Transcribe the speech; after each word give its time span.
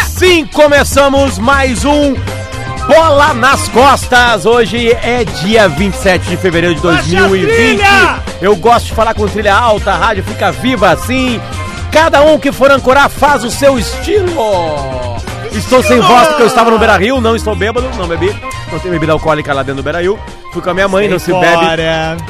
Assim 0.00 0.46
começamos 0.46 1.38
mais 1.38 1.84
um 1.84 2.14
Bola 2.86 3.34
nas 3.34 3.68
Costas. 3.68 4.46
Hoje 4.46 4.90
é 4.90 5.24
dia 5.24 5.68
27 5.68 6.30
de 6.30 6.36
fevereiro 6.38 6.74
de 6.74 6.80
2020. 6.80 7.82
Eu 8.40 8.56
gosto 8.56 8.86
de 8.86 8.94
falar 8.94 9.12
com 9.14 9.28
trilha 9.28 9.54
alta, 9.54 9.92
a 9.92 9.96
rádio 9.96 10.24
fica 10.24 10.50
viva 10.50 10.90
assim. 10.90 11.38
Cada 11.90 12.22
um 12.22 12.38
que 12.38 12.50
for 12.50 12.70
ancorar 12.70 13.10
faz 13.10 13.44
o 13.44 13.50
seu 13.50 13.78
estilo. 13.78 14.32
Estou 15.52 15.82
sem 15.82 16.00
voz 16.00 16.26
porque 16.28 16.42
eu 16.42 16.46
estava 16.46 16.70
no 16.70 16.78
Beira 16.78 16.96
Rio, 16.96 17.20
não 17.20 17.36
estou 17.36 17.54
bêbado, 17.54 17.86
não 17.98 18.08
bebi. 18.08 18.34
Não 18.72 18.78
tem 18.78 18.90
bebida 18.90 19.12
alcoólica 19.12 19.52
lá 19.52 19.62
dentro 19.62 19.82
do 19.82 19.84
Beira 19.84 20.00
Rio. 20.00 20.18
Fui 20.52 20.62
com 20.62 20.70
a 20.70 20.74
minha 20.74 20.88
mãe, 20.88 21.06
não 21.06 21.18
se 21.18 21.30
bebe. 21.40 21.66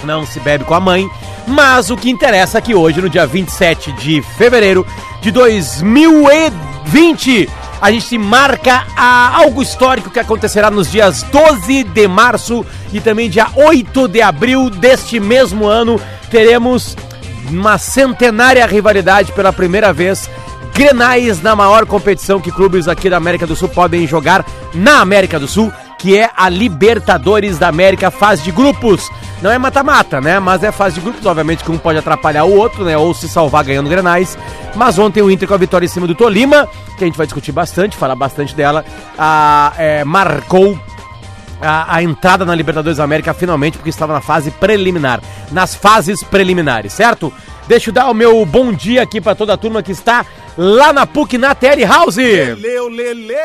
Não 0.02 0.26
se 0.26 0.40
bebe 0.40 0.64
com 0.64 0.74
a 0.74 0.80
mãe. 0.80 1.08
Mas 1.46 1.90
o 1.90 1.96
que 1.96 2.10
interessa 2.10 2.58
é 2.58 2.60
que 2.60 2.74
hoje, 2.74 3.00
no 3.00 3.08
dia 3.08 3.26
27 3.26 3.92
de 3.92 4.22
fevereiro 4.36 4.86
de 5.20 5.30
2020, 5.30 7.48
a 7.80 7.90
gente 7.90 8.16
marca 8.16 8.86
a 8.96 9.36
algo 9.38 9.60
histórico 9.60 10.08
que 10.08 10.20
acontecerá 10.20 10.70
nos 10.70 10.90
dias 10.90 11.24
12 11.24 11.82
de 11.82 12.06
março 12.06 12.64
e 12.92 13.00
também 13.00 13.28
dia 13.28 13.48
8 13.56 14.06
de 14.06 14.22
abril 14.22 14.70
deste 14.70 15.18
mesmo 15.18 15.66
ano. 15.66 16.00
Teremos 16.30 16.96
uma 17.50 17.76
centenária 17.78 18.64
rivalidade 18.66 19.32
pela 19.32 19.52
primeira 19.52 19.92
vez. 19.92 20.30
Grenais 20.74 21.42
na 21.42 21.56
maior 21.56 21.84
competição 21.84 22.40
que 22.40 22.52
clubes 22.52 22.86
aqui 22.86 23.10
da 23.10 23.16
América 23.16 23.46
do 23.46 23.56
Sul 23.56 23.68
podem 23.68 24.06
jogar 24.06 24.46
na 24.72 25.00
América 25.00 25.38
do 25.38 25.48
Sul, 25.48 25.72
que 26.02 26.18
é 26.18 26.28
a 26.36 26.48
Libertadores 26.48 27.60
da 27.60 27.68
América, 27.68 28.10
fase 28.10 28.42
de 28.42 28.50
grupos. 28.50 29.08
Não 29.40 29.52
é 29.52 29.56
mata-mata, 29.56 30.20
né? 30.20 30.40
Mas 30.40 30.64
é 30.64 30.72
fase 30.72 30.96
de 30.96 31.00
grupos, 31.00 31.24
obviamente 31.24 31.62
que 31.62 31.70
um 31.70 31.78
pode 31.78 31.96
atrapalhar 31.96 32.42
o 32.42 32.56
outro, 32.56 32.84
né? 32.84 32.98
Ou 32.98 33.14
se 33.14 33.28
salvar 33.28 33.62
ganhando 33.62 33.88
Grenais. 33.88 34.36
Mas 34.74 34.98
ontem 34.98 35.22
o 35.22 35.30
Inter 35.30 35.46
com 35.46 35.54
a 35.54 35.58
vitória 35.58 35.86
em 35.86 35.88
cima 35.88 36.08
do 36.08 36.14
Tolima, 36.16 36.68
que 36.98 37.04
a 37.04 37.06
gente 37.06 37.16
vai 37.16 37.24
discutir 37.24 37.52
bastante, 37.52 37.96
falar 37.96 38.16
bastante 38.16 38.52
dela, 38.52 38.84
a, 39.16 39.72
é, 39.78 40.02
marcou 40.02 40.76
a, 41.60 41.94
a, 41.94 42.02
entrada 42.02 42.44
na 42.44 42.52
Libertadores 42.52 42.98
da 42.98 43.04
América 43.04 43.32
finalmente, 43.32 43.78
porque 43.78 43.90
estava 43.90 44.12
na 44.12 44.20
fase 44.20 44.50
preliminar. 44.50 45.20
Nas 45.52 45.72
fases 45.72 46.20
preliminares, 46.24 46.92
certo? 46.92 47.32
Deixa 47.68 47.90
eu 47.90 47.94
dar 47.94 48.10
o 48.10 48.14
meu 48.14 48.44
bom 48.44 48.72
dia 48.72 49.02
aqui 49.02 49.20
para 49.20 49.36
toda 49.36 49.54
a 49.54 49.56
turma 49.56 49.84
que 49.84 49.92
está 49.92 50.26
lá 50.58 50.92
na 50.92 51.06
PUC, 51.06 51.38
na 51.38 51.54
Terry 51.54 51.84
House. 51.84 52.16
Leleu, 52.16 52.88
lele. 52.88 53.36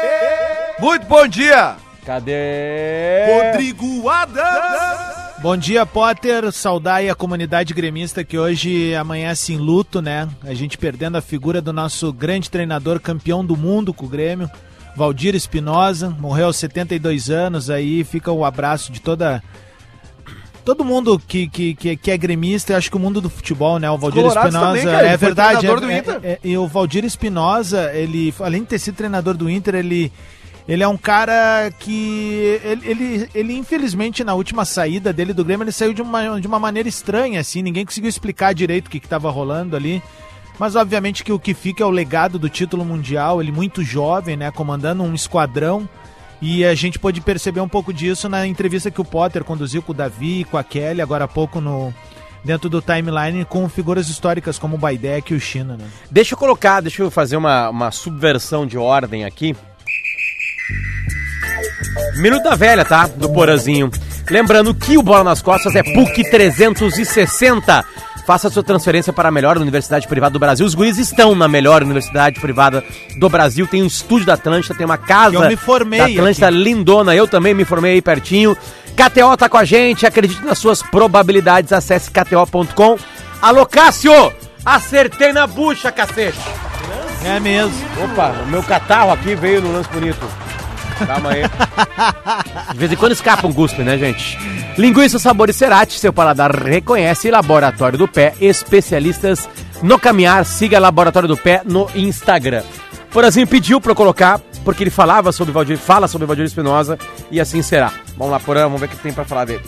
Muito 0.79 1.05
bom 1.05 1.27
dia. 1.27 1.86
Cadê? 2.07 3.25
Rodrigo 3.27 4.07
Adams. 4.07 5.41
Bom 5.41 5.57
dia, 5.57 5.85
Potter. 5.85 6.49
Saudar 6.53 6.95
aí 6.95 7.09
a 7.09 7.15
comunidade 7.15 7.73
gremista 7.73 8.23
que 8.23 8.37
hoje 8.37 8.95
amanhece 8.95 9.51
em 9.51 9.57
luto, 9.57 10.01
né? 10.01 10.25
A 10.45 10.53
gente 10.53 10.77
perdendo 10.77 11.17
a 11.17 11.21
figura 11.21 11.61
do 11.61 11.73
nosso 11.73 12.13
grande 12.13 12.49
treinador, 12.49 13.01
campeão 13.01 13.45
do 13.45 13.57
mundo 13.57 13.93
com 13.93 14.05
o 14.05 14.09
Grêmio, 14.09 14.49
Valdir 14.95 15.35
Espinosa. 15.35 16.09
Morreu 16.17 16.45
aos 16.45 16.55
72 16.55 17.29
anos. 17.29 17.69
Aí 17.69 18.05
fica 18.05 18.31
o 18.31 18.45
abraço 18.45 18.89
de 18.89 19.01
toda 19.01 19.43
todo 20.63 20.85
mundo 20.85 21.17
que, 21.19 21.49
que, 21.49 21.75
que, 21.75 21.97
que, 21.97 22.11
é 22.11 22.17
gremista, 22.17 22.75
acho 22.77 22.89
que 22.89 22.97
o 22.97 22.99
mundo 22.99 23.19
do 23.19 23.29
futebol, 23.29 23.79
né? 23.79 23.91
O 23.91 23.97
Valdir 23.97 24.25
Espinosa. 24.25 24.91
É 24.91 25.17
verdade. 25.17 25.67
É, 25.67 25.69
é, 25.69 26.31
é, 26.31 26.39
e 26.41 26.57
o 26.57 26.67
Valdir 26.67 27.03
Espinosa, 27.03 27.91
ele, 27.93 28.33
além 28.39 28.61
de 28.61 28.67
ter 28.67 28.79
sido 28.79 28.95
treinador 28.95 29.35
do 29.35 29.49
Inter, 29.49 29.75
ele. 29.75 30.09
Ele 30.67 30.83
é 30.83 30.87
um 30.87 30.97
cara 30.97 31.71
que. 31.79 32.59
Ele, 32.63 32.89
ele, 32.89 33.29
ele, 33.33 33.53
infelizmente, 33.57 34.23
na 34.23 34.33
última 34.33 34.65
saída 34.65 35.13
dele 35.13 35.33
do 35.33 35.45
Grêmio, 35.45 35.63
ele 35.63 35.71
saiu 35.71 35.93
de 35.93 36.01
uma, 36.01 36.41
de 36.41 36.47
uma 36.47 36.59
maneira 36.59 36.89
estranha, 36.89 37.39
assim. 37.39 37.61
Ninguém 37.61 37.85
conseguiu 37.85 38.09
explicar 38.09 38.53
direito 38.53 38.87
o 38.87 38.89
que 38.89 38.97
estava 38.97 39.29
rolando 39.29 39.75
ali. 39.75 40.03
Mas, 40.59 40.75
obviamente, 40.75 41.23
que 41.23 41.31
o 41.31 41.39
que 41.39 41.53
fica 41.53 41.83
é 41.83 41.85
o 41.85 41.91
legado 41.91 42.37
do 42.37 42.49
título 42.49 42.83
mundial. 42.83 43.41
Ele 43.41 43.51
muito 43.51 43.81
jovem, 43.81 44.35
né? 44.35 44.51
Comandando 44.51 45.03
um 45.03 45.13
esquadrão. 45.13 45.87
E 46.41 46.65
a 46.65 46.75
gente 46.75 46.99
pôde 46.99 47.21
perceber 47.21 47.61
um 47.61 47.69
pouco 47.69 47.93
disso 47.93 48.27
na 48.27 48.45
entrevista 48.45 48.91
que 48.91 49.01
o 49.01 49.05
Potter 49.05 49.43
conduziu 49.43 49.81
com 49.81 49.91
o 49.91 49.95
Davi, 49.95 50.43
com 50.43 50.57
a 50.57 50.63
Kelly, 50.63 51.01
agora 51.01 51.25
há 51.25 51.27
pouco 51.27 51.59
no, 51.59 51.91
dentro 52.43 52.69
do 52.69 52.79
timeline 52.79 53.43
com 53.43 53.67
figuras 53.67 54.07
históricas 54.07 54.59
como 54.59 54.75
o 54.75 54.79
Baidek 54.79 55.33
e 55.33 55.35
o 55.35 55.39
China, 55.39 55.75
né? 55.77 55.85
Deixa 56.11 56.35
eu 56.35 56.37
colocar, 56.37 56.81
deixa 56.81 57.01
eu 57.01 57.09
fazer 57.09 57.37
uma, 57.37 57.69
uma 57.69 57.91
subversão 57.91 58.67
de 58.67 58.77
ordem 58.77 59.25
aqui. 59.25 59.55
Minuto 62.15 62.43
da 62.43 62.55
velha, 62.55 62.83
tá? 62.83 63.07
Do 63.07 63.29
Porazinho. 63.29 63.91
Lembrando 64.29 64.73
que 64.73 64.97
o 64.97 65.03
Bola 65.03 65.23
nas 65.23 65.41
Costas 65.41 65.75
é 65.75 65.83
PUC 65.83 66.29
360. 66.29 67.85
Faça 68.25 68.49
sua 68.49 68.61
transferência 68.61 69.13
para 69.13 69.29
a 69.29 69.31
melhor 69.31 69.57
universidade 69.57 70.05
privada 70.05 70.33
do 70.33 70.39
Brasil. 70.39 70.65
Os 70.65 70.75
guris 70.75 70.97
estão 70.97 71.33
na 71.33 71.47
melhor 71.47 71.81
universidade 71.81 72.41
privada 72.41 72.83
do 73.17 73.29
Brasil. 73.29 73.65
Tem 73.65 73.81
um 73.81 73.85
estúdio 73.87 74.25
da 74.25 74.33
Atlântida, 74.33 74.75
tem 74.75 74.85
uma 74.85 74.97
casa 74.97 75.35
eu 75.35 75.47
me 75.47 75.55
formei 75.55 75.99
da 75.99 76.05
Atlântida 76.07 76.47
aqui. 76.47 76.57
lindona. 76.57 77.15
Eu 77.15 77.25
também 77.25 77.53
me 77.53 77.63
formei 77.63 77.93
aí 77.93 78.01
pertinho. 78.01 78.57
KTO 78.97 79.37
tá 79.37 79.47
com 79.47 79.55
a 79.55 79.63
gente. 79.63 80.05
Acredite 80.05 80.43
nas 80.43 80.57
suas 80.57 80.83
probabilidades. 80.83 81.71
Acesse 81.71 82.11
kto.com. 82.11 82.97
Alô, 83.41 83.65
Cássio! 83.65 84.33
Acertei 84.65 85.31
na 85.31 85.47
bucha, 85.47 85.89
cacete! 85.89 86.37
É 87.23 87.39
mesmo. 87.39 87.73
Opa, 88.03 88.35
o 88.43 88.47
meu 88.47 88.61
catarro 88.61 89.11
aqui 89.13 89.35
veio 89.35 89.61
no 89.61 89.71
lance 89.71 89.89
bonito. 89.89 90.27
Calma 91.05 91.31
aí. 91.31 91.43
De 92.73 92.77
vez 92.77 92.91
em 92.91 92.95
quando 92.95 93.11
escapa 93.11 93.47
um 93.47 93.53
guspe, 93.53 93.83
né, 93.83 93.97
gente? 93.97 94.37
Linguiça 94.77 95.19
Sabor 95.19 95.49
e 95.49 95.53
Cerati, 95.53 95.99
seu 95.99 96.13
paladar 96.13 96.51
reconhece. 96.51 97.31
Laboratório 97.31 97.97
do 97.97 98.07
Pé, 98.07 98.33
especialistas 98.39 99.49
no 99.81 99.99
caminhar. 99.99 100.45
Siga 100.45 100.79
Laboratório 100.79 101.27
do 101.27 101.37
Pé 101.37 101.61
no 101.65 101.89
Instagram. 101.95 102.63
Porazinho 103.11 103.47
pediu 103.47 103.79
pra 103.79 103.91
eu 103.91 103.95
colocar, 103.95 104.39
porque 104.63 104.83
ele 104.83 104.89
falava 104.89 105.31
sobre 105.31 105.53
Valdir, 105.53 105.77
fala 105.77 106.07
sobre 106.07 106.27
Valdir 106.27 106.45
Espinosa, 106.45 106.99
e 107.31 107.39
assim 107.39 107.61
será. 107.61 107.91
Vamos 108.17 108.31
lá, 108.31 108.39
Porã, 108.39 108.63
vamos 108.63 108.79
ver 108.79 108.87
o 108.87 108.89
que 108.89 108.97
tem 108.97 109.13
pra 109.13 109.23
falar 109.25 109.45
dele. 109.45 109.63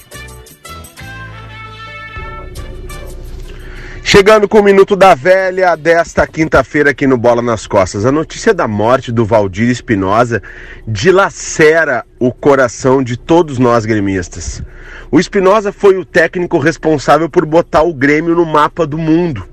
Chegando 4.12 4.50
com 4.50 4.58
o 4.58 4.64
Minuto 4.64 4.96
da 4.96 5.14
Velha 5.14 5.75
desta 5.75 6.25
quinta-feira 6.25 6.90
aqui 6.90 7.06
no 7.06 7.16
Bola 7.16 7.44
nas 7.44 7.68
Costas. 7.68 8.08
A 8.08 8.12
notícia 8.12 8.56
da 8.56 8.68
morte 8.68 9.12
do 9.12 9.24
Valdir 9.24 9.70
Espinosa 9.70 10.42
dilacera 10.88 12.03
o 12.18 12.34
coração 12.34 13.03
de 13.03 13.16
todos 13.16 13.59
nós 13.59 13.86
gremistas. 13.86 14.64
O 15.12 15.20
Espinosa 15.20 15.72
foi 15.72 15.96
o 15.96 16.03
técnico 16.03 16.58
responsável 16.58 17.30
por 17.30 17.46
botar 17.46 17.84
o 17.84 17.94
Grêmio 17.94 18.34
no 18.34 18.47
mapa 18.47 18.88
do 18.88 18.97
mundo. 18.97 19.47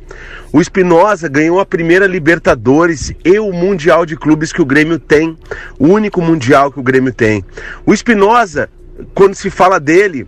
O 0.50 0.59
Espinosa 0.59 1.28
ganhou 1.28 1.61
a 1.61 1.67
primeira 1.67 2.06
Libertadores 2.06 3.12
e 3.23 3.38
o 3.38 3.53
Mundial 3.53 4.06
de 4.06 4.17
Clubes 4.17 4.55
que 4.55 4.62
o 4.62 4.67
Grêmio 4.67 4.99
tem, 4.99 5.37
o 5.78 5.88
único 5.88 6.23
Mundial 6.23 6.73
que 6.73 6.81
o 6.81 6.83
Grêmio 6.83 7.12
tem. 7.12 7.44
O 7.84 7.93
Espinosa, 7.93 8.71
quando 9.15 9.34
se 9.34 9.50
fala 9.50 9.78
dele, 9.78 10.27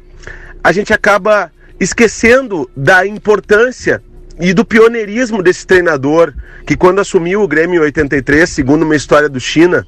a 0.62 0.70
gente 0.70 0.92
acaba 0.92 1.50
esquecendo 1.80 2.68
da 2.76 3.06
importância 3.06 4.02
e 4.40 4.52
do 4.52 4.64
pioneirismo 4.64 5.42
desse 5.42 5.66
treinador, 5.66 6.32
que 6.66 6.76
quando 6.76 7.00
assumiu 7.00 7.42
o 7.42 7.48
Grêmio 7.48 7.80
em 7.80 7.84
83, 7.84 8.48
segundo 8.48 8.82
uma 8.82 8.96
história 8.96 9.28
do 9.28 9.40
China, 9.40 9.86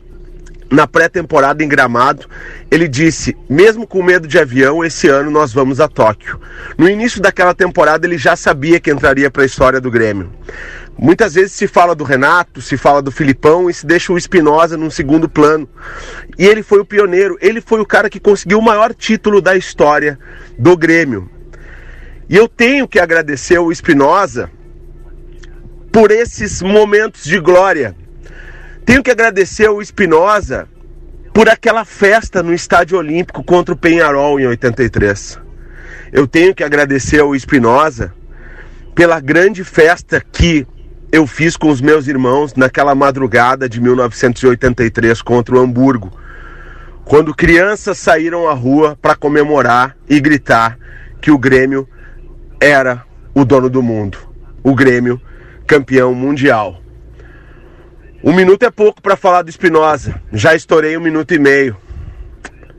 na 0.70 0.86
pré-temporada 0.86 1.64
em 1.64 1.68
Gramado, 1.68 2.26
ele 2.70 2.86
disse: 2.86 3.36
mesmo 3.48 3.86
com 3.86 4.02
medo 4.02 4.28
de 4.28 4.38
avião, 4.38 4.84
esse 4.84 5.08
ano 5.08 5.30
nós 5.30 5.52
vamos 5.52 5.80
a 5.80 5.88
Tóquio. 5.88 6.40
No 6.78 6.88
início 6.88 7.20
daquela 7.20 7.54
temporada, 7.54 8.06
ele 8.06 8.16
já 8.16 8.36
sabia 8.36 8.78
que 8.78 8.90
entraria 8.90 9.30
para 9.30 9.42
a 9.42 9.46
história 9.46 9.80
do 9.80 9.90
Grêmio. 9.90 10.30
Muitas 10.96 11.34
vezes 11.34 11.52
se 11.52 11.66
fala 11.66 11.94
do 11.94 12.04
Renato, 12.04 12.60
se 12.60 12.76
fala 12.76 13.00
do 13.02 13.10
Filipão 13.10 13.70
e 13.70 13.74
se 13.74 13.86
deixa 13.86 14.12
o 14.12 14.18
Espinosa 14.18 14.76
num 14.76 14.90
segundo 14.90 15.28
plano. 15.28 15.68
E 16.38 16.46
ele 16.46 16.62
foi 16.62 16.78
o 16.78 16.84
pioneiro, 16.84 17.36
ele 17.40 17.60
foi 17.60 17.80
o 17.80 17.86
cara 17.86 18.10
que 18.10 18.20
conseguiu 18.20 18.58
o 18.58 18.62
maior 18.62 18.94
título 18.94 19.40
da 19.40 19.56
história 19.56 20.18
do 20.58 20.76
Grêmio. 20.76 21.28
E 22.30 22.36
eu 22.36 22.46
tenho 22.46 22.86
que 22.86 23.00
agradecer 23.00 23.56
ao 23.56 23.72
Espinosa 23.72 24.48
por 25.90 26.12
esses 26.12 26.62
momentos 26.62 27.24
de 27.24 27.40
glória. 27.40 27.96
Tenho 28.86 29.02
que 29.02 29.10
agradecer 29.10 29.66
ao 29.66 29.82
Espinosa 29.82 30.68
por 31.34 31.48
aquela 31.48 31.84
festa 31.84 32.40
no 32.40 32.54
Estádio 32.54 32.98
Olímpico 32.98 33.42
contra 33.42 33.74
o 33.74 33.76
Penharol 33.76 34.38
em 34.38 34.46
83. 34.46 35.40
Eu 36.12 36.24
tenho 36.24 36.54
que 36.54 36.62
agradecer 36.62 37.18
ao 37.18 37.34
Espinosa 37.34 38.14
pela 38.94 39.18
grande 39.18 39.64
festa 39.64 40.20
que 40.20 40.64
eu 41.10 41.26
fiz 41.26 41.56
com 41.56 41.68
os 41.68 41.80
meus 41.80 42.06
irmãos 42.06 42.54
naquela 42.54 42.94
madrugada 42.94 43.68
de 43.68 43.80
1983 43.80 45.20
contra 45.20 45.56
o 45.56 45.58
Hamburgo, 45.58 46.16
quando 47.04 47.34
crianças 47.34 47.98
saíram 47.98 48.48
à 48.48 48.52
rua 48.52 48.96
para 49.02 49.16
comemorar 49.16 49.96
e 50.08 50.20
gritar 50.20 50.78
que 51.20 51.32
o 51.32 51.36
Grêmio 51.36 51.88
era 52.60 53.04
o 53.34 53.44
dono 53.44 53.70
do 53.70 53.82
mundo, 53.82 54.18
o 54.62 54.74
Grêmio 54.74 55.20
campeão 55.66 56.12
mundial. 56.14 56.82
Um 58.22 58.34
minuto 58.34 58.64
é 58.64 58.70
pouco 58.70 59.00
para 59.00 59.16
falar 59.16 59.42
do 59.42 59.48
Espinosa. 59.48 60.20
Já 60.32 60.54
estourei 60.54 60.96
um 60.96 61.00
minuto 61.00 61.32
e 61.32 61.38
meio. 61.38 61.76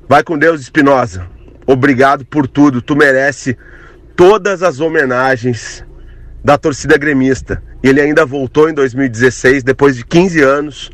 Vai 0.07 0.23
com 0.23 0.37
Deus, 0.37 0.61
Espinosa. 0.61 1.25
Obrigado 1.65 2.23
por 2.25 2.47
tudo. 2.47 2.81
Tu 2.81 2.95
merece 2.95 3.57
todas 4.15 4.61
as 4.61 4.79
homenagens 4.79 5.83
da 6.43 6.57
torcida 6.57 6.97
gremista. 6.97 7.63
E 7.81 7.89
ele 7.89 8.01
ainda 8.01 8.25
voltou 8.25 8.69
em 8.69 8.73
2016, 8.73 9.63
depois 9.63 9.95
de 9.95 10.05
15 10.05 10.41
anos, 10.41 10.91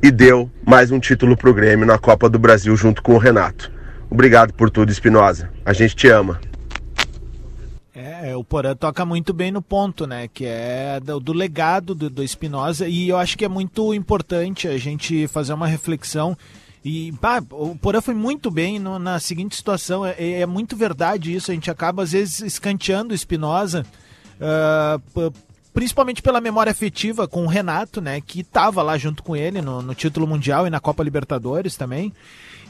e 0.00 0.10
deu 0.10 0.48
mais 0.64 0.92
um 0.92 1.00
título 1.00 1.36
pro 1.36 1.54
Grêmio 1.54 1.86
na 1.86 1.98
Copa 1.98 2.28
do 2.28 2.38
Brasil 2.38 2.76
junto 2.76 3.02
com 3.02 3.14
o 3.14 3.18
Renato. 3.18 3.72
Obrigado 4.08 4.52
por 4.52 4.70
tudo, 4.70 4.92
Espinosa. 4.92 5.50
A 5.64 5.72
gente 5.72 5.96
te 5.96 6.08
ama. 6.08 6.38
É, 8.00 8.36
o 8.36 8.44
Porã 8.44 8.76
toca 8.76 9.04
muito 9.04 9.32
bem 9.32 9.50
no 9.50 9.60
ponto, 9.60 10.06
né? 10.06 10.28
Que 10.28 10.44
é 10.46 11.00
do, 11.02 11.18
do 11.18 11.32
legado 11.32 11.96
do, 11.96 12.08
do 12.08 12.22
Espinosa. 12.22 12.86
E 12.86 13.08
eu 13.08 13.16
acho 13.16 13.36
que 13.36 13.44
é 13.44 13.48
muito 13.48 13.92
importante 13.92 14.68
a 14.68 14.78
gente 14.78 15.26
fazer 15.26 15.52
uma 15.52 15.66
reflexão. 15.66 16.38
E 16.84 17.10
pá, 17.20 17.42
o 17.50 17.74
Porã 17.74 18.00
foi 18.00 18.14
muito 18.14 18.52
bem 18.52 18.78
no, 18.78 19.00
na 19.00 19.18
seguinte 19.18 19.56
situação. 19.56 20.06
É, 20.06 20.14
é, 20.16 20.46
muito 20.46 20.76
verdade 20.76 21.34
isso. 21.34 21.50
A 21.50 21.54
gente 21.54 21.72
acaba, 21.72 22.04
às 22.04 22.12
vezes, 22.12 22.40
escanteando 22.40 23.10
o 23.10 23.16
Espinosa. 23.16 23.84
Uh, 24.38 25.32
principalmente 25.74 26.22
pela 26.22 26.40
memória 26.40 26.70
afetiva 26.70 27.26
com 27.26 27.44
o 27.44 27.48
Renato, 27.48 28.00
né? 28.00 28.20
Que 28.20 28.42
estava 28.42 28.80
lá 28.80 28.96
junto 28.96 29.24
com 29.24 29.34
ele 29.34 29.60
no, 29.60 29.82
no 29.82 29.92
título 29.92 30.24
mundial 30.24 30.68
e 30.68 30.70
na 30.70 30.78
Copa 30.78 31.02
Libertadores 31.02 31.74
também 31.74 32.12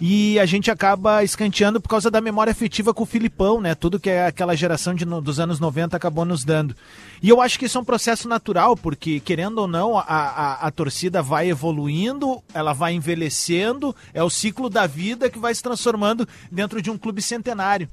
e 0.01 0.39
a 0.39 0.47
gente 0.47 0.71
acaba 0.71 1.25
escanteando 1.25 1.81
por 1.81 1.89
causa 1.89 2.11
da 2.11 2.21
memória 2.21 2.53
afetiva 2.53 2.95
com 2.95 3.03
o 3.03 3.07
Filipão, 3.07 3.61
né? 3.61 3.75
Tudo 3.75 3.99
que 3.99 4.09
aquela 4.11 4.55
geração 4.55 4.95
de, 4.95 5.05
dos 5.05 5.41
anos 5.41 5.59
90 5.59 5.97
acabou 5.97 6.25
nos 6.25 6.45
dando. 6.45 6.75
E 7.21 7.29
eu 7.29 7.41
acho 7.41 7.59
que 7.59 7.67
isso 7.67 7.79
é 7.79 7.81
um 7.81 7.85
processo 7.85 8.29
natural, 8.29 8.77
porque, 8.77 9.19
querendo 9.19 9.59
ou 9.59 9.67
não, 9.67 9.99
a, 9.99 10.03
a, 10.03 10.67
a 10.67 10.71
torcida 10.71 11.21
vai 11.21 11.51
evoluindo, 11.51 12.43
ela 12.55 12.73
vai 12.73 12.95
envelhecendo, 12.95 13.95
é 14.15 14.23
o 14.23 14.31
ciclo 14.31 14.71
da 14.71 14.87
vida 14.87 15.29
que 15.29 15.39
vai 15.39 15.53
se 15.53 15.63
transformando 15.63 16.29
dentro 16.51 16.81
de 16.81 16.91
um 16.91 16.99
clube 16.99 17.21
centenário. 17.21 17.89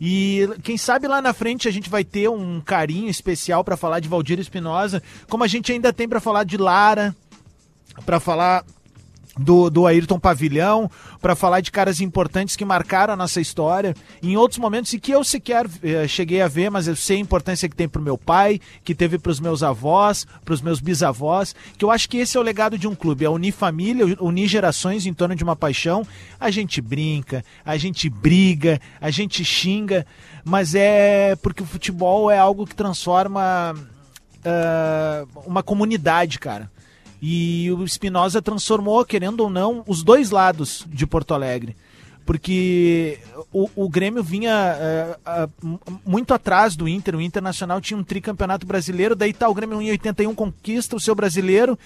E 0.00 0.48
quem 0.62 0.78
sabe 0.78 1.06
lá 1.06 1.20
na 1.20 1.34
frente 1.34 1.68
a 1.68 1.70
gente 1.70 1.90
vai 1.90 2.02
ter 2.02 2.26
um 2.30 2.58
carinho 2.62 3.10
especial 3.10 3.62
para 3.62 3.76
falar 3.76 4.00
de 4.00 4.08
Valdir 4.08 4.40
Espinosa, 4.40 5.02
como 5.28 5.44
a 5.44 5.46
gente 5.46 5.70
ainda 5.70 5.92
tem 5.92 6.08
para 6.08 6.20
falar 6.20 6.44
de 6.44 6.56
Lara, 6.56 7.14
para 8.06 8.18
falar 8.18 8.64
do, 9.40 9.70
do 9.70 9.86
Ayrton 9.86 10.18
Pavilhão, 10.18 10.90
para 11.20 11.34
falar 11.34 11.60
de 11.60 11.70
caras 11.70 12.00
importantes 12.00 12.56
que 12.56 12.64
marcaram 12.64 13.14
a 13.14 13.16
nossa 13.16 13.40
história 13.40 13.94
em 14.22 14.36
outros 14.36 14.58
momentos 14.58 14.92
e 14.92 15.00
que 15.00 15.10
eu 15.10 15.24
sequer 15.24 15.66
eh, 15.82 16.06
cheguei 16.06 16.42
a 16.42 16.48
ver, 16.48 16.70
mas 16.70 16.86
eu 16.86 16.94
sei 16.94 17.16
a 17.16 17.20
importância 17.20 17.68
que 17.68 17.76
tem 17.76 17.88
para 17.88 18.00
o 18.00 18.04
meu 18.04 18.18
pai, 18.18 18.60
que 18.84 18.94
teve 18.94 19.18
para 19.18 19.30
os 19.30 19.40
meus 19.40 19.62
avós, 19.62 20.26
para 20.44 20.54
os 20.54 20.60
meus 20.60 20.80
bisavós, 20.80 21.54
que 21.76 21.84
eu 21.84 21.90
acho 21.90 22.08
que 22.08 22.18
esse 22.18 22.36
é 22.36 22.40
o 22.40 22.42
legado 22.42 22.76
de 22.76 22.86
um 22.86 22.94
clube, 22.94 23.24
é 23.24 23.30
unir 23.30 23.52
família, 23.52 24.16
unir 24.20 24.46
gerações 24.46 25.06
em 25.06 25.14
torno 25.14 25.34
de 25.34 25.42
uma 25.42 25.56
paixão. 25.56 26.06
A 26.38 26.50
gente 26.50 26.80
brinca, 26.80 27.44
a 27.64 27.76
gente 27.76 28.08
briga, 28.10 28.80
a 29.00 29.10
gente 29.10 29.44
xinga, 29.44 30.06
mas 30.44 30.74
é 30.74 31.36
porque 31.36 31.62
o 31.62 31.66
futebol 31.66 32.30
é 32.30 32.38
algo 32.38 32.66
que 32.66 32.74
transforma 32.74 33.74
uh, 33.74 35.40
uma 35.46 35.62
comunidade, 35.62 36.38
cara. 36.38 36.70
E 37.20 37.70
o 37.72 37.84
Espinosa 37.84 38.40
transformou, 38.40 39.04
querendo 39.04 39.40
ou 39.40 39.50
não, 39.50 39.84
os 39.86 40.02
dois 40.02 40.30
lados 40.30 40.86
de 40.88 41.06
Porto 41.06 41.34
Alegre. 41.34 41.76
Porque 42.24 43.18
o, 43.52 43.68
o 43.74 43.88
Grêmio 43.88 44.22
vinha 44.22 44.76
uh, 45.26 45.80
muito 46.06 46.32
atrás 46.32 46.76
do 46.76 46.86
Inter. 46.86 47.16
O 47.16 47.20
Internacional 47.20 47.80
tinha 47.80 47.98
um 47.98 48.04
tricampeonato 48.04 48.64
brasileiro, 48.66 49.16
daí 49.16 49.32
tá 49.32 49.48
o 49.48 49.54
Grêmio 49.54 49.82
em 49.82 49.90
81 49.90 50.34
conquista 50.34 50.94
o 50.94 51.00
seu 51.00 51.14
brasileiro. 51.14 51.78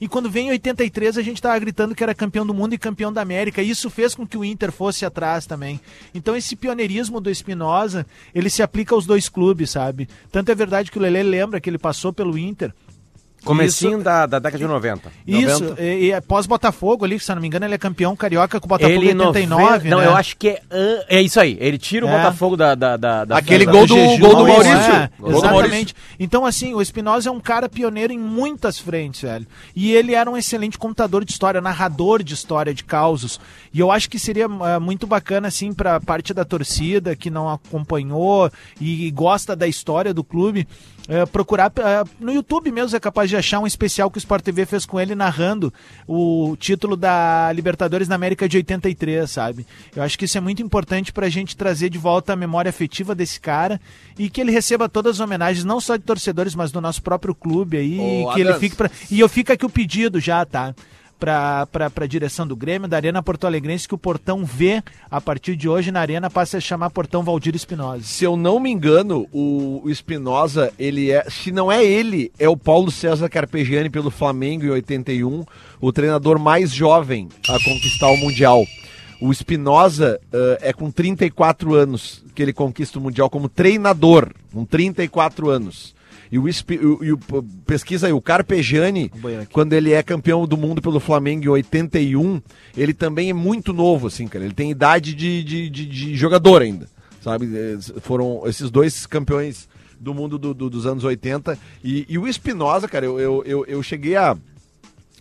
E 0.00 0.08
quando 0.08 0.28
vem 0.28 0.48
em 0.48 0.50
83, 0.50 1.16
a 1.16 1.22
gente 1.22 1.36
estava 1.36 1.56
gritando 1.60 1.94
que 1.94 2.02
era 2.02 2.14
campeão 2.14 2.44
do 2.44 2.52
mundo 2.52 2.74
e 2.74 2.78
campeão 2.78 3.12
da 3.12 3.22
América. 3.22 3.62
E 3.62 3.70
isso 3.70 3.88
fez 3.88 4.14
com 4.14 4.26
que 4.26 4.36
o 4.36 4.44
Inter 4.44 4.72
fosse 4.72 5.04
atrás 5.04 5.46
também. 5.46 5.80
Então 6.12 6.34
esse 6.34 6.56
pioneirismo 6.56 7.20
do 7.20 7.30
Espinosa, 7.30 8.04
ele 8.34 8.50
se 8.50 8.62
aplica 8.62 8.96
aos 8.96 9.06
dois 9.06 9.28
clubes, 9.28 9.70
sabe? 9.70 10.08
Tanto 10.32 10.50
é 10.50 10.54
verdade 10.56 10.90
que 10.90 10.98
o 10.98 11.00
Lele 11.00 11.22
lembra 11.22 11.60
que 11.60 11.70
ele 11.70 11.78
passou 11.78 12.12
pelo 12.12 12.36
Inter 12.36 12.74
Comecinho 13.44 13.94
isso, 13.94 14.04
da, 14.04 14.26
da 14.26 14.38
década 14.38 14.58
de 14.58 14.66
90. 14.66 15.12
Isso, 15.26 15.64
90. 15.64 15.82
e, 15.82 16.04
e 16.04 16.12
é 16.12 16.20
pós-Botafogo 16.20 17.04
ali, 17.04 17.18
se 17.18 17.34
não 17.34 17.40
me 17.40 17.48
engano, 17.48 17.66
ele 17.66 17.74
é 17.74 17.78
campeão 17.78 18.14
carioca 18.14 18.60
com 18.60 18.66
o 18.66 18.68
Botafogo 18.68 18.94
ele 18.94 19.10
em 19.10 19.18
89, 19.18 19.88
Não, 19.88 19.98
né? 19.98 20.06
eu 20.06 20.14
acho 20.14 20.36
que 20.36 20.48
é, 20.48 20.62
é 21.08 21.20
isso 21.20 21.40
aí. 21.40 21.56
Ele 21.60 21.76
tira 21.76 22.06
o 22.06 22.08
é. 22.08 22.16
Botafogo 22.16 22.56
da, 22.56 22.74
da, 22.74 22.96
da, 22.96 23.24
da 23.24 23.36
Aquele 23.36 23.64
gol 23.64 23.86
do, 23.86 23.94
do, 23.94 24.18
gol 24.18 24.36
do 24.36 24.46
Maurício. 24.46 24.72
É, 24.72 25.10
gol 25.18 25.30
exatamente. 25.30 25.40
Do 25.40 25.50
Maurício. 25.50 25.96
Então, 26.20 26.46
assim, 26.46 26.74
o 26.74 26.80
Espinosa 26.80 27.28
é 27.28 27.32
um 27.32 27.40
cara 27.40 27.68
pioneiro 27.68 28.12
em 28.12 28.18
muitas 28.18 28.78
frentes, 28.78 29.22
velho. 29.22 29.46
E 29.74 29.92
ele 29.92 30.14
era 30.14 30.30
um 30.30 30.36
excelente 30.36 30.78
contador 30.78 31.24
de 31.24 31.32
história, 31.32 31.60
narrador 31.60 32.22
de 32.22 32.34
história, 32.34 32.72
de 32.72 32.84
causos. 32.84 33.40
E 33.74 33.80
eu 33.80 33.90
acho 33.90 34.08
que 34.08 34.18
seria 34.18 34.46
uh, 34.46 34.80
muito 34.80 35.06
bacana, 35.06 35.48
assim, 35.48 35.72
pra 35.72 36.00
parte 36.00 36.32
da 36.32 36.44
torcida 36.44 37.16
que 37.16 37.30
não 37.30 37.48
acompanhou 37.48 38.50
e, 38.80 39.06
e 39.06 39.10
gosta 39.10 39.56
da 39.56 39.66
história 39.66 40.14
do 40.14 40.22
clube, 40.22 40.66
é, 41.08 41.26
procurar 41.26 41.72
é, 41.76 42.04
no 42.20 42.32
YouTube 42.32 42.70
mesmo 42.70 42.96
é 42.96 43.00
capaz 43.00 43.28
de 43.28 43.36
achar 43.36 43.58
um 43.58 43.66
especial 43.66 44.10
que 44.10 44.18
o 44.18 44.20
Sport 44.20 44.44
TV 44.44 44.64
fez 44.66 44.86
com 44.86 45.00
ele 45.00 45.14
narrando 45.14 45.72
o 46.06 46.56
título 46.58 46.96
da 46.96 47.50
Libertadores 47.52 48.08
na 48.08 48.14
América 48.14 48.48
de 48.48 48.56
83, 48.56 49.30
sabe? 49.30 49.66
Eu 49.94 50.02
acho 50.02 50.18
que 50.18 50.24
isso 50.26 50.38
é 50.38 50.40
muito 50.40 50.62
importante 50.62 51.12
para 51.12 51.26
a 51.26 51.30
gente 51.30 51.56
trazer 51.56 51.90
de 51.90 51.98
volta 51.98 52.32
a 52.32 52.36
memória 52.36 52.68
afetiva 52.70 53.14
desse 53.14 53.40
cara 53.40 53.80
e 54.18 54.30
que 54.30 54.40
ele 54.40 54.52
receba 54.52 54.88
todas 54.88 55.16
as 55.16 55.20
homenagens, 55.20 55.64
não 55.64 55.80
só 55.80 55.96
de 55.96 56.04
torcedores, 56.04 56.54
mas 56.54 56.70
do 56.70 56.80
nosso 56.80 57.02
próprio 57.02 57.34
clube 57.34 57.76
aí, 57.76 57.98
Ô, 57.98 58.32
que 58.32 58.40
Adams. 58.40 58.48
ele 58.50 58.58
fique 58.60 58.76
pra... 58.76 58.90
e 59.10 59.18
eu 59.18 59.28
fico 59.28 59.52
aqui 59.52 59.66
o 59.66 59.70
pedido 59.70 60.20
já, 60.20 60.44
tá? 60.44 60.74
Para 61.22 61.68
a 62.00 62.06
direção 62.06 62.44
do 62.44 62.56
Grêmio, 62.56 62.88
da 62.88 62.96
Arena 62.96 63.22
Porto 63.22 63.46
Alegrense, 63.46 63.86
que 63.86 63.94
o 63.94 63.98
Portão 63.98 64.44
V, 64.44 64.82
a 65.08 65.20
partir 65.20 65.54
de 65.54 65.68
hoje, 65.68 65.92
na 65.92 66.00
Arena, 66.00 66.28
passa 66.28 66.58
a 66.58 66.60
chamar 66.60 66.90
Portão 66.90 67.22
Valdir 67.22 67.54
Espinosa. 67.54 68.02
Se 68.02 68.24
eu 68.24 68.36
não 68.36 68.58
me 68.58 68.70
engano, 68.70 69.28
o, 69.32 69.84
Espinosa, 69.86 70.72
ele 70.76 71.12
é, 71.12 71.24
se 71.30 71.52
não 71.52 71.70
é 71.70 71.84
ele, 71.84 72.32
é 72.40 72.48
o 72.48 72.56
Paulo 72.56 72.90
César 72.90 73.28
Carpegiani 73.28 73.88
pelo 73.88 74.10
Flamengo 74.10 74.64
em 74.64 74.70
81, 74.70 75.44
o 75.80 75.92
treinador 75.92 76.40
mais 76.40 76.72
jovem 76.72 77.28
a 77.48 77.52
conquistar 77.52 78.08
o 78.08 78.16
Mundial. 78.16 78.66
O 79.20 79.30
Espinosa 79.30 80.20
uh, 80.34 80.58
é 80.60 80.72
com 80.72 80.90
34 80.90 81.76
anos 81.76 82.24
que 82.34 82.42
ele 82.42 82.52
conquista 82.52 82.98
o 82.98 83.02
Mundial 83.02 83.30
como 83.30 83.48
treinador, 83.48 84.32
com 84.52 84.64
34 84.64 85.48
anos. 85.48 85.94
E 86.32 86.38
o, 86.38 86.48
e 87.04 87.12
o 87.12 87.18
pesquisa 87.66 88.06
aí, 88.06 88.12
o 88.14 88.20
Carpegiani, 88.22 89.12
quando 89.52 89.74
ele 89.74 89.92
é 89.92 90.02
campeão 90.02 90.46
do 90.46 90.56
mundo 90.56 90.80
pelo 90.80 90.98
Flamengo 90.98 91.44
em 91.44 91.48
81, 91.48 92.40
ele 92.74 92.94
também 92.94 93.28
é 93.28 93.34
muito 93.34 93.74
novo, 93.74 94.06
assim, 94.06 94.26
cara. 94.26 94.42
Ele 94.42 94.54
tem 94.54 94.70
idade 94.70 95.14
de, 95.14 95.44
de, 95.44 95.68
de, 95.68 95.84
de 95.84 96.16
jogador 96.16 96.62
ainda, 96.62 96.88
sabe? 97.20 97.50
É, 97.54 98.00
foram 98.00 98.44
esses 98.46 98.70
dois 98.70 99.04
campeões 99.04 99.68
do 100.00 100.14
mundo 100.14 100.38
do, 100.38 100.54
do, 100.54 100.70
dos 100.70 100.86
anos 100.86 101.04
80. 101.04 101.58
E, 101.84 102.06
e 102.08 102.16
o 102.16 102.26
Espinosa, 102.26 102.88
cara, 102.88 103.04
eu, 103.04 103.20
eu, 103.20 103.42
eu, 103.44 103.66
eu 103.66 103.82
cheguei 103.82 104.16
a 104.16 104.34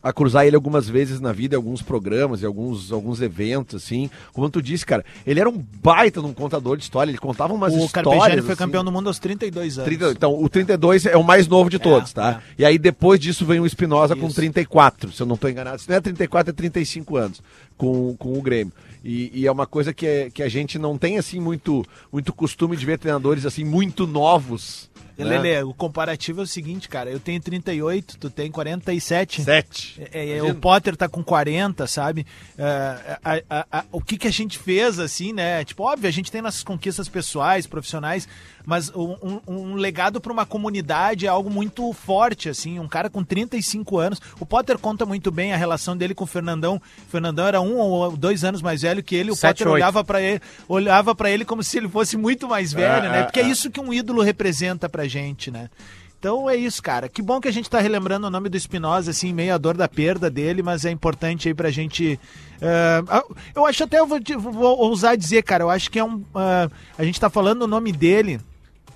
a 0.02 0.12
cruzar 0.12 0.46
ele 0.46 0.56
algumas 0.56 0.88
vezes 0.90 1.20
na 1.20 1.32
vida, 1.32 1.56
em 1.56 1.58
alguns 1.58 1.82
programas, 1.82 2.42
em 2.42 2.46
alguns, 2.46 2.92
alguns 2.92 3.22
eventos, 3.22 3.84
assim. 3.84 4.10
Como 4.34 4.50
tu 4.50 4.62
disse, 4.62 4.86
cara, 4.86 5.06
ele 5.26 5.40
era 5.40 5.50
um 5.50 5.64
baita 5.82 6.22
num 6.22 6.34
contador 6.34 6.78
de 6.78 6.84
história, 6.84 7.12
ele 7.12 7.18
contava 7.18 7.54
umas 7.54 7.74
o 7.74 7.78
histórias. 7.78 8.08
O 8.08 8.10
Carpegiani 8.12 8.42
foi 8.42 8.54
assim. 8.54 8.60
campeão 8.60 8.84
do 8.84 8.92
mundo 8.92 9.08
aos 9.08 9.20
32 9.20 9.78
anos. 9.78 9.86
30, 9.86 10.12
então, 10.12 10.42
o 10.42 10.50
32 10.50 11.06
é 11.06 11.18
o 11.18 11.24
mais 11.24 11.48
novo 11.48 11.70
de 11.70 11.76
é, 11.76 11.80
todos, 11.80 12.12
é, 12.12 12.14
tá? 12.14 12.32
É. 12.32 12.62
E 12.62 12.66
aí 12.66 12.78
depois 12.78 13.20
disso 13.20 13.46
vem 13.46 13.60
o 13.60 13.66
Espinosa 13.66 14.16
com 14.16 14.30
34, 14.30 15.12
se 15.12 15.22
eu 15.22 15.26
não 15.26 15.36
estou 15.36 15.50
enganado. 15.50 15.82
Se 15.82 15.90
não 15.90 15.96
é 15.96 16.02
34, 16.02 16.52
é 16.52 16.54
35 16.54 17.18
anos 17.18 17.42
com, 17.78 18.16
com 18.18 18.38
o 18.38 18.42
Grêmio. 18.42 18.74
E, 19.04 19.32
e, 19.34 19.48
é 19.48 19.52
uma 19.52 19.66
coisa 19.66 19.92
que, 19.92 20.06
é, 20.06 20.30
que 20.30 20.44
a 20.44 20.50
gente 20.50 20.78
não 20.78 20.96
tem, 20.96 21.18
assim, 21.18 21.40
muito, 21.40 21.84
muito 22.12 22.32
costume 22.32 22.78
de 22.78 22.86
ver 22.86 23.00
treinadores, 23.00 23.48
assim, 23.48 23.64
muito 23.64 24.06
novos 24.06 24.91
né? 25.18 25.40
Lele, 25.40 25.64
o 25.64 25.74
comparativo 25.74 26.42
é 26.42 26.44
o 26.44 26.48
seguinte, 26.48 26.90
cara. 26.90 27.10
Eu 27.10 27.20
tenho 27.20 27.42
38, 27.42 28.18
tu 28.18 28.30
tem 28.30 28.52
47. 28.52 29.44
7. 29.44 30.10
É, 30.12 30.38
é, 30.38 30.44
o 30.44 30.56
Potter 30.56 30.96
tá 30.96 31.08
com 31.08 31.24
40, 31.24 31.86
sabe? 31.88 32.26
É, 32.58 33.18
a, 33.24 33.42
a, 33.50 33.80
a, 33.80 33.86
o 33.92 34.02
que, 34.02 34.18
que 34.18 34.28
a 34.28 34.32
gente 34.32 34.58
fez, 34.58 35.00
assim, 35.00 35.34
né? 35.34 35.64
Tipo, 35.64 35.84
óbvio, 35.84 36.08
a 36.08 36.12
gente 36.12 36.32
tem 36.32 36.42
nossas 36.42 36.64
conquistas 36.64 37.08
pessoais, 37.08 37.68
profissionais, 37.68 38.28
mas 38.66 38.92
um, 38.96 39.40
um, 39.48 39.76
legado 39.76 40.20
para 40.20 40.32
uma 40.32 40.46
comunidade 40.46 41.26
é 41.26 41.30
algo 41.30 41.50
muito 41.50 41.92
forte, 41.94 42.50
assim. 42.50 42.80
Um 42.80 42.88
cara 42.88 43.10
com 43.10 43.24
35 43.24 43.98
anos. 43.98 44.22
O 44.40 44.46
Potter 44.46 44.78
conta 44.78 45.06
muito 45.06 45.32
bem 45.32 45.54
a 45.54 45.58
relação 45.58 45.96
dele 45.96 46.14
com 46.14 46.24
o 46.24 46.28
Fernandão. 46.28 46.76
O 46.76 47.12
Fernandão 47.12 47.48
era 47.48 47.62
um 47.62 47.78
ou 47.78 48.16
dois 48.16 48.44
anos 48.44 48.62
mais 48.62 48.82
velho 48.82 49.04
que 49.04 49.16
ele. 49.16 49.32
O 49.32 49.36
Sete, 49.36 49.60
Potter 49.60 49.68
8. 49.68 49.76
olhava 49.76 50.04
para 50.04 50.22
ele, 50.22 50.42
olhava 50.68 51.16
para 51.16 51.30
ele 51.30 51.46
como 51.46 51.64
se 51.64 51.78
ele 51.78 51.90
fosse 51.90 52.18
muito 52.18 52.48
mais 52.48 52.74
velho, 52.74 53.06
é, 53.06 53.10
né? 53.10 53.20
É, 53.20 53.24
Porque 53.24 53.40
é, 53.40 53.44
é 53.44 53.48
isso 53.48 53.72
que 53.72 53.80
um 53.80 53.94
ídolo 53.94 54.22
representa 54.22 54.88
pra 54.88 55.08
gente, 55.08 55.52
né? 55.52 55.70
Então 56.22 56.48
é 56.48 56.56
isso, 56.56 56.84
cara. 56.84 57.10
Que 57.10 57.20
bom 57.20 57.42
que 57.42 57.48
a 57.48 57.52
gente 57.52 57.66
está 57.66 57.80
relembrando 57.80 58.28
o 58.28 58.30
nome 58.30 58.48
do 58.48 58.56
Espinosa, 58.56 59.10
assim, 59.10 59.34
meio 59.34 59.56
a 59.56 59.58
dor 59.58 59.76
da 59.76 59.88
perda 59.88 60.30
dele, 60.30 60.62
mas 60.62 60.86
é 60.86 60.92
importante 60.92 61.48
aí 61.48 61.54
pra 61.56 61.72
gente. 61.72 62.20
Uh, 62.58 63.36
eu 63.56 63.66
acho 63.66 63.84
até, 63.84 63.98
eu 63.98 64.06
vou, 64.06 64.20
vou 64.38 64.78
ousar 64.78 65.18
dizer, 65.18 65.42
cara, 65.42 65.64
eu 65.64 65.70
acho 65.72 65.90
que 65.90 65.98
é 65.98 66.04
um. 66.04 66.18
Uh, 66.18 66.72
a 66.96 67.04
gente 67.04 67.16
está 67.16 67.28
falando 67.28 67.64
o 67.64 67.68
nome 67.68 67.92
dele 67.92 68.40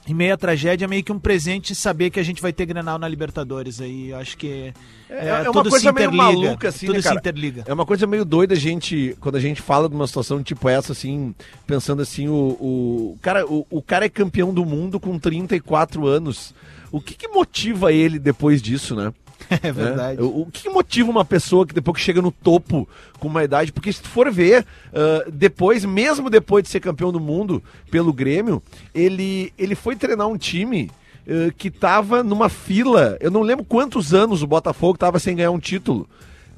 em 0.07 0.13
meio 0.13 0.33
à 0.33 0.37
tragédia, 0.37 0.85
é 0.85 0.87
meio 0.87 1.03
que 1.03 1.11
um 1.11 1.19
presente 1.19 1.73
saber 1.73 2.09
que 2.11 2.19
a 2.19 2.23
gente 2.23 2.41
vai 2.41 2.53
ter 2.53 2.65
Grenal 2.65 2.99
na 2.99 3.07
Libertadores. 3.07 3.81
Aí 3.81 4.09
eu 4.09 4.17
acho 4.17 4.37
que 4.37 4.71
é, 5.09 5.27
é 5.27 5.49
uma 5.49 5.63
coisa 5.63 5.91
meio 5.91 6.11
maluca, 6.11 6.69
assim, 6.69 6.85
tudo 6.85 6.95
né, 6.95 7.01
se 7.01 7.07
cara? 7.07 7.19
interliga. 7.19 7.63
É 7.65 7.73
uma 7.73 7.85
coisa 7.85 8.05
meio 8.05 8.23
doida 8.23 8.53
a 8.53 8.57
gente, 8.57 9.17
quando 9.19 9.35
a 9.35 9.39
gente 9.39 9.61
fala 9.61 9.89
de 9.89 9.95
uma 9.95 10.05
situação 10.05 10.43
tipo 10.43 10.69
essa, 10.69 10.91
assim, 10.91 11.33
pensando 11.65 12.01
assim, 12.01 12.27
o, 12.27 12.33
o, 12.33 13.17
cara, 13.21 13.45
o, 13.47 13.65
o 13.69 13.81
cara 13.81 14.05
é 14.05 14.09
campeão 14.09 14.53
do 14.53 14.63
mundo 14.63 14.99
com 14.99 15.17
34 15.17 16.05
anos. 16.05 16.53
O 16.91 17.01
que, 17.01 17.15
que 17.15 17.27
motiva 17.27 17.91
ele 17.91 18.19
depois 18.19 18.61
disso, 18.61 18.95
né? 18.95 19.11
É 19.61 19.71
verdade. 19.71 20.17
né? 20.17 20.23
O, 20.23 20.41
o 20.41 20.47
que, 20.51 20.69
motiva 20.69 21.09
uma 21.09 21.25
pessoa 21.25 21.65
que 21.65 21.73
depois 21.73 21.97
que 21.97 22.03
chega 22.03 22.21
no 22.21 22.31
topo 22.31 22.87
com 23.19 23.27
uma 23.27 23.43
idade? 23.43 23.71
Porque 23.71 23.91
se 23.91 24.01
tu 24.01 24.09
for 24.09 24.31
ver, 24.31 24.65
ah, 24.93 25.25
depois, 25.31 25.85
mesmo 25.85 26.29
depois 26.29 26.63
de 26.63 26.69
ser 26.69 26.79
campeão 26.79 27.11
do 27.11 27.19
mundo 27.19 27.63
pelo 27.91 28.11
Grêmio, 28.13 28.61
ele, 28.93 29.53
ele 29.57 29.75
foi 29.75 29.95
treinar 29.95 30.27
um 30.27 30.37
time 30.37 30.89
ah, 31.27 31.51
que 31.57 31.69
tava 31.69 32.23
numa 32.23 32.49
fila. 32.49 33.17
Eu 33.19 33.31
não 33.31 33.41
lembro 33.41 33.65
quantos 33.65 34.13
anos 34.13 34.41
o 34.41 34.47
Botafogo 34.47 34.97
tava 34.97 35.19
sem 35.19 35.35
ganhar 35.35 35.51
um 35.51 35.59
título. 35.59 36.07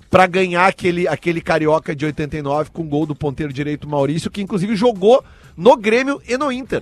Pra 0.10 0.26
ganhar 0.26 0.68
aquele, 0.68 1.06
aquele 1.06 1.42
carioca 1.42 1.94
de 1.94 2.06
89 2.06 2.70
com 2.72 2.88
gol 2.88 3.06
do 3.06 3.14
ponteiro 3.14 3.52
direito 3.52 3.90
Maurício, 3.90 4.32
que 4.32 4.42
inclusive 4.42 4.74
jogou 4.74 5.22
no 5.56 5.76
Grêmio 5.76 6.22
e 6.26 6.38
no 6.38 6.50
Inter. 6.50 6.82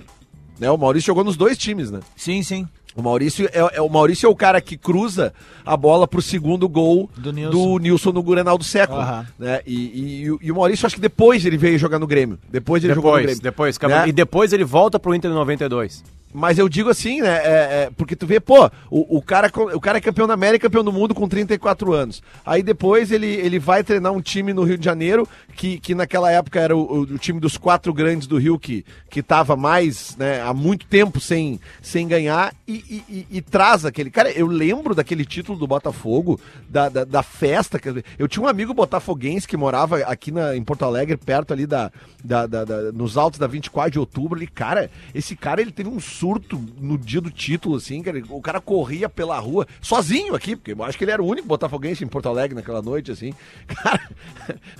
Né? 0.60 0.70
O 0.70 0.78
Maurício 0.78 1.08
jogou 1.08 1.24
nos 1.24 1.36
dois 1.36 1.58
times, 1.58 1.90
né? 1.90 2.00
Sim, 2.16 2.44
sim. 2.44 2.68
O 2.96 3.02
Maurício 3.02 3.46
é, 3.52 3.76
é- 3.76 3.80
o 3.82 3.88
Maurício 3.88 4.26
é 4.26 4.30
o 4.30 4.34
cara 4.34 4.60
que 4.60 4.76
cruza 4.76 5.32
a 5.64 5.76
bola 5.76 6.08
pro 6.08 6.22
segundo 6.22 6.66
gol 6.68 7.10
Do 7.16 7.30
do 7.30 7.32
Nilson. 7.32 7.78
Nilson, 7.78 8.12
no 8.12 8.22
Grenal 8.22 8.56
do 8.56 8.64
século. 8.64 9.00
Aham. 9.00 9.26
Né? 9.38 9.60
E, 9.66 9.74
e- 9.74 10.22
e 10.22 10.30
o- 10.30 10.38
e 10.42 10.50
o 10.50 10.54
Maurício, 10.56 10.86
acho 10.86 10.94
que 10.94 11.00
depois 11.00 11.44
ele 11.44 11.58
veio 11.58 11.78
jogar 11.78 11.98
no 11.98 12.06
Grêmio. 12.06 12.38
Depois 12.50 12.82
ele 12.82 12.94
jogou 12.94 13.10
no 13.12 13.16
Depois, 13.18 13.38
Grêmio. 13.38 13.42
depois, 13.42 13.78
Né? 13.78 14.08
e 14.08 14.12
depois 14.12 14.52
ele 14.52 14.64
volta 14.64 14.98
pro 14.98 15.14
Inter 15.14 15.30
em 15.30 15.34
92. 15.34 16.02
Mas 16.34 16.58
eu 16.58 16.68
digo 16.68 16.90
assim, 16.90 17.22
né? 17.22 17.28
é- 17.44 17.84
é, 17.84 17.90
porque 17.96 18.14
tu 18.14 18.26
vê, 18.26 18.38
pô, 18.38 18.66
o, 18.90 19.16
o, 19.18 19.22
cara, 19.22 19.50
o 19.74 19.80
cara 19.80 19.96
é 19.96 20.00
campeão 20.02 20.26
da 20.26 20.34
América, 20.34 20.66
campeão 20.68 20.84
do 20.84 20.92
mundo 20.92 21.14
com 21.14 21.26
34 21.26 21.94
anos. 21.94 22.22
Aí 22.44 22.62
depois 22.62 23.10
ele, 23.10 23.26
ele 23.26 23.58
vai 23.58 23.82
treinar 23.82 24.12
um 24.12 24.20
time 24.20 24.52
no 24.52 24.62
Rio 24.62 24.76
de 24.76 24.84
Janeiro, 24.84 25.26
que, 25.56 25.78
que 25.80 25.94
naquela 25.94 26.30
época 26.30 26.60
era 26.60 26.76
o, 26.76 27.00
o- 27.00 27.18
time 27.18 27.40
dos 27.40 27.56
quatro 27.56 27.92
grandes 27.94 28.26
do 28.26 28.36
Rio, 28.38 28.58
que, 28.58 28.84
que 29.10 29.22
tava 29.22 29.56
mais, 29.56 30.14
né, 30.16 30.40
há 30.42 30.52
muito 30.52 30.86
tempo 30.86 31.18
sem, 31.18 31.58
sem 31.82 32.06
ganhar, 32.06 32.54
e, 32.68 32.74
e- 32.74 33.04
e- 33.08 33.26
e 33.38 33.40
traz 33.42 33.84
aquele. 33.84 34.10
Cara, 34.10 34.30
eu 34.30 34.46
lembro 34.46 34.94
daquele 34.94 35.24
título 35.24 35.58
do 35.58 35.66
Botafogo, 35.66 36.38
da, 36.68 36.88
da, 36.88 37.04
da 37.04 37.22
festa. 37.22 37.78
dizer, 37.78 38.04
Eu 38.18 38.28
tinha 38.28 38.44
um 38.44 38.48
amigo 38.48 38.74
botafoguense 38.74 39.48
que 39.48 39.56
morava 39.56 39.98
aqui 40.00 40.30
na, 40.30 40.54
em 40.56 40.62
Porto 40.62 40.84
Alegre, 40.84 41.16
perto 41.16 41.52
ali 41.52 41.66
da, 41.66 41.90
da, 42.22 42.46
da- 42.46 42.64
da- 42.64 42.92
nos 42.92 43.16
altos 43.16 43.38
da 43.38 43.46
24 43.46 43.90
de 43.92 43.98
outubro. 43.98 44.42
E, 44.42 44.46
cara, 44.46 44.90
esse 45.14 45.34
cara 45.34 45.60
ele 45.62 45.72
teve 45.72 45.88
um 45.88 45.98
surto 45.98 46.62
no 46.80 46.98
dia 46.98 47.20
do 47.20 47.30
título, 47.30 47.76
assim, 47.76 48.02
cara. 48.02 48.22
O 48.28 48.40
cara 48.42 48.60
corria 48.60 49.08
pela 49.08 49.38
rua, 49.38 49.66
sozinho 49.80 50.34
aqui, 50.34 50.54
porque 50.54 50.72
eu 50.72 50.84
acho 50.84 50.98
que 50.98 51.04
ele 51.04 51.12
era 51.12 51.22
o 51.22 51.26
único 51.26 51.48
botafoguense 51.48 52.04
em 52.04 52.08
Porto 52.08 52.28
Alegre 52.28 52.54
naquela 52.54 52.82
noite, 52.82 53.10
assim. 53.10 53.32
Cara, 53.66 54.00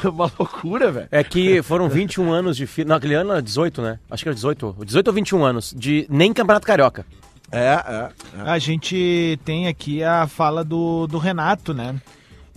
uma 0.05 0.31
loucura, 0.39 0.66
velho. 0.71 1.09
É 1.11 1.23
que 1.25 1.63
foram 1.63 1.89
21 1.89 2.33
anos 2.33 2.57
de 2.57 2.67
fila. 2.67 2.91
Não, 2.91 2.97
aquele 2.97 3.15
ano 3.15 3.33
era 3.33 3.43
18, 3.43 3.83
né? 3.83 3.99
Acho 4.11 4.23
que 4.23 4.29
era 4.29 4.35
18. 4.35 4.77
18 4.85 5.09
ou 5.09 5.15
21 5.15 5.45
anos. 5.45 5.75
De 5.77 6.07
nem 6.09 6.33
Campeonato 6.33 6.67
Carioca. 6.67 7.05
É, 7.51 7.59
é. 7.59 8.11
é. 8.39 8.41
A 8.43 8.59
gente 8.59 9.39
tem 9.45 9.69
aqui 9.69 10.03
a 10.03 10.27
fala 10.27 10.65
do, 10.65 11.07
do 11.07 11.19
Renato, 11.19 11.73
né? 11.73 12.01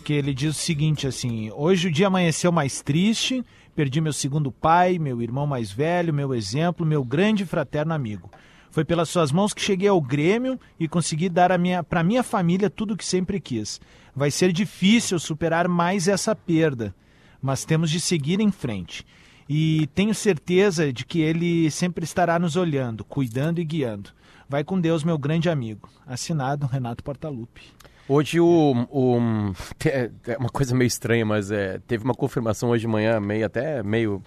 Que 0.03 0.13
ele 0.13 0.33
diz 0.33 0.55
o 0.55 0.59
seguinte, 0.59 1.05
assim, 1.07 1.51
hoje 1.51 1.87
o 1.87 1.91
dia 1.91 2.07
amanheceu 2.07 2.51
mais 2.51 2.81
triste, 2.81 3.43
perdi 3.75 4.01
meu 4.01 4.13
segundo 4.13 4.51
pai, 4.51 4.97
meu 4.97 5.21
irmão 5.21 5.45
mais 5.45 5.71
velho, 5.71 6.13
meu 6.13 6.33
exemplo, 6.33 6.85
meu 6.85 7.03
grande 7.03 7.43
e 7.43 7.45
fraterno 7.45 7.93
amigo. 7.93 8.29
Foi 8.71 8.85
pelas 8.85 9.09
suas 9.09 9.31
mãos 9.31 9.53
que 9.53 9.61
cheguei 9.61 9.89
ao 9.89 9.99
Grêmio 9.99 10.59
e 10.79 10.87
consegui 10.87 11.27
dar 11.27 11.51
a 11.51 11.57
minha, 11.57 11.83
para 11.83 12.03
minha 12.03 12.23
família 12.23 12.69
tudo 12.69 12.93
o 12.93 12.97
que 12.97 13.05
sempre 13.05 13.39
quis. 13.39 13.81
Vai 14.15 14.31
ser 14.31 14.51
difícil 14.51 15.19
superar 15.19 15.67
mais 15.67 16.07
essa 16.07 16.35
perda, 16.35 16.93
mas 17.41 17.65
temos 17.65 17.89
de 17.89 17.99
seguir 17.99 18.39
em 18.39 18.51
frente. 18.51 19.05
E 19.47 19.87
tenho 19.95 20.13
certeza 20.13 20.93
de 20.93 21.05
que 21.05 21.21
ele 21.21 21.71
sempre 21.71 22.03
estará 22.03 22.37
nos 22.37 22.55
olhando, 22.55 23.03
cuidando 23.03 23.59
e 23.59 23.63
guiando. 23.65 24.11
Vai 24.47 24.63
com 24.63 24.79
Deus, 24.79 25.03
meu 25.03 25.17
grande 25.17 25.49
amigo. 25.49 25.89
Assinado 26.05 26.67
Renato 26.67 27.03
Portaluppi. 27.03 27.61
Hoje 28.07 28.39
o, 28.39 28.87
o- 28.91 29.53
é 29.85 30.09
é 30.27 30.37
uma 30.37 30.49
coisa 30.49 30.75
meio 30.75 30.87
estranha, 30.87 31.25
mas 31.25 31.51
é, 31.51 31.79
teve 31.87 32.03
uma 32.03 32.13
confirmação 32.15 32.69
hoje 32.69 32.81
de 32.81 32.87
manhã, 32.87 33.19
meio 33.19 33.45
até 33.45 33.81
meio 33.83 34.21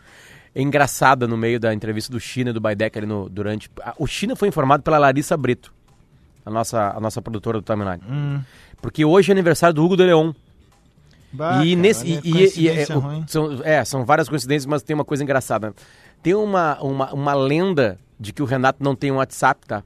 engraçada 0.55 1.27
no 1.27 1.37
meio 1.37 1.59
da 1.59 1.73
entrevista 1.73 2.13
do 2.13 2.21
China 2.21 2.51
e 2.51 2.53
do 2.53 2.61
Baidec 2.61 2.97
ali 2.99 3.07
no, 3.07 3.29
durante. 3.29 3.71
a- 3.81 3.95
O 3.99 4.07
China 4.07 4.37
foi 4.37 4.49
informado 4.49 4.83
pela 4.83 4.99
Larissa 4.99 5.37
Brito, 5.37 5.73
a 6.45 6.51
nossa, 6.51 6.91
a 6.97 7.01
nossa 7.01 7.21
produtora 7.23 7.61
do 7.61 7.65
Timeline. 7.65 8.03
Porque 8.81 9.05
hoje 9.05 9.31
é 9.31 9.33
aniversário 9.33 9.75
do 9.75 9.85
Hugo 9.85 9.97
de 9.97 10.05
Leon. 10.05 10.33
E 11.65 11.75
nesse. 11.77 12.07
E, 12.07 12.21
e- 12.25 12.61
e- 12.65 12.69
é, 12.69 12.87
o- 12.95 12.99
ruim. 12.99 13.25
são, 13.27 13.61
é, 13.65 13.85
são 13.85 14.05
várias 14.05 14.29
coincidências, 14.29 14.67
mas 14.67 14.83
tem 14.83 14.95
uma 14.95 15.05
coisa 15.05 15.23
engraçada. 15.23 15.75
Tem 16.23 16.35
uma, 16.35 16.81
uma, 16.83 17.13
uma 17.13 17.35
lenda 17.35 17.99
de 18.21 18.33
que 18.33 18.43
o 18.43 18.45
Renato 18.47 18.83
não 18.83 18.95
tem 18.95 19.11
um 19.11 19.17
WhatsApp, 19.17 19.67
tá? 19.67 19.83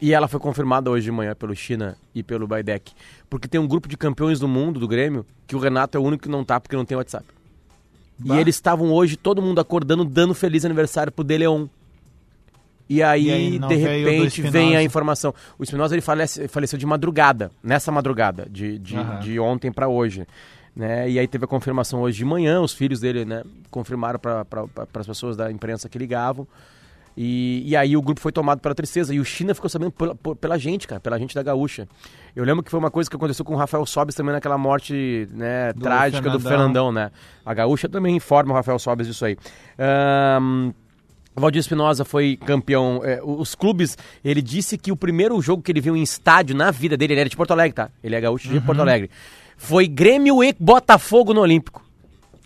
E 0.00 0.12
ela 0.14 0.28
foi 0.28 0.38
confirmada 0.40 0.90
hoje 0.90 1.04
de 1.06 1.12
manhã 1.12 1.34
pelo 1.34 1.54
China 1.54 1.96
e 2.14 2.22
pelo 2.22 2.46
Baidec. 2.46 2.92
Porque 3.28 3.46
tem 3.48 3.60
um 3.60 3.66
grupo 3.66 3.88
de 3.88 3.96
campeões 3.96 4.38
do 4.40 4.46
mundo, 4.48 4.78
do 4.80 4.86
Grêmio, 4.88 5.26
que 5.46 5.54
o 5.56 5.58
Renato 5.58 5.96
é 5.96 6.00
o 6.00 6.04
único 6.04 6.22
que 6.24 6.28
não 6.28 6.44
tá 6.44 6.58
porque 6.60 6.76
não 6.76 6.84
tem 6.84 6.96
WhatsApp. 6.96 7.24
Bah. 8.18 8.36
E 8.36 8.40
eles 8.40 8.54
estavam 8.56 8.92
hoje, 8.92 9.16
todo 9.16 9.42
mundo 9.42 9.60
acordando, 9.60 10.04
dando 10.04 10.34
feliz 10.34 10.64
aniversário 10.64 11.12
pro 11.12 11.24
De 11.24 11.36
Leon. 11.38 11.66
E 12.88 13.02
aí, 13.02 13.26
E 13.26 13.32
aí, 13.32 13.58
de 13.58 13.74
repente, 13.74 14.40
vem 14.42 14.74
a 14.76 14.82
informação. 14.82 15.34
O 15.58 15.62
Espinosa 15.62 15.94
ele 15.94 16.00
falece- 16.00 16.48
faleceu 16.48 16.78
de 16.78 16.86
madrugada, 16.86 17.50
nessa 17.62 17.92
madrugada, 17.92 18.46
de, 18.50 18.78
de, 18.78 18.96
Aham. 18.96 19.20
de 19.20 19.38
ontem 19.38 19.70
para 19.70 19.88
hoje. 19.88 20.26
Né? 20.78 21.10
E 21.10 21.18
aí 21.18 21.26
teve 21.26 21.44
a 21.44 21.48
confirmação 21.48 22.00
hoje 22.02 22.18
de 22.18 22.24
manhã, 22.24 22.60
os 22.60 22.72
filhos 22.72 23.00
dele 23.00 23.24
né, 23.24 23.42
confirmaram 23.68 24.16
para 24.20 24.46
as 24.94 25.06
pessoas 25.08 25.36
da 25.36 25.50
imprensa 25.50 25.88
que 25.88 25.98
ligavam. 25.98 26.46
E, 27.16 27.64
e 27.66 27.74
aí 27.74 27.96
o 27.96 28.00
grupo 28.00 28.20
foi 28.20 28.30
tomado 28.30 28.60
pela 28.60 28.76
tristeza. 28.76 29.12
E 29.12 29.18
o 29.18 29.24
China 29.24 29.52
ficou 29.52 29.68
sabendo 29.68 29.90
pela, 29.90 30.14
pela 30.14 30.56
gente, 30.56 30.86
cara, 30.86 31.00
pela 31.00 31.18
gente 31.18 31.34
da 31.34 31.42
Gaúcha. 31.42 31.88
Eu 32.36 32.44
lembro 32.44 32.62
que 32.62 32.70
foi 32.70 32.78
uma 32.78 32.92
coisa 32.92 33.10
que 33.10 33.16
aconteceu 33.16 33.44
com 33.44 33.54
o 33.54 33.56
Rafael 33.56 33.84
Sobes 33.84 34.14
também 34.14 34.32
naquela 34.32 34.56
morte 34.56 35.28
né, 35.32 35.72
Do 35.72 35.80
trágica 35.80 36.30
do 36.30 36.38
Fernandão. 36.38 36.48
Fernandão, 36.48 36.92
né? 36.92 37.10
A 37.44 37.52
Gaúcha 37.52 37.88
também 37.88 38.14
informa 38.14 38.52
o 38.52 38.54
Rafael 38.54 38.78
Sobes 38.78 39.08
disso 39.08 39.24
aí. 39.24 39.36
O 41.34 41.40
Valdir 41.40 41.58
Espinosa 41.58 42.04
foi 42.04 42.36
campeão. 42.36 43.00
é, 43.04 43.20
os 43.20 43.56
clubes, 43.56 43.98
ele 44.24 44.40
disse 44.40 44.78
que 44.78 44.92
o 44.92 44.96
primeiro 44.96 45.40
jogo 45.42 45.60
que 45.60 45.72
ele 45.72 45.80
viu 45.80 45.96
em 45.96 46.02
estádio 46.02 46.54
na 46.54 46.70
vida 46.70 46.96
dele, 46.96 47.14
ele 47.14 47.20
era 47.22 47.28
de 47.28 47.36
Porto 47.36 47.50
Alegre, 47.50 47.74
tá? 47.74 47.90
Ele 48.00 48.14
é 48.14 48.20
gaúcho 48.20 48.48
de 48.48 48.60
Porto 48.60 48.80
Alegre. 48.80 49.10
Foi 49.58 49.86
Grêmio 49.86 50.42
e 50.42 50.54
Botafogo 50.58 51.34
no 51.34 51.42
Olímpico. 51.42 51.84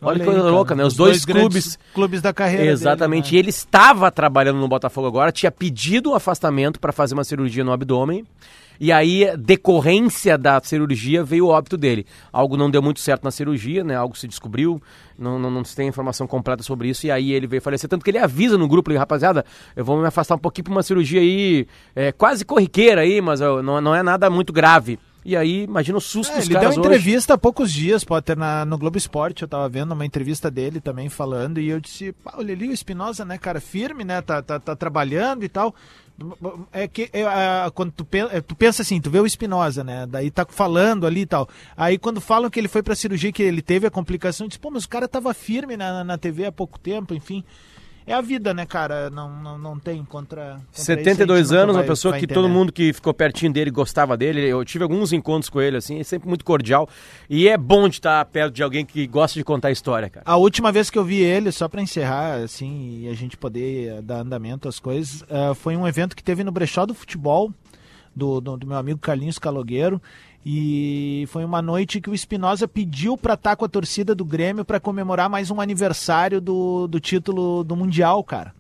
Olha, 0.01 0.17
que 0.17 0.23
aí, 0.23 0.35
coisa 0.35 0.51
louca, 0.51 0.75
né? 0.75 0.85
Os, 0.85 0.95
dois, 0.95 1.25
grandes 1.25 1.49
clubes. 1.49 1.79
clubes 1.95 2.21
da 2.21 2.33
carreira. 2.33 2.65
Exatamente. 2.65 3.27
dele, 3.27 3.37
E 3.37 3.39
ele 3.39 3.51
estava 3.51 4.11
trabalhando 4.11 4.59
no 4.59 4.67
Botafogo 4.67 5.07
agora, 5.07 5.31
tinha 5.31 5.53
pedido 5.53 6.11
o 6.11 6.15
afastamento 6.15 6.81
para 6.81 6.91
fazer 6.91 7.15
uma 7.15 7.23
cirurgia 7.23 7.63
no 7.63 7.71
abdômen. 7.71 8.27
E 8.81 8.91
aí, 8.91 9.31
decorrência 9.37 10.37
da 10.37 10.61
cirurgia, 10.61 11.23
veio 11.23 11.47
o 11.47 11.51
óbito 11.51 11.77
dele. 11.77 12.05
Algo 12.33 12.57
não 12.57 12.69
deu 12.69 12.83
muito 12.83 12.99
certo 12.99 13.23
na 13.23 13.31
cirurgia, 13.31 13.85
né? 13.85 13.95
Algo 13.95 14.17
se 14.17 14.27
descobriu, 14.27 14.83
não, 15.17 15.39
não, 15.39 15.51
não 15.53 15.65
se 15.65 15.77
tem 15.77 15.87
informação 15.87 16.27
completa 16.27 16.65
sobre 16.65 16.89
isso. 16.89 17.07
E 17.07 17.11
aí 17.11 17.31
ele 17.31 17.47
veio 17.47 17.63
falecer. 17.63 17.89
Tanto 17.89 18.03
que 18.03 18.11
ele 18.11 18.19
avisa 18.19 18.59
no 18.59 18.67
grupo, 18.67 18.93
rapaziada, 18.93 19.45
eu 19.77 19.85
vou 19.85 20.01
me 20.01 20.07
afastar 20.07 20.35
um 20.35 20.39
pouquinho 20.39 20.65
para 20.65 20.73
uma 20.73 20.83
cirurgia 20.83 21.21
aí, 21.21 21.65
é, 21.95 22.11
quase 22.11 22.45
corriqueira 22.45 23.03
aí, 23.03 23.21
mas 23.21 23.39
não, 23.39 23.81
não 23.81 23.95
é 23.95 24.03
nada 24.03 24.29
muito 24.29 24.53
grave. 24.53 24.99
E 25.25 25.37
aí, 25.37 25.63
imagina 25.63 25.99
o 25.99 26.01
susto 26.01 26.33
É, 26.33 26.37
dos 26.37 26.45
ele 26.47 26.55
deu 26.55 26.61
caras 26.61 26.77
uma 26.77 26.81
hoje. 26.83 26.89
entrevista 26.97 27.35
há 27.35 27.39
poucos 27.39 27.73
dias, 27.73 28.03
Potter, 28.03 28.37
na, 28.37 28.65
no 28.65 28.77
Globo 28.77 28.99
Esporte. 28.99 29.43
Eu 29.43 29.49
tava 29.49 29.69
vendo 29.69 29.93
uma 29.93 30.05
entrevista 30.05 30.51
dele 30.51 30.81
também 30.81 31.09
falando. 31.09 31.61
E 31.61 31.69
eu 31.69 31.81
disse: 31.81 32.13
"Pá, 32.13 32.35
olha 32.39 32.53
ali 32.53 32.69
o 32.69 32.73
Espinosa, 32.73 33.25
né, 33.25 33.39
cara, 33.39 33.61
firme, 33.61 34.03
né? 34.05 34.21
Tá, 34.21 34.43
tá, 34.43 34.59
tá 34.59 34.75
trabalhando 34.75 35.45
e 35.45 35.49
tal. 35.49 35.75
É 36.73 36.87
que 36.87 37.09
é, 37.13 37.25
ah, 37.25 37.71
quando 37.75 37.91
tu, 37.93 38.07
é, 38.31 38.41
tu 38.41 38.55
pensa 38.55 38.83
assim, 38.83 39.01
tu 39.01 39.11
vê 39.11 39.19
o 39.19 39.27
Espinosa, 39.27 39.83
né? 39.83 40.07
Daí 40.09 40.31
tá 40.31 40.45
falando 40.49 41.07
ali 41.07 41.21
e 41.23 41.27
tal. 41.27 41.49
Aí 41.77 41.99
quando 41.99 42.21
falam 42.21 42.51
que 42.51 42.61
ele 42.61 42.69
foi 42.69 42.83
pra 42.83 42.95
cirurgia, 42.95 43.33
que 43.33 43.43
ele 43.43 43.63
teve 43.63 43.87
a 43.87 43.91
complicação, 43.91 44.45
eu 44.45 44.49
disse, 44.49 44.59
pô, 44.59 44.71
mas 44.71 44.85
o 44.85 44.89
cara 44.89 45.09
tava 45.09 45.33
firme 45.33 45.77
na, 45.77 46.05
na 46.05 46.19
TV 46.19 46.45
há 46.47 46.53
pouco 46.53 46.79
tempo, 46.79 47.15
enfim. 47.15 47.43
É 48.07 48.13
a 48.15 48.21
vida, 48.21 48.53
né, 48.53 48.67
cara? 48.67 49.09
Não, 49.11 49.31
não, 49.43 49.59
não 49.59 49.79
tem 49.79 50.05
contra. 50.05 50.55
contra 50.55 50.61
isso, 50.73 50.83
a 50.83 50.85
72 50.85 51.39
gente 51.41 51.51
nunca 51.51 51.63
anos, 51.63 51.77
uma 51.77 51.83
vai- 51.83 51.89
pessoa 51.89 52.13
vai 52.13 52.21
que 52.21 52.27
todo 52.27 52.49
mundo 52.49 52.73
que 52.73 52.93
ficou 52.93 53.15
pertinho 53.15 53.53
dele 53.53 53.71
gostava 53.71 54.17
dele. 54.17 54.41
Eu 54.41 54.65
tive 54.65 54.83
alguns 54.83 55.13
encontros 55.13 55.49
com 55.49 55.61
ele, 55.61 55.77
assim, 55.77 56.01
é 56.01 56.05
sempre 56.05 56.29
muito 56.29 56.45
cordial. 56.45 56.89
E 57.31 57.49
é 57.49 57.57
bom 57.57 57.89
de 57.89 57.97
estar 57.97 58.25
perto 58.27 58.55
de 58.55 58.63
alguém 58.63 58.85
que 58.85 59.07
gosta 59.07 59.39
de 59.39 59.45
contar 59.45 59.71
história, 59.71 60.11
cara. 60.11 60.25
A 60.27 60.37
última 60.37 60.73
vez 60.73 60.91
que 60.91 60.99
eu 60.99 61.05
vi 61.05 61.21
ele, 61.21 61.53
só 61.53 61.69
pra 61.69 61.81
encerrar, 61.81 62.35
assim, 62.43 63.03
e 63.03 63.09
a 63.09 63.15
gente 63.15 63.37
poder 63.37 63.89
eh, 63.99 64.03
dar 64.03 64.21
andamento 64.21 64.69
às 64.69 64.81
coisas, 64.81 65.25
eh, 65.31 65.55
foi 65.55 65.77
um 65.77 65.87
evento 65.87 66.17
que 66.17 66.25
teve 66.25 66.43
no 66.43 66.51
Brechó 66.51 66.85
do 66.85 66.95
Futebol, 66.95 67.53
do, 68.15 68.41
do, 68.41 68.57
do 68.57 68.67
meu 68.67 68.77
amigo 68.77 68.99
Carlinhos 68.99 69.39
Calogueiro, 69.39 70.03
e 70.45 71.25
foi 71.29 71.45
uma 71.45 71.63
noite 71.63 72.01
que 72.01 72.11
o 72.11 72.15
Espinosa 72.15 72.67
pediu 72.67 73.17
pra 73.17 73.35
estar 73.35 73.55
com 73.55 73.65
a 73.65 73.69
torcida 73.69 74.15
do 74.15 74.25
Grêmio 74.25 74.65
pra 74.65 74.81
comemorar 74.81 75.31
mais 75.31 75.51
um 75.51 75.61
aniversário 75.61 76.41
do, 76.41 76.89
do 76.89 76.99
título 76.99 77.63
do 77.63 77.77
Mundial, 77.77 78.23
cara. 78.25 78.53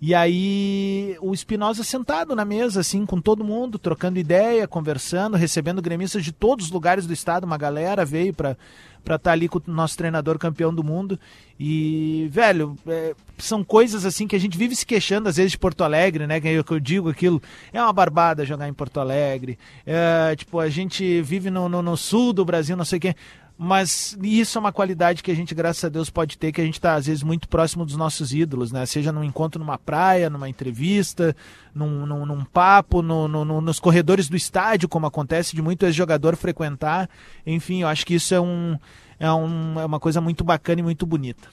E 0.00 0.14
aí 0.14 1.16
o 1.20 1.34
Espinosa 1.34 1.82
sentado 1.82 2.36
na 2.36 2.44
mesa, 2.44 2.80
assim, 2.80 3.04
com 3.04 3.20
todo 3.20 3.42
mundo, 3.42 3.78
trocando 3.78 4.18
ideia, 4.18 4.68
conversando, 4.68 5.36
recebendo 5.36 5.82
gremistas 5.82 6.24
de 6.24 6.30
todos 6.30 6.66
os 6.66 6.70
lugares 6.70 7.06
do 7.06 7.12
estado, 7.12 7.44
uma 7.44 7.58
galera 7.58 8.04
veio 8.04 8.32
para 8.32 8.56
para 9.04 9.16
estar 9.16 9.30
tá 9.30 9.32
ali 9.32 9.48
com 9.48 9.58
o 9.58 9.62
nosso 9.72 9.96
treinador 9.96 10.38
campeão 10.38 10.74
do 10.74 10.84
mundo. 10.84 11.18
E, 11.58 12.28
velho, 12.30 12.76
é, 12.86 13.14
são 13.38 13.64
coisas 13.64 14.04
assim 14.04 14.26
que 14.26 14.36
a 14.36 14.38
gente 14.38 14.58
vive 14.58 14.76
se 14.76 14.84
queixando 14.84 15.28
às 15.28 15.36
vezes 15.36 15.52
de 15.52 15.58
Porto 15.58 15.82
Alegre, 15.82 16.26
né? 16.26 16.40
Que 16.40 16.48
eu, 16.48 16.62
que 16.62 16.72
eu 16.72 16.80
digo 16.80 17.08
aquilo, 17.08 17.40
é 17.72 17.80
uma 17.80 17.92
barbada 17.92 18.44
jogar 18.44 18.68
em 18.68 18.74
Porto 18.74 19.00
Alegre. 19.00 19.58
É, 19.86 20.36
tipo, 20.36 20.60
a 20.60 20.68
gente 20.68 21.22
vive 21.22 21.48
no, 21.50 21.68
no, 21.68 21.80
no 21.80 21.96
sul 21.96 22.34
do 22.34 22.44
Brasil, 22.44 22.76
não 22.76 22.84
sei 22.84 22.98
o 22.98 23.00
quê 23.00 23.14
mas 23.60 24.16
isso 24.22 24.56
é 24.56 24.60
uma 24.60 24.70
qualidade 24.70 25.20
que 25.20 25.32
a 25.32 25.34
gente, 25.34 25.52
graças 25.52 25.84
a 25.84 25.88
Deus, 25.88 26.08
pode 26.08 26.38
ter, 26.38 26.52
que 26.52 26.60
a 26.60 26.64
gente 26.64 26.74
está, 26.74 26.94
às 26.94 27.06
vezes, 27.06 27.24
muito 27.24 27.48
próximo 27.48 27.84
dos 27.84 27.96
nossos 27.96 28.32
ídolos, 28.32 28.70
né? 28.70 28.86
Seja 28.86 29.10
num 29.10 29.24
encontro 29.24 29.58
numa 29.58 29.76
praia, 29.76 30.30
numa 30.30 30.48
entrevista, 30.48 31.34
num, 31.74 32.06
num, 32.06 32.24
num 32.24 32.44
papo, 32.44 33.02
no, 33.02 33.26
no, 33.26 33.60
nos 33.60 33.80
corredores 33.80 34.28
do 34.28 34.36
estádio, 34.36 34.88
como 34.88 35.06
acontece 35.06 35.56
de 35.56 35.60
muito 35.60 35.84
ex-jogador 35.84 36.36
frequentar. 36.36 37.10
Enfim, 37.44 37.82
eu 37.82 37.88
acho 37.88 38.06
que 38.06 38.14
isso 38.14 38.32
é, 38.32 38.40
um, 38.40 38.78
é, 39.18 39.32
um, 39.32 39.80
é 39.80 39.84
uma 39.84 39.98
coisa 39.98 40.20
muito 40.20 40.44
bacana 40.44 40.78
e 40.78 40.84
muito 40.84 41.04
bonita. 41.04 41.48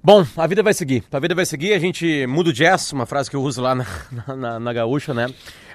Bom, 0.00 0.24
a 0.36 0.46
vida 0.46 0.62
vai 0.62 0.72
seguir. 0.72 1.02
A 1.10 1.18
vida 1.18 1.34
vai 1.34 1.44
seguir, 1.44 1.72
a 1.72 1.80
gente 1.80 2.28
muda 2.28 2.50
o 2.50 2.52
jazz, 2.52 2.92
uma 2.92 3.06
frase 3.06 3.28
que 3.28 3.34
eu 3.34 3.42
uso 3.42 3.60
lá 3.60 3.74
na, 3.74 3.86
na, 4.36 4.60
na 4.60 4.72
gaúcha, 4.72 5.12
né? 5.12 5.26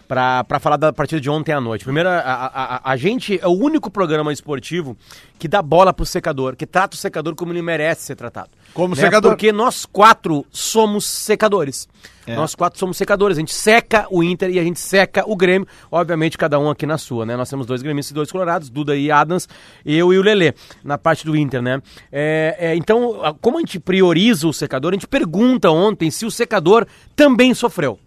Para 0.07 0.59
falar 0.59 0.77
da 0.77 0.91
partida 0.91 1.19
de 1.19 1.29
ontem 1.29 1.51
à 1.51 1.61
noite. 1.61 1.83
Primeiro, 1.83 2.09
a, 2.09 2.19
a, 2.19 2.91
a, 2.91 2.97
gente 2.97 3.39
é 3.41 3.47
o 3.47 3.51
único 3.51 3.89
programa 3.89 4.31
esportivo 4.31 4.97
que 5.39 5.47
dá 5.47 5.61
bola 5.61 5.93
pro 5.93 6.05
secador, 6.05 6.55
que 6.55 6.65
trata 6.65 6.95
o 6.95 6.99
secador 6.99 7.35
como 7.35 7.51
ele 7.51 7.61
merece 7.61 8.03
ser 8.03 8.15
tratado. 8.15 8.49
Como 8.73 8.95
né? 8.95 9.01
secador? 9.01 9.31
Porque 9.31 9.51
nós 9.51 9.85
quatro 9.85 10.45
somos 10.51 11.05
secadores. 11.05 11.87
É. 12.25 12.35
Nós 12.35 12.55
quatro 12.55 12.79
somos 12.79 12.97
secadores. 12.97 13.37
A 13.37 13.39
gente 13.39 13.53
seca 13.53 14.07
o 14.09 14.23
Inter 14.23 14.49
e 14.49 14.59
a 14.59 14.63
gente 14.63 14.79
seca 14.79 15.23
o 15.27 15.35
Grêmio. 15.35 15.67
Obviamente, 15.91 16.37
cada 16.37 16.57
um 16.59 16.69
aqui 16.69 16.85
na 16.85 16.97
sua, 16.97 17.25
né? 17.25 17.35
Nós 17.35 17.49
temos 17.49 17.65
dois 17.65 17.81
gremistas 17.81 18.11
e 18.11 18.13
dois 18.13 18.31
colorados, 18.31 18.69
Duda 18.69 18.95
e 18.95 19.11
Adams, 19.11 19.47
eu 19.85 20.13
e 20.13 20.17
o 20.17 20.21
Lelê, 20.21 20.53
na 20.83 20.97
parte 20.97 21.25
do 21.25 21.35
Inter, 21.35 21.61
né? 21.61 21.81
É, 22.11 22.55
é, 22.59 22.75
então, 22.75 23.35
como 23.41 23.57
a 23.57 23.61
gente 23.61 23.79
prioriza 23.79 24.47
o 24.47 24.53
secador, 24.53 24.91
a 24.91 24.95
gente 24.95 25.07
pergunta 25.07 25.69
ontem 25.69 26.09
se 26.09 26.25
o 26.25 26.31
secador 26.31 26.85
também 27.15 27.53
sofreu. 27.53 27.99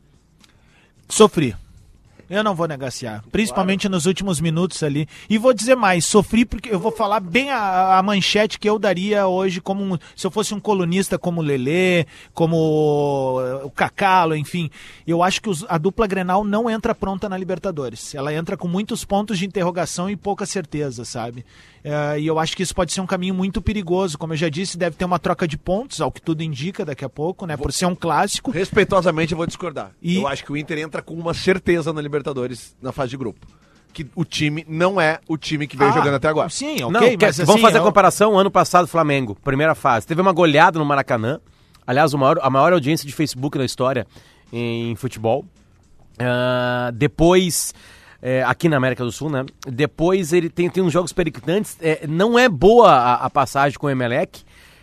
Sofri. 1.08 1.54
Eu 2.28 2.42
não 2.42 2.54
vou 2.54 2.66
negaciar. 2.66 3.22
Principalmente 3.30 3.82
claro. 3.82 3.94
nos 3.94 4.06
últimos 4.06 4.40
minutos 4.40 4.82
ali. 4.82 5.08
E 5.30 5.38
vou 5.38 5.54
dizer 5.54 5.76
mais, 5.76 6.04
sofri 6.04 6.44
porque 6.44 6.72
eu 6.72 6.78
vou 6.78 6.90
falar 6.90 7.20
bem 7.20 7.50
a, 7.50 7.98
a 7.98 8.02
manchete 8.02 8.58
que 8.58 8.68
eu 8.68 8.78
daria 8.78 9.26
hoje 9.26 9.60
como 9.60 9.82
um, 9.82 9.98
se 10.14 10.26
eu 10.26 10.30
fosse 10.30 10.52
um 10.54 10.60
colunista 10.60 11.18
como 11.18 11.40
o 11.40 11.44
Lelê, 11.44 12.06
como 12.34 13.40
o 13.64 13.70
Cacalo, 13.70 14.34
enfim. 14.34 14.70
Eu 15.06 15.22
acho 15.22 15.40
que 15.40 15.48
os, 15.48 15.64
a 15.68 15.78
dupla 15.78 16.06
Grenal 16.06 16.44
não 16.44 16.68
entra 16.68 16.94
pronta 16.94 17.28
na 17.28 17.38
Libertadores. 17.38 18.14
Ela 18.14 18.34
entra 18.34 18.56
com 18.56 18.66
muitos 18.66 19.04
pontos 19.04 19.38
de 19.38 19.46
interrogação 19.46 20.10
e 20.10 20.16
pouca 20.16 20.44
certeza, 20.46 21.04
sabe? 21.04 21.44
Uh, 21.84 22.18
e 22.18 22.26
eu 22.26 22.36
acho 22.40 22.56
que 22.56 22.64
isso 22.64 22.74
pode 22.74 22.92
ser 22.92 23.00
um 23.00 23.06
caminho 23.06 23.32
muito 23.32 23.62
perigoso. 23.62 24.18
Como 24.18 24.32
eu 24.32 24.36
já 24.36 24.48
disse, 24.48 24.76
deve 24.76 24.96
ter 24.96 25.04
uma 25.04 25.20
troca 25.20 25.46
de 25.46 25.56
pontos, 25.56 26.00
ao 26.00 26.10
que 26.10 26.20
tudo 26.20 26.42
indica 26.42 26.84
daqui 26.84 27.04
a 27.04 27.08
pouco, 27.08 27.46
né? 27.46 27.54
Vou... 27.54 27.62
Por 27.62 27.72
ser 27.72 27.86
um 27.86 27.94
clássico. 27.94 28.50
Respeitosamente, 28.50 29.32
eu 29.32 29.38
vou 29.38 29.46
discordar. 29.46 29.92
E... 30.02 30.16
Eu 30.16 30.26
acho 30.26 30.44
que 30.44 30.50
o 30.50 30.56
Inter 30.56 30.78
entra 30.78 31.00
com 31.00 31.14
uma 31.14 31.32
certeza 31.32 31.92
na 31.92 32.00
Libertadores 32.00 32.15
na 32.80 32.92
fase 32.92 33.10
de 33.10 33.16
grupo. 33.16 33.46
Que 33.92 34.06
o 34.14 34.24
time 34.24 34.64
não 34.68 35.00
é 35.00 35.20
o 35.26 35.38
time 35.38 35.66
que 35.66 35.76
veio 35.76 35.90
ah, 35.90 35.94
jogando 35.94 36.14
até 36.14 36.28
agora. 36.28 36.48
Sim, 36.50 36.82
ok. 36.82 36.90
Não, 36.90 37.00
mas, 37.00 37.36
vamos 37.38 37.54
assim, 37.54 37.60
fazer 37.62 37.78
a 37.78 37.82
comparação 37.82 38.38
ano 38.38 38.50
passado, 38.50 38.86
Flamengo, 38.86 39.36
primeira 39.42 39.74
fase. 39.74 40.06
Teve 40.06 40.20
uma 40.20 40.32
goleada 40.32 40.78
no 40.78 40.84
Maracanã. 40.84 41.40
Aliás, 41.86 42.12
maior, 42.12 42.38
a 42.42 42.50
maior 42.50 42.72
audiência 42.72 43.06
de 43.06 43.14
Facebook 43.14 43.56
na 43.56 43.64
história 43.64 44.06
em 44.52 44.94
futebol. 44.96 45.44
Uh, 46.20 46.92
depois 46.92 47.72
é, 48.20 48.42
aqui 48.42 48.68
na 48.68 48.76
América 48.76 49.04
do 49.04 49.12
Sul, 49.12 49.30
né? 49.30 49.44
Depois 49.66 50.32
ele 50.32 50.48
tem, 50.48 50.68
tem 50.68 50.82
uns 50.82 50.92
jogos 50.92 51.12
periclitantes. 51.12 51.76
É, 51.80 52.06
não 52.08 52.38
é 52.38 52.48
boa 52.48 52.90
a, 52.90 53.14
a, 53.26 53.30
passagem 53.30 53.78
com 53.78 53.86
o 53.86 53.90
Emelec, 53.90 54.42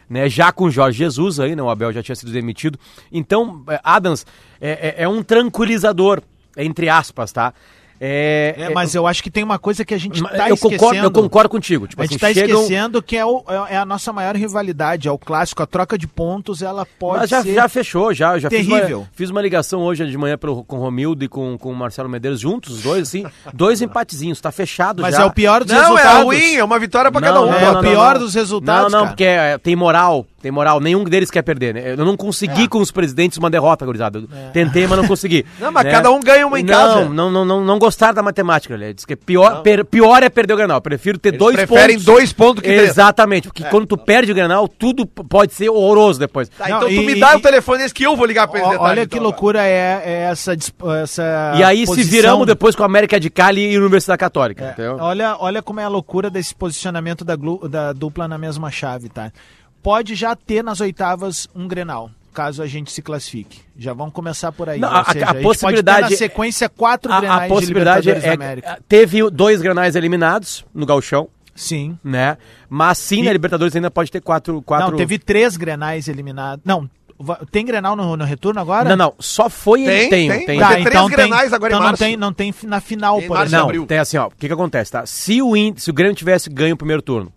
né? 0.10 0.30
Já 0.30 0.52
com 0.52 0.66
o 0.66 0.72
Jorge 0.72 1.00
Jesus 1.00 1.40
aí, 1.40 1.56
né? 1.56 1.62
O 1.62 1.70
Abel 1.70 1.92
já 1.92 2.02
tinha 2.02 2.16
sido 2.16 2.32
demitido. 2.32 2.80
Então, 3.12 3.64
é, 3.68 3.80
Adams 3.84 4.26
é, 4.62 4.96
é, 4.98 5.04
é 5.04 5.08
um 5.10 5.22
tranquilizador, 5.22 6.22
entre 6.58 6.90
aspas, 6.90 7.32
tá? 7.32 7.54
É, 8.00 8.56
é, 8.58 8.70
mas 8.74 8.96
eu 8.96 9.08
acho 9.08 9.24
que 9.24 9.32
tem 9.32 9.44
uma 9.44 9.58
coisa 9.58 9.86
que 9.86 9.94
a 9.94 9.98
gente 9.98 10.16
está 10.22 10.50
esquecendo. 10.50 10.80
Concordo, 10.80 11.04
eu 11.04 11.12
concordo 11.12 11.50
contigo. 11.50 11.88
Tipo 11.88 12.02
a 12.02 12.06
gente 12.06 12.16
está 12.16 12.28
assim, 12.28 12.40
chegam... 12.40 12.62
esquecendo 12.62 13.02
que 13.02 13.16
é, 13.18 13.26
o, 13.26 13.44
é, 13.70 13.78
a 13.78 13.86
nossa 13.86 14.12
maior 14.12 14.36
rivalidade, 14.36 15.08
é 15.08 15.12
o 15.12 15.18
clássico, 15.18 15.64
a 15.64 15.66
troca 15.66 15.98
de 15.98 16.08
pontos, 16.08 16.62
ela 16.62 16.86
pode 16.86 17.20
mas 17.20 17.30
já, 17.30 17.42
ser 17.42 17.54
já 17.54 17.70
fechou, 17.70 18.14
já. 18.14 18.38
já 18.38 18.50
terrível. 18.50 18.80
Fiz 18.80 18.92
uma, 18.92 19.10
fiz 19.14 19.30
uma 19.30 19.42
ligação 19.42 19.82
hoje 19.82 20.06
de 20.06 20.18
manhã 20.18 20.38
pro, 20.38 20.64
com 20.64 20.78
o 20.78 20.80
Romildo 20.80 21.24
e 21.24 21.28
com, 21.28 21.58
com 21.58 21.72
o 21.72 21.76
Marcelo 21.76 22.10
Medeiros 22.10 22.40
juntos, 22.40 22.76
os 22.76 22.84
dois, 22.84 23.04
assim, 23.04 23.26
dois 23.54 23.82
empatezinhos, 23.82 24.38
está 24.38 24.52
fechado 24.52 25.02
mas 25.02 25.14
já. 25.14 25.20
Mas 25.20 25.28
é 25.28 25.30
o 25.30 25.34
pior 25.34 25.64
dos 25.64 25.74
não, 25.74 25.82
resultados. 25.82 26.14
Não, 26.14 26.20
é 26.20 26.24
ruim, 26.24 26.56
é 26.56 26.64
uma 26.64 26.80
vitória 26.80 27.12
para 27.12 27.22
cada 27.22 27.42
um. 27.42 27.54
É, 27.54 27.72
o 27.72 27.80
pior 27.82 28.20
dos 28.20 28.34
resultados, 28.34 28.92
Não, 28.92 29.00
não, 29.00 29.06
cara. 29.06 29.12
porque 29.12 29.24
é, 29.24 29.58
tem 29.58 29.76
moral, 29.76 30.26
tem 30.42 30.52
moral, 30.52 30.80
nenhum 30.80 31.04
deles 31.04 31.32
quer 31.32 31.42
perder, 31.42 31.74
né? 31.74 31.94
Eu 31.94 31.98
não 32.06 32.18
consegui 32.18 32.64
é. 32.64 32.68
com 32.68 32.80
os 32.80 32.92
presidentes 32.92 33.38
uma 33.38 33.50
derrota, 33.50 33.86
gurizada. 33.86 34.24
É. 34.32 34.50
Tentei, 34.52 34.86
mas 34.88 34.98
não 34.98 35.08
consegui. 35.08 35.46
não, 35.60 35.72
mas 35.72 35.86
né? 35.86 35.92
cada 35.92 36.12
um 36.12 36.20
ganha 36.20 36.46
uma 36.46 36.60
em 36.60 36.64
não, 36.64 36.74
casa. 36.74 37.06
Não, 37.06 37.32
não, 37.32 37.46
não, 37.46 37.64
não 37.64 37.80
gostaram 37.84 38.14
da 38.14 38.24
matemática, 38.24 38.74
ele 38.74 38.94
diz 38.94 39.06
que 39.06 39.16
pior, 39.16 39.62
per, 39.62 39.84
pior 39.84 40.24
é 40.24 40.30
perder 40.30 40.54
o 40.54 40.58
Granal. 40.58 40.82
Prefiro 40.82 41.18
ter 41.18 41.30
Eles 41.30 41.40
dois 41.40 41.56
preferem 41.56 41.96
pontos. 41.96 42.06
dois 42.06 42.34
pontos 42.34 42.64
que 42.64 42.70
Exatamente, 42.70 43.48
porque 43.50 43.64
é. 43.64 43.70
quando 43.70 43.86
tu 43.86 43.98
perde 43.98 44.32
o 44.32 44.36
Granal, 44.36 44.68
tudo 44.68 45.06
pode 45.06 45.54
ser 45.54 45.70
horroroso 45.70 46.20
depois. 46.20 46.50
Tá, 46.50 46.70
não, 46.70 46.78
então 46.78 46.90
e, 46.90 46.96
tu 46.96 47.02
me 47.04 47.20
dá 47.20 47.34
e, 47.34 47.38
o 47.38 47.42
telefone 47.42 47.84
esse 47.84 47.94
que 47.94 48.04
eu 48.04 48.16
vou 48.16 48.26
ligar 48.26 48.48
pra 48.48 48.60
eles 48.60 48.80
Olha 48.80 49.06
que 49.06 49.16
então, 49.16 49.24
loucura 49.24 49.64
é, 49.64 50.02
é, 50.06 50.14
essa, 50.32 50.54
essa 51.04 51.54
E 51.58 51.64
aí 51.64 51.86
posição... 51.86 52.04
se 52.04 52.10
viramos 52.10 52.48
depois 52.48 52.76
com 52.76 52.84
a 52.84 52.86
América 52.86 53.20
de 53.20 53.30
Cali 53.30 53.72
e 53.72 53.78
Universidade 53.78 54.20
Católica. 54.20 54.76
É. 54.78 54.90
Olha, 54.90 55.36
olha 55.40 55.62
como 55.62 55.80
é 55.80 55.84
a 55.84 55.90
loucura 55.90 56.30
desse 56.30 56.56
posicionamento 56.56 57.26
da, 57.26 57.36
da 57.70 57.94
dupla 57.94 58.28
na 58.28 58.38
mesma 58.38 58.72
chave, 58.72 59.10
tá? 59.10 59.32
pode 59.84 60.16
já 60.16 60.34
ter 60.34 60.64
nas 60.64 60.80
oitavas 60.80 61.48
um 61.54 61.68
Grenal, 61.68 62.10
caso 62.34 62.62
a 62.62 62.68
gente 62.68 62.92
se 62.92 63.02
classifique. 63.02 63.62
Já 63.78 63.94
vamos 63.94 64.14
começar 64.14 64.52
por 64.52 64.68
aí. 64.68 64.80
Não, 64.80 64.90
a, 64.90 65.06
seja, 65.06 65.26
a, 65.26 65.30
a 65.30 65.36
possibilidade 65.36 66.12
na 66.12 66.18
sequência 66.18 66.68
quatro 66.68 67.12
a, 67.12 67.20
Grenais 67.20 67.44
a 67.44 67.48
possibilidade 67.48 68.10
é, 68.10 68.30
América. 68.34 68.80
Teve 68.88 69.30
dois 69.30 69.62
Grenais 69.62 69.96
eliminados 69.96 70.66
no 70.74 70.86
Gauchão. 70.86 71.30
Sim. 71.56 71.98
Né? 72.04 72.38
Mas 72.68 72.98
sim, 72.98 73.22
e... 73.22 73.24
na 73.24 73.32
Libertadores 73.32 73.76
ainda 73.76 73.92
pode 73.92 74.12
ter 74.12 74.22
quatro, 74.22 74.62
quatro... 74.64 74.92
Não, 74.92 74.98
teve 74.98 75.20
três 75.20 75.56
Grenais 75.56 76.08
eliminados. 76.08 76.66
Não, 76.66 76.90
tem 77.52 77.66
Grenal 77.66 77.96
no, 77.96 78.18
no, 78.18 78.26
retorno 78.26 78.60
agora? 78.60 78.90
Não, 78.90 78.96
não. 78.96 79.14
Só 79.20 79.50
foi 79.50 79.86
tem, 79.86 80.10
tem. 80.10 80.30
tem. 80.30 80.46
tem. 80.46 80.60
Tá, 80.60 80.74
tem 80.74 80.82
então 80.82 81.06
três 81.10 81.30
Grenais 81.30 81.54
agora 81.54 81.74
então 81.74 81.82
em 81.82 81.86
março. 81.86 82.04
Não 82.04 82.10
tem, 82.10 82.18
não 82.18 82.34
tem 82.34 82.54
na 82.64 82.82
final, 82.82 83.22
por 83.22 83.42
exemplo. 83.42 83.74
Não, 83.74 83.86
tem 83.86 84.00
assim, 84.00 84.18
ó. 84.18 84.28
O 84.28 84.32
que 84.32 84.48
que 84.48 84.54
acontece, 84.54 84.92
tá? 84.92 85.06
Se 85.06 85.42
o, 85.42 85.54
se 85.76 85.90
o 85.90 85.94
Grêmio 85.94 86.16
tivesse 86.16 86.50
ganho 86.50 86.74
o 86.74 86.78
primeiro 86.78 87.02
turno, 87.02 87.32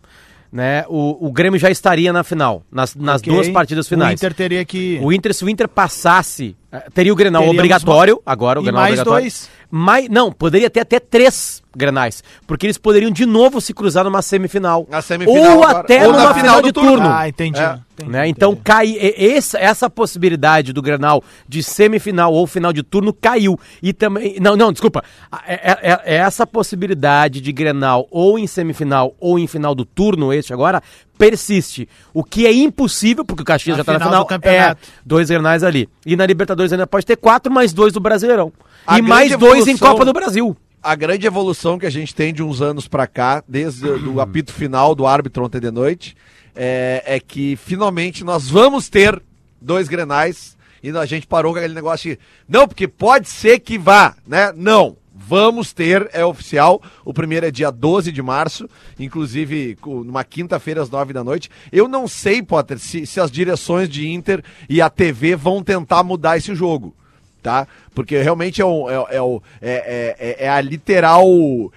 né, 0.52 0.85
o, 0.88 1.26
o 1.26 1.32
Grêmio 1.32 1.59
já 1.59 1.70
estaria 1.70 2.12
na 2.12 2.24
final, 2.24 2.62
nas, 2.70 2.94
nas 2.94 3.20
okay. 3.20 3.32
duas 3.32 3.48
partidas 3.48 3.88
finais. 3.88 4.12
O 4.12 4.14
Inter 4.14 4.35
teria 4.35 4.64
que. 4.64 4.98
O 5.02 5.12
Inter, 5.12 5.35
se 5.35 5.44
o 5.44 5.48
Inter 5.48 5.68
passasse, 5.68 6.56
teria 6.94 7.12
o 7.12 7.16
Grenal 7.16 7.42
Teríamos 7.42 7.58
obrigatório, 7.58 8.14
uma... 8.14 8.22
agora 8.24 8.60
o 8.60 8.62
e 8.62 8.64
Grenal 8.64 8.82
mais 8.82 8.94
obrigatório. 8.94 9.22
dois. 9.22 9.50
Mais, 9.68 10.08
não, 10.08 10.30
poderia 10.30 10.70
ter 10.70 10.80
até 10.80 11.00
três 11.00 11.62
Grenais, 11.76 12.24
porque 12.46 12.64
eles 12.64 12.78
poderiam 12.78 13.10
de 13.10 13.26
novo 13.26 13.60
se 13.60 13.74
cruzar 13.74 14.04
numa 14.04 14.22
semifinal. 14.22 14.86
Na 14.88 15.02
semifinal 15.02 15.58
ou 15.58 15.62
agora. 15.62 15.78
até 15.80 16.06
ou 16.06 16.12
numa 16.12 16.32
final, 16.32 16.34
final 16.34 16.62
de 16.62 16.72
turno. 16.72 16.90
turno. 16.92 17.08
Ah, 17.08 17.28
entendi. 17.28 17.60
É. 17.60 17.78
entendi, 17.92 18.10
né? 18.10 18.28
Então 18.28 18.52
entendi. 18.52 18.64
cai 18.64 18.96
essa, 18.98 19.58
essa 19.58 19.90
possibilidade 19.90 20.72
do 20.72 20.80
Grenal 20.80 21.22
de 21.46 21.62
semifinal 21.62 22.32
ou 22.32 22.46
final 22.46 22.72
de 22.72 22.82
turno 22.82 23.12
caiu. 23.12 23.60
E 23.82 23.92
também. 23.92 24.36
Não, 24.40 24.56
não, 24.56 24.72
desculpa. 24.72 25.04
É, 25.46 25.54
é, 25.54 25.78
é, 25.82 26.00
é 26.04 26.16
essa 26.16 26.46
possibilidade 26.46 27.42
de 27.42 27.52
Grenal 27.52 28.06
ou 28.10 28.38
em 28.38 28.46
semifinal 28.46 29.14
ou 29.20 29.38
em 29.38 29.46
final 29.46 29.74
do 29.74 29.84
turno, 29.84 30.32
este 30.32 30.54
agora, 30.54 30.82
persiste. 31.18 31.88
O 32.14 32.22
que 32.24 32.46
é 32.46 32.52
impossível, 32.54 33.24
porque 33.24 33.42
o 33.42 33.44
Caxias 33.44 33.76
na 33.76 33.78
já 33.78 33.82
está 33.82 33.98
na 33.98 34.24
final, 34.24 34.28
é 34.42 34.74
dois 35.04 35.28
Grenais 35.28 35.62
ali. 35.62 35.88
E 36.04 36.16
na 36.16 36.24
Libertadores 36.24 36.65
ainda 36.72 36.87
pode 36.87 37.07
ter 37.07 37.16
quatro, 37.16 37.52
mais 37.52 37.72
dois 37.72 37.92
do 37.92 38.00
Brasileirão. 38.00 38.52
A 38.87 38.98
e 38.98 39.02
mais 39.02 39.33
evolução... 39.33 39.57
dois 39.57 39.68
em 39.68 39.76
Copa 39.76 40.05
do 40.05 40.12
Brasil 40.12 40.57
a 40.87 40.94
grande 40.94 41.26
evolução 41.26 41.81
que 41.81 41.87
a 41.87 41.90
gente 41.90 42.14
tem 42.14 42.33
de 42.33 42.44
uns 42.44 42.62
anos 42.62 42.87
para 42.87 43.09
cá, 43.09 43.42
desde 43.48 43.88
o 43.88 44.20
apito 44.20 44.52
final 44.52 44.94
do 44.94 45.05
árbitro 45.05 45.44
ontem 45.44 45.61
de 45.61 45.70
noite, 45.72 46.16
é, 46.55 47.02
é, 47.05 47.18
que 47.18 47.57
finalmente 47.57 48.22
nós 48.22 48.48
vamos 48.48 48.88
ter 48.88 49.20
dois 49.61 49.88
grenais 49.88 50.57
e 50.81 50.96
a 50.96 51.05
gente 51.05 51.26
parou 51.26 51.52
com 51.52 51.59
aquele 51.59 51.74
negócio 51.74 52.12
de, 52.12 52.20
não, 52.48 52.68
porque 52.68 52.87
pode 52.87 53.29
ser 53.29 53.59
que 53.59 53.76
vá, 53.76 54.14
né? 54.24 54.52
Não. 54.55 54.96
Vamos 55.28 55.72
ter, 55.72 56.08
é 56.12 56.24
oficial. 56.24 56.80
O 57.04 57.12
primeiro 57.12 57.46
é 57.46 57.50
dia 57.50 57.72
12 57.72 58.12
de 58.12 58.22
março, 58.22 58.70
inclusive 58.96 59.76
numa 59.84 60.22
quinta-feira 60.22 60.80
às 60.80 60.88
9 60.88 61.12
da 61.12 61.24
noite. 61.24 61.50
Eu 61.72 61.88
não 61.88 62.06
sei, 62.06 62.40
Potter, 62.40 62.78
se, 62.78 63.04
se 63.04 63.18
as 63.18 63.28
direções 63.28 63.88
de 63.88 64.08
Inter 64.08 64.44
e 64.68 64.80
a 64.80 64.88
TV 64.88 65.34
vão 65.34 65.64
tentar 65.64 66.04
mudar 66.04 66.36
esse 66.36 66.54
jogo 66.54 66.94
tá? 67.42 67.68
Porque 67.94 68.20
realmente 68.20 68.60
é, 68.60 68.64
o, 68.64 68.90
é, 68.90 69.16
é, 69.16 69.22
o, 69.22 69.40
é, 69.62 70.16
é, 70.18 70.44
é 70.46 70.48
a 70.48 70.60
literal, 70.60 71.24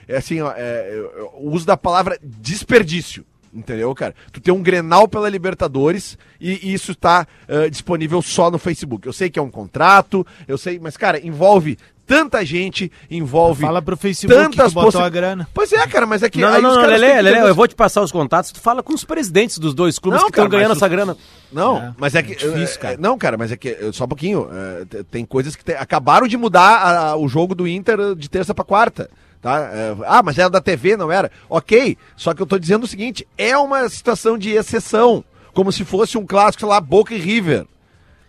é 0.08 0.18
assim, 0.18 0.40
é, 0.42 1.30
o 1.36 1.52
uso 1.52 1.64
da 1.64 1.78
palavra 1.78 2.18
desperdício. 2.24 3.24
Entendeu, 3.54 3.94
cara? 3.94 4.16
Tu 4.32 4.40
tem 4.42 4.54
um 4.54 4.64
Grenal 4.64 5.08
pela 5.08 5.30
Libertadores 5.30 6.18
e, 6.40 6.70
e 6.70 6.74
isso 6.74 6.96
tá 6.96 7.28
uh, 7.48 7.70
disponível 7.70 8.22
só 8.22 8.50
no 8.52 8.60
Facebook. 8.60 9.08
Eu 9.08 9.14
sei 9.14 9.30
que 9.30 9.40
é 9.40 9.42
um 9.42 9.50
contrato, 9.50 10.26
eu 10.48 10.58
sei, 10.58 10.80
mas, 10.80 10.96
cara, 10.96 11.24
envolve 11.26 11.78
tanta 12.10 12.44
gente, 12.44 12.92
envolve. 13.10 13.62
Fala 13.62 13.82
pro 13.82 13.96
Facebook 13.96 14.34
tantas 14.44 14.70
que 14.70 14.74
botou 14.74 15.00
a 15.02 15.08
grana. 15.10 15.48
Pois 15.54 15.72
é, 15.72 15.86
cara, 15.86 16.08
mas 16.08 16.24
é 16.24 16.30
que. 16.30 16.40
Não, 16.42 16.48
aí 16.50 16.62
não, 16.62 16.74
não, 16.76 16.82
Lele, 16.82 17.22
Lele, 17.22 17.32
ter- 17.40 17.48
eu 17.48 17.54
vou 17.54 17.68
te 17.68 17.76
passar 17.76 18.02
os 18.02 18.12
contatos, 18.12 18.52
tu 18.52 18.60
fala 18.60 18.82
com 18.82 18.94
os 18.94 19.04
presidentes 19.06 19.60
dos 19.60 19.76
dois 19.76 20.00
clubes 20.00 20.20
Não, 20.20 20.28
que 20.30 20.32
estão 20.32 20.50
ganhando 20.50 20.72
essa 20.72 20.86
os- 20.86 20.92
grana. 20.92 21.16
Não, 21.54 21.78
É, 21.78 21.94
mas 21.98 22.16
é 22.16 22.24
que. 22.24 22.36
difícil, 22.36 22.76
é, 22.76 22.78
cara. 22.80 22.94
é, 22.96 22.98
Não, 22.98 23.18
cara, 23.18 23.38
mas 23.38 23.52
é 23.52 23.56
que. 23.56 23.70
é, 23.70 23.90
Só 23.94 24.06
um 24.06 24.08
pouquinho. 24.08 24.50
é, 24.52 24.86
te- 24.86 25.04
tem 25.04 25.24
coisas 25.24 25.56
que. 25.56 25.64
te- 25.64 25.74
acabaram 25.76 26.28
de 26.28 26.36
mudar 26.36 26.78
a- 27.12 27.16
o 27.16 27.28
jogo 27.30 27.54
do 27.54 27.68
Inter 27.68 28.16
de 28.16 28.28
terça 28.30 28.54
pra 28.56 28.66
quarta. 28.66 29.10
Tá? 29.42 29.70
É, 29.72 29.96
ah, 30.06 30.22
mas 30.22 30.38
era 30.38 30.50
da 30.50 30.60
TV, 30.60 30.98
não 30.98 31.10
era? 31.12 31.32
Ok. 31.50 31.98
Só 32.18 32.34
que 32.34 32.42
eu 32.42 32.46
tô 32.46 32.60
dizendo 32.60 32.84
o 32.84 32.88
seguinte: 32.88 33.26
é 33.38 33.58
uma 33.58 33.88
situação 33.88 34.38
de 34.38 34.50
exceção. 34.50 35.24
Como 35.54 35.72
se 35.72 35.86
fosse 35.86 36.18
um 36.18 36.26
clássico, 36.26 36.60
sei 36.62 36.70
lá, 36.70 36.82
Boca 36.82 37.14
e 37.14 37.18
River. 37.18 37.66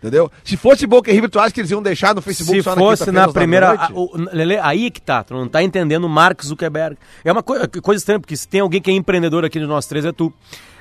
Entendeu? 0.01 0.31
Se 0.43 0.57
fosse 0.57 0.87
Boca 0.87 1.11
e 1.11 1.13
River, 1.13 1.29
tu 1.29 1.39
acha 1.39 1.51
que 1.53 1.61
eles 1.61 1.69
iam 1.69 1.79
deixar 1.81 2.15
no 2.15 2.23
Facebook 2.23 2.57
Se 2.57 2.63
só 2.63 2.75
fosse 2.75 3.11
na 3.11 3.27
primeira. 3.27 3.69
a- 3.73 3.89
o- 3.93 4.09
Lele, 4.33 4.57
aí 4.57 4.89
que 4.89 4.99
tá, 4.99 5.23
tu 5.23 5.35
não 5.35 5.47
tá 5.47 5.61
entendendo 5.61 6.05
o 6.05 6.09
Mark 6.09 6.41
Zuckerberg. 6.43 6.97
É 7.23 7.31
uma 7.31 7.43
coi- 7.43 7.67
coisa 7.67 7.99
estranha, 8.01 8.19
porque 8.19 8.35
se 8.35 8.47
tem 8.47 8.61
alguém 8.61 8.81
que 8.81 8.89
é 8.89 8.93
empreendedor 8.95 9.45
aqui 9.45 9.59
de 9.59 9.67
nós 9.67 9.85
três, 9.85 10.03
é 10.03 10.11
tu. 10.11 10.33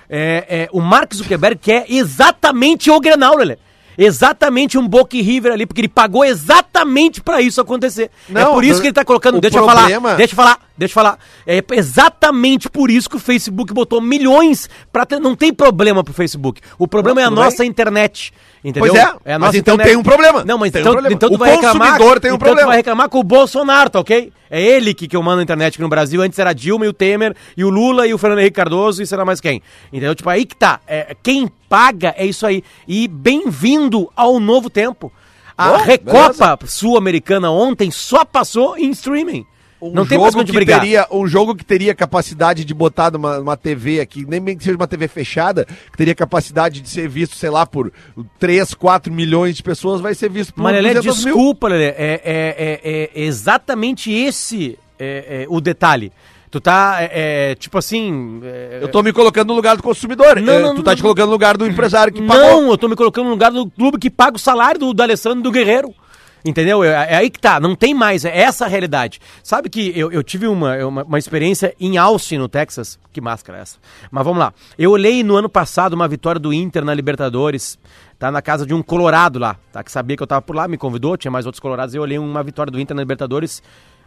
É, 0.08 0.46
é, 0.48 0.68
o 0.72 0.80
Mark 0.80 1.12
Zuckerberg 1.14 1.60
quer 1.60 1.84
exatamente 1.86 2.90
o 2.90 2.98
Grenal, 2.98 3.36
Lele. 3.36 3.58
Exatamente 3.98 4.78
um 4.78 4.88
Boca 4.88 5.14
e 5.14 5.20
River 5.20 5.52
ali, 5.52 5.66
porque 5.66 5.82
ele 5.82 5.88
pagou 5.88 6.24
exatamente 6.24 7.20
pra 7.20 7.42
isso 7.42 7.60
acontecer. 7.60 8.10
é 8.30 8.32
Não, 8.32 8.54
por 8.54 8.64
isso 8.64 8.80
que 8.80 8.86
ele 8.86 8.94
tá 8.94 9.04
colocando. 9.04 9.38
Deixa 9.40 9.58
eu 9.58 9.64
problema- 9.66 9.88
falar, 10.00 10.16
deixa 10.16 10.32
eu 10.32 10.36
falar, 10.36 10.58
deixa 10.80 10.92
eu 10.92 10.94
falar. 10.94 11.18
É 11.46 11.62
exatamente 11.72 12.68
por 12.68 12.90
isso 12.90 13.08
que 13.08 13.16
o 13.16 13.20
Facebook 13.20 13.72
botou 13.72 14.00
milhões 14.00 14.68
pra 14.92 15.06
ter. 15.06 15.20
Não 15.20 15.36
tem 15.36 15.52
problema 15.52 16.02
pro 16.02 16.12
Facebook. 16.12 16.60
O 16.78 16.88
problema 16.88 17.20
Não, 17.20 17.22
é 17.22 17.26
a 17.26 17.30
nossa 17.30 17.58
bem. 17.58 17.68
internet. 17.68 18.32
Entendeu? 18.64 18.92
Pois 18.92 19.02
é, 19.24 19.32
a 19.34 19.38
mas 19.38 19.54
então 19.54 19.78
tem 19.78 19.96
um 19.96 20.02
problema. 20.02 20.44
Não, 20.44 20.58
mas 20.58 20.70
Tem 20.70 20.80
um 20.80 20.82
então, 20.82 20.92
problema. 20.92 21.14
então 21.14 21.28
tu 21.30 21.34
O 21.36 21.38
vai 21.38 21.50
reclamar. 21.52 21.88
consumidor 21.92 22.20
tem 22.20 22.30
um 22.30 22.34
então 22.34 22.38
problema. 22.46 22.66
tu 22.66 22.68
vai 22.68 22.76
reclamar 22.76 23.08
com 23.08 23.18
o 23.18 23.22
Bolsonaro, 23.24 23.88
tá 23.88 24.00
ok? 24.00 24.32
É 24.50 24.60
ele 24.60 24.92
que, 24.92 25.08
que 25.08 25.16
eu 25.16 25.22
mando 25.22 25.36
na 25.38 25.42
internet 25.44 25.74
aqui 25.74 25.82
no 25.82 25.88
Brasil. 25.88 26.20
Antes 26.20 26.38
era 26.38 26.50
a 26.50 26.52
Dilma 26.52 26.84
e 26.84 26.88
o 26.88 26.92
Temer, 26.92 27.34
e 27.56 27.64
o 27.64 27.70
Lula 27.70 28.06
e 28.06 28.12
o 28.12 28.18
Fernando 28.18 28.40
Henrique 28.40 28.56
Cardoso, 28.56 29.02
e 29.02 29.06
será 29.06 29.24
mais 29.24 29.40
quem? 29.40 29.62
Entendeu? 29.92 30.14
Tipo, 30.14 30.28
aí 30.28 30.44
que 30.44 30.56
tá. 30.56 30.80
É, 30.86 31.16
quem 31.22 31.48
paga 31.70 32.14
é 32.18 32.26
isso 32.26 32.44
aí. 32.44 32.62
E 32.86 33.08
bem-vindo 33.08 34.10
ao 34.14 34.38
novo 34.38 34.68
tempo. 34.68 35.10
A 35.56 35.72
Bom, 35.72 35.84
Recopa 35.84 36.58
Sul-Americana 36.66 37.50
ontem 37.50 37.90
só 37.90 38.24
passou 38.24 38.76
em 38.76 38.90
streaming. 38.90 39.46
Um 39.80 39.92
não 39.92 40.04
tem 40.06 40.18
jogo 40.18 40.44
que 40.44 40.52
brigar. 40.52 40.80
teria 40.80 41.06
um 41.10 41.26
jogo 41.26 41.54
que 41.54 41.64
teria 41.64 41.94
capacidade 41.94 42.64
de 42.64 42.74
botar 42.74 43.10
numa, 43.10 43.38
numa 43.38 43.56
TV 43.56 44.00
aqui, 44.00 44.26
nem 44.28 44.40
bem 44.40 44.56
que 44.56 44.62
seja 44.64 44.76
uma 44.76 44.86
TV 44.86 45.08
fechada, 45.08 45.64
que 45.64 45.96
teria 45.96 46.14
capacidade 46.14 46.80
de 46.80 46.88
ser 46.88 47.08
visto, 47.08 47.34
sei 47.34 47.48
lá, 47.50 47.64
por 47.64 47.90
3, 48.38 48.74
4 48.74 49.12
milhões 49.12 49.56
de 49.56 49.62
pessoas, 49.62 50.00
vai 50.00 50.14
ser 50.14 50.28
visto 50.28 50.52
por 50.52 50.62
Mas, 50.62 50.74
Lelê, 50.74 50.94
200 50.94 51.24
mil. 51.24 51.34
desculpa, 51.34 51.68
Lelê, 51.68 51.86
é, 51.86 51.94
é, 51.96 52.80
é, 52.84 53.10
é 53.14 53.22
exatamente 53.24 54.12
esse 54.12 54.78
é, 54.98 55.44
é, 55.44 55.46
o 55.48 55.60
detalhe. 55.60 56.12
Tu 56.50 56.60
tá, 56.60 56.96
é, 57.00 57.52
é, 57.52 57.54
tipo 57.54 57.78
assim... 57.78 58.40
é, 58.42 58.80
Eu 58.82 58.88
tô 58.88 59.02
me 59.04 59.12
colocando 59.12 59.48
no 59.48 59.54
lugar 59.54 59.76
do 59.76 59.82
consumidor. 59.84 60.40
Não, 60.40 60.52
É, 60.54 60.60
não, 60.60 60.74
tu 60.74 60.82
tá 60.82 60.90
não. 60.90 60.96
te 60.96 61.02
colocando 61.02 61.26
no 61.26 61.32
lugar 61.32 61.56
do 61.56 61.64
empresário 61.64 62.12
que 62.12 62.20
não, 62.20 62.26
pagou. 62.26 62.70
eu 62.72 62.76
tô 62.76 62.88
me 62.88 62.96
colocando 62.96 63.26
no 63.26 63.30
lugar 63.30 63.52
do 63.52 63.70
clube 63.70 63.98
que 63.98 64.10
paga 64.10 64.36
o 64.36 64.38
salário 64.38 64.80
do, 64.80 64.92
do 64.92 65.00
Alessandro 65.02 65.38
e 65.38 65.42
do 65.42 65.50
Guerreiro. 65.52 65.94
Entendeu? 66.44 66.82
É, 66.82 66.88
é 66.88 67.16
aí 67.16 67.30
que 67.30 67.38
tá, 67.38 67.60
não 67.60 67.74
tem 67.74 67.94
mais, 67.94 68.24
é 68.24 68.36
essa 68.36 68.64
a 68.64 68.68
realidade. 68.68 69.20
Sabe 69.42 69.68
que 69.68 69.92
eu, 69.98 70.10
eu 70.10 70.22
tive 70.22 70.46
uma, 70.46 70.76
uma, 70.84 71.02
uma 71.04 71.18
experiência 71.18 71.74
em 71.78 71.98
Austin, 71.98 72.38
no 72.38 72.48
Texas. 72.48 72.98
Que 73.12 73.20
máscara 73.20 73.58
é 73.58 73.62
essa? 73.62 73.78
Mas 74.10 74.24
vamos 74.24 74.38
lá. 74.38 74.52
Eu 74.78 74.92
olhei 74.92 75.22
no 75.22 75.36
ano 75.36 75.48
passado 75.48 75.94
uma 75.94 76.08
vitória 76.08 76.38
do 76.38 76.52
Inter 76.52 76.84
na 76.84 76.94
Libertadores, 76.94 77.78
tá 78.18 78.30
na 78.30 78.40
casa 78.40 78.64
de 78.64 78.72
um 78.72 78.82
colorado 78.82 79.38
lá, 79.38 79.56
tá? 79.72 79.82
Que 79.82 79.90
sabia 79.90 80.16
que 80.16 80.22
eu 80.22 80.26
tava 80.26 80.42
por 80.42 80.54
lá, 80.54 80.68
me 80.68 80.78
convidou, 80.78 81.16
tinha 81.16 81.30
mais 81.30 81.46
outros 81.46 81.60
colorados, 81.60 81.94
eu 81.94 82.02
olhei 82.02 82.18
uma 82.18 82.42
vitória 82.42 82.70
do 82.70 82.80
Inter 82.80 82.94
na 82.94 83.02
Libertadores, 83.02 83.62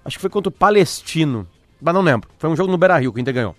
acho 0.05 0.17
que 0.17 0.21
foi 0.21 0.29
contra 0.29 0.49
o 0.49 0.51
Palestino, 0.51 1.47
mas 1.81 1.93
não 1.93 2.01
lembro. 2.01 2.29
Foi 2.37 2.49
um 2.49 2.55
jogo 2.55 2.71
no 2.71 2.77
Beira-Rio 2.77 3.11
que 3.11 3.19
o 3.19 3.21
Inter 3.21 3.33
ganhou. 3.33 3.55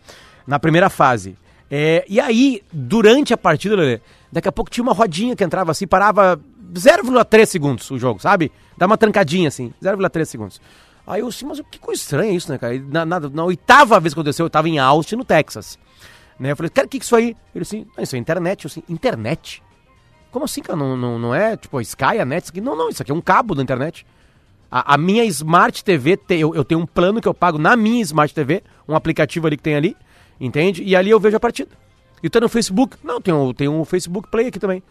Na 0.46 0.58
primeira 0.58 0.88
fase. 0.88 1.37
É, 1.70 2.04
e 2.08 2.20
aí, 2.20 2.62
durante 2.72 3.34
a 3.34 3.37
partida, 3.37 3.74
Lelê, 3.74 4.00
daqui 4.30 4.48
a 4.48 4.52
pouco 4.52 4.70
tinha 4.70 4.82
uma 4.82 4.92
rodinha 4.92 5.34
que 5.34 5.42
entrava 5.42 5.70
assim, 5.70 5.87
parava 5.87 6.40
0,3 6.74 7.46
segundos 7.46 7.90
o 7.90 7.98
jogo, 7.98 8.20
sabe? 8.20 8.50
Dá 8.76 8.87
uma 8.87 8.98
trancadinha 8.98 9.48
assim, 9.48 9.72
0,3 9.82 10.24
segundos. 10.24 10.60
Aí 11.06 11.20
eu 11.20 11.28
assim, 11.28 11.44
mas 11.46 11.60
que 11.70 11.78
coisa 11.78 12.00
estranha 12.00 12.32
isso, 12.32 12.50
né, 12.50 12.58
cara? 12.58 12.78
Na, 12.90 13.04
na, 13.04 13.20
na 13.20 13.44
oitava 13.44 14.00
vez 14.00 14.14
que 14.14 14.20
aconteceu, 14.20 14.46
eu 14.46 14.50
tava 14.50 14.68
em 14.68 14.78
Austin, 14.78 15.16
no 15.16 15.24
Texas. 15.24 15.78
Né? 16.38 16.52
Eu 16.52 16.56
falei, 16.56 16.70
cara, 16.70 16.87
o 16.87 16.90
que 16.90 16.98
que 16.98 17.04
é 17.04 17.06
isso 17.06 17.16
aí? 17.16 17.37
Ele 17.54 17.62
assim, 17.62 17.87
ah, 17.96 18.02
isso 18.02 18.16
é 18.16 18.18
internet. 18.18 18.64
Eu 18.64 18.68
assim, 18.68 18.82
internet? 18.88 19.62
Como 20.30 20.44
assim, 20.44 20.62
cara? 20.62 20.76
Não, 20.76 20.96
não, 20.96 21.18
não 21.18 21.34
é 21.34 21.56
tipo 21.56 21.80
Sky, 21.80 22.18
a 22.20 22.24
Net? 22.24 22.50
Não, 22.60 22.74
não, 22.74 22.88
isso 22.88 23.02
aqui 23.02 23.12
é 23.12 23.14
um 23.14 23.20
cabo 23.20 23.54
da 23.54 23.62
internet. 23.62 24.04
A, 24.70 24.94
a 24.94 24.98
minha 24.98 25.24
Smart 25.26 25.84
TV, 25.84 26.16
te- 26.16 26.34
eu, 26.34 26.54
eu 26.54 26.64
tenho 26.64 26.80
um 26.80 26.87
plano 26.87 27.20
que 27.20 27.28
eu 27.28 27.34
pago 27.34 27.58
na 27.58 27.76
minha 27.76 28.02
Smart 28.02 28.34
TV, 28.34 28.62
um 28.88 28.96
aplicativo 28.96 29.46
ali 29.46 29.56
que 29.56 29.62
tem 29.62 29.76
ali, 29.76 29.96
entende? 30.40 30.82
E 30.82 30.96
ali 30.96 31.10
eu 31.10 31.20
vejo 31.20 31.37
a 31.37 31.40
partida. 31.40 31.70
E 32.20 32.28
tá 32.28 32.40
no 32.40 32.48
Facebook? 32.48 32.96
Não, 33.04 33.20
tem 33.20 33.32
um, 33.32 33.52
tem 33.52 33.68
um 33.68 33.84
Facebook 33.84 34.28
Play 34.28 34.48
aqui 34.48 34.58
também. 34.58 34.82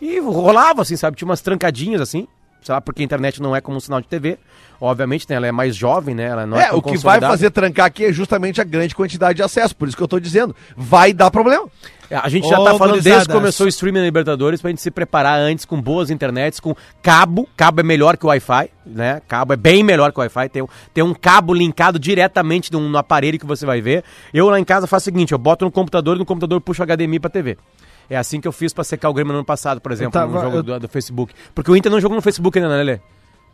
E 0.00 0.18
rolava 0.20 0.82
assim, 0.82 0.96
sabe? 0.96 1.16
Tinha 1.16 1.26
umas 1.28 1.40
trancadinhas 1.40 2.00
assim, 2.00 2.26
sei 2.62 2.74
lá, 2.74 2.80
porque 2.80 3.02
a 3.02 3.04
internet 3.04 3.40
não 3.40 3.54
é 3.56 3.60
como 3.60 3.76
um 3.76 3.80
sinal 3.80 4.00
de 4.00 4.08
TV. 4.08 4.38
Obviamente, 4.78 5.24
né? 5.30 5.36
Ela 5.36 5.46
é 5.46 5.52
mais 5.52 5.74
jovem, 5.74 6.14
né? 6.14 6.24
Ela 6.24 6.44
não 6.46 6.58
é, 6.60 6.64
É, 6.66 6.72
o 6.72 6.82
que 6.82 6.98
vai 6.98 7.18
fazer 7.30 7.50
trancar 7.50 7.86
aqui 7.86 8.04
é 8.04 8.12
justamente 8.12 8.60
a 8.60 8.64
grande 8.64 8.94
quantidade 8.94 9.36
de 9.36 9.42
acesso. 9.42 9.74
Por 9.74 9.88
isso 9.88 9.96
que 9.96 10.02
eu 10.02 10.08
tô 10.08 10.20
dizendo. 10.20 10.54
Vai 10.76 11.14
dar 11.14 11.30
problema. 11.30 11.66
É, 12.10 12.16
A 12.16 12.28
gente 12.28 12.46
já 12.46 12.56
tá 12.56 12.74
falando 12.78 13.00
desde 13.02 13.20
que 13.26 13.32
começou 13.32 13.64
o 13.64 13.68
streaming 13.70 14.00
na 14.00 14.04
Libertadores 14.04 14.60
pra 14.60 14.68
gente 14.70 14.82
se 14.82 14.90
preparar 14.90 15.38
antes 15.40 15.64
com 15.64 15.80
boas 15.80 16.10
internets, 16.10 16.60
com 16.60 16.76
cabo. 17.02 17.48
Cabo 17.56 17.80
é 17.80 17.82
melhor 17.82 18.18
que 18.18 18.26
o 18.26 18.28
Wi-Fi, 18.28 18.68
né? 18.84 19.22
Cabo 19.26 19.54
é 19.54 19.56
bem 19.56 19.82
melhor 19.82 20.12
que 20.12 20.18
o 20.18 20.20
Wi-Fi. 20.20 20.48
Tem, 20.50 20.62
um- 20.62 20.68
tem 20.92 21.02
um 21.02 21.14
cabo 21.14 21.54
linkado 21.54 21.98
diretamente 21.98 22.70
no, 22.70 22.78
no 22.80 22.98
aparelho 22.98 23.38
que 23.38 23.46
você 23.46 23.64
vai 23.64 23.80
ver. 23.80 24.04
Eu 24.34 24.50
lá 24.50 24.60
em 24.60 24.64
casa 24.64 24.86
faço 24.86 25.04
o 25.04 25.06
seguinte: 25.10 25.32
eu 25.32 25.38
boto 25.38 25.64
no 25.64 25.70
computador 25.72 26.16
e 26.16 26.18
no 26.18 26.26
computador 26.26 26.60
puxo 26.60 26.82
HDMI 26.84 27.18
pra 27.18 27.30
TV. 27.30 27.56
É 28.08 28.16
assim 28.16 28.40
que 28.40 28.46
eu 28.48 28.52
fiz 28.52 28.72
pra 28.72 28.84
secar 28.84 29.10
o 29.10 29.14
Grêmio 29.14 29.32
no 29.32 29.38
ano 29.40 29.44
passado, 29.46 29.80
por 29.80 29.90
exemplo, 29.92 30.12
tava- 30.12 30.32
no 30.32 30.40
jogo 30.40 30.56
eu- 30.58 30.62
do, 30.62 30.80
do 30.80 30.88
Facebook. 30.88 31.32
Porque 31.54 31.70
o 31.70 31.76
Inter 31.76 31.90
não 31.90 32.00
jogou 32.00 32.14
no 32.14 32.22
Facebook 32.22 32.58
ainda, 32.58 32.68
né, 32.70 32.76
Lelê? 32.76 33.00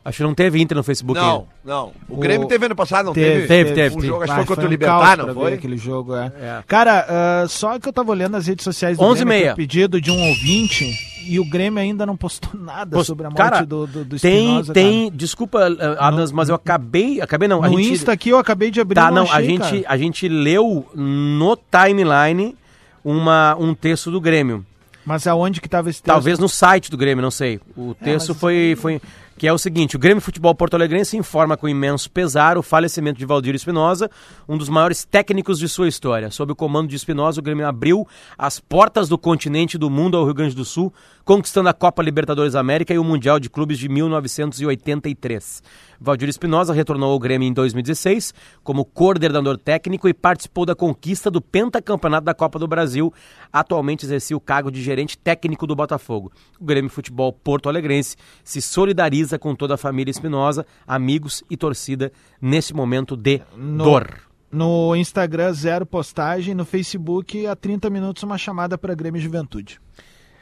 Acho 0.04 0.16
que 0.16 0.22
não 0.24 0.34
teve 0.34 0.60
Inter 0.60 0.76
no 0.76 0.82
Facebook 0.82 1.18
ainda. 1.20 1.44
não. 1.64 1.92
O 2.08 2.14
O- 2.14 2.16
Grêmio 2.16 2.48
teve 2.48 2.66
ano 2.66 2.74
passado, 2.74 3.06
não 3.06 3.12
Teve, 3.12 3.46
teve, 3.46 3.70
teve, 3.72 3.94
Um 3.94 3.98
teve. 4.00 4.06
jogo, 4.08 4.22
acho 4.24 4.32
que 4.32 4.40
Ah, 4.40 4.44
foi 4.44 4.46
contra 4.46 4.66
o 4.66 4.68
Libertar, 4.68 5.16
não 5.16 5.32
foi? 5.32 5.52
aquele 5.54 5.76
jogo, 5.76 6.16
é. 6.16 6.26
É. 6.40 6.62
Cara, 6.66 7.06
ah, 7.08 7.46
só 7.48 7.78
que 7.78 7.88
eu 7.88 7.92
tava 7.92 8.10
olhando 8.10 8.36
as 8.36 8.48
redes 8.48 8.64
sociais 8.64 8.98
do 8.98 9.04
11 9.04 9.22
e 9.22 9.24
Grêmio, 9.24 9.54
pedido 9.54 10.00
de 10.00 10.10
um 10.10 10.20
ouvinte, 10.28 10.92
e 11.24 11.38
o 11.38 11.48
Grêmio 11.48 11.78
ainda 11.80 12.04
não 12.04 12.16
postou 12.16 12.50
nada 12.60 12.96
Post- 12.96 13.06
sobre 13.06 13.26
a 13.26 13.30
morte 13.30 13.38
cara, 13.38 13.64
do, 13.64 13.86
do, 13.86 14.04
do 14.04 14.18
Tem, 14.18 14.42
Espinosa, 14.46 14.72
tem, 14.72 15.08
desculpa, 15.12 15.70
uh, 15.70 15.96
Adams, 16.00 16.32
mas 16.32 16.48
eu 16.48 16.56
acabei, 16.56 17.20
acabei 17.20 17.46
não, 17.46 17.62
a 17.62 17.68
No 17.70 17.78
gente... 17.78 17.92
Insta 17.92 18.10
aqui 18.10 18.30
eu 18.30 18.38
acabei 18.38 18.72
de 18.72 18.80
abrir 18.80 18.96
Tá, 18.96 19.08
não, 19.08 19.22
a 19.22 19.36
achei, 19.36 19.46
gente, 19.46 19.60
cara. 19.60 19.84
a 19.86 19.96
gente 19.96 20.26
leu 20.28 20.84
no 20.96 21.56
timeline 21.70 22.56
uma, 23.04 23.56
um 23.58 23.74
texto 23.74 24.10
do 24.10 24.20
Grêmio. 24.20 24.64
Mas 25.04 25.26
aonde 25.26 25.60
que 25.60 25.68
tava 25.68 25.90
esse 25.90 26.00
texto? 26.00 26.06
Talvez 26.06 26.38
no 26.38 26.48
site 26.48 26.90
do 26.90 26.96
Grêmio, 26.96 27.22
não 27.22 27.30
sei. 27.30 27.60
O 27.76 27.94
texto 27.94 28.28
mas 28.28 28.38
foi, 28.38 28.76
foi. 28.78 29.00
Que 29.38 29.46
é 29.46 29.52
o 29.52 29.58
seguinte: 29.58 29.96
o 29.96 29.98
Grêmio 29.98 30.20
Futebol 30.20 30.54
Porto 30.54 30.74
Alegrense 30.74 31.16
informa 31.16 31.56
com 31.56 31.68
imenso 31.68 32.10
pesar 32.10 32.56
o 32.58 32.62
falecimento 32.62 33.18
de 33.18 33.26
Valdir 33.26 33.54
Espinosa, 33.54 34.10
um 34.48 34.56
dos 34.56 34.68
maiores 34.68 35.04
técnicos 35.04 35.58
de 35.58 35.68
sua 35.68 35.88
história. 35.88 36.30
Sob 36.30 36.52
o 36.52 36.56
comando 36.56 36.88
de 36.88 36.96
Espinosa, 36.96 37.40
o 37.40 37.42
Grêmio 37.42 37.66
abriu 37.66 38.06
as 38.36 38.60
portas 38.60 39.08
do 39.08 39.18
continente 39.18 39.78
do 39.78 39.90
mundo 39.90 40.16
ao 40.16 40.24
Rio 40.24 40.34
Grande 40.34 40.54
do 40.54 40.64
Sul, 40.64 40.92
conquistando 41.24 41.68
a 41.68 41.72
Copa 41.72 42.02
Libertadores 42.02 42.54
América 42.54 42.92
e 42.92 42.98
o 42.98 43.04
Mundial 43.04 43.38
de 43.38 43.48
Clubes 43.48 43.78
de 43.78 43.88
1983. 43.88 45.62
Valdir 46.00 46.28
Espinosa 46.28 46.72
retornou 46.72 47.12
ao 47.12 47.18
Grêmio 47.18 47.46
em 47.46 47.52
2016 47.52 48.34
como 48.64 48.84
coordenador 48.84 49.56
técnico 49.56 50.08
e 50.08 50.12
participou 50.14 50.66
da 50.66 50.74
conquista 50.74 51.30
do 51.30 51.40
pentacampeonato 51.40 52.24
da 52.24 52.34
Copa 52.34 52.58
do 52.58 52.66
Brasil. 52.66 53.14
Atualmente 53.52 54.04
exercia 54.04 54.36
o 54.36 54.40
cargo 54.40 54.68
de 54.68 54.82
gerente 54.82 55.16
técnico 55.16 55.64
do 55.64 55.76
Botafogo. 55.76 56.32
O 56.60 56.64
Grêmio 56.64 56.90
Futebol 56.90 57.32
Porto 57.32 57.68
Alegrense 57.68 58.16
se 58.42 58.60
solidariza 58.60 59.31
com 59.38 59.54
toda 59.54 59.74
a 59.74 59.78
família 59.78 60.10
Espinosa, 60.10 60.66
amigos 60.86 61.42
e 61.50 61.56
torcida 61.56 62.12
nesse 62.40 62.74
momento 62.74 63.16
de 63.16 63.40
No- 63.56 63.84
dor. 63.84 64.18
No 64.50 64.94
Instagram, 64.94 65.52
zero 65.54 65.86
postagem. 65.86 66.54
No 66.54 66.64
Facebook, 66.66 67.46
há 67.46 67.56
30 67.56 67.88
minutos, 67.88 68.22
uma 68.22 68.36
chamada 68.36 68.76
para 68.76 68.94
Grêmio 68.94 69.20
Juventude. 69.20 69.80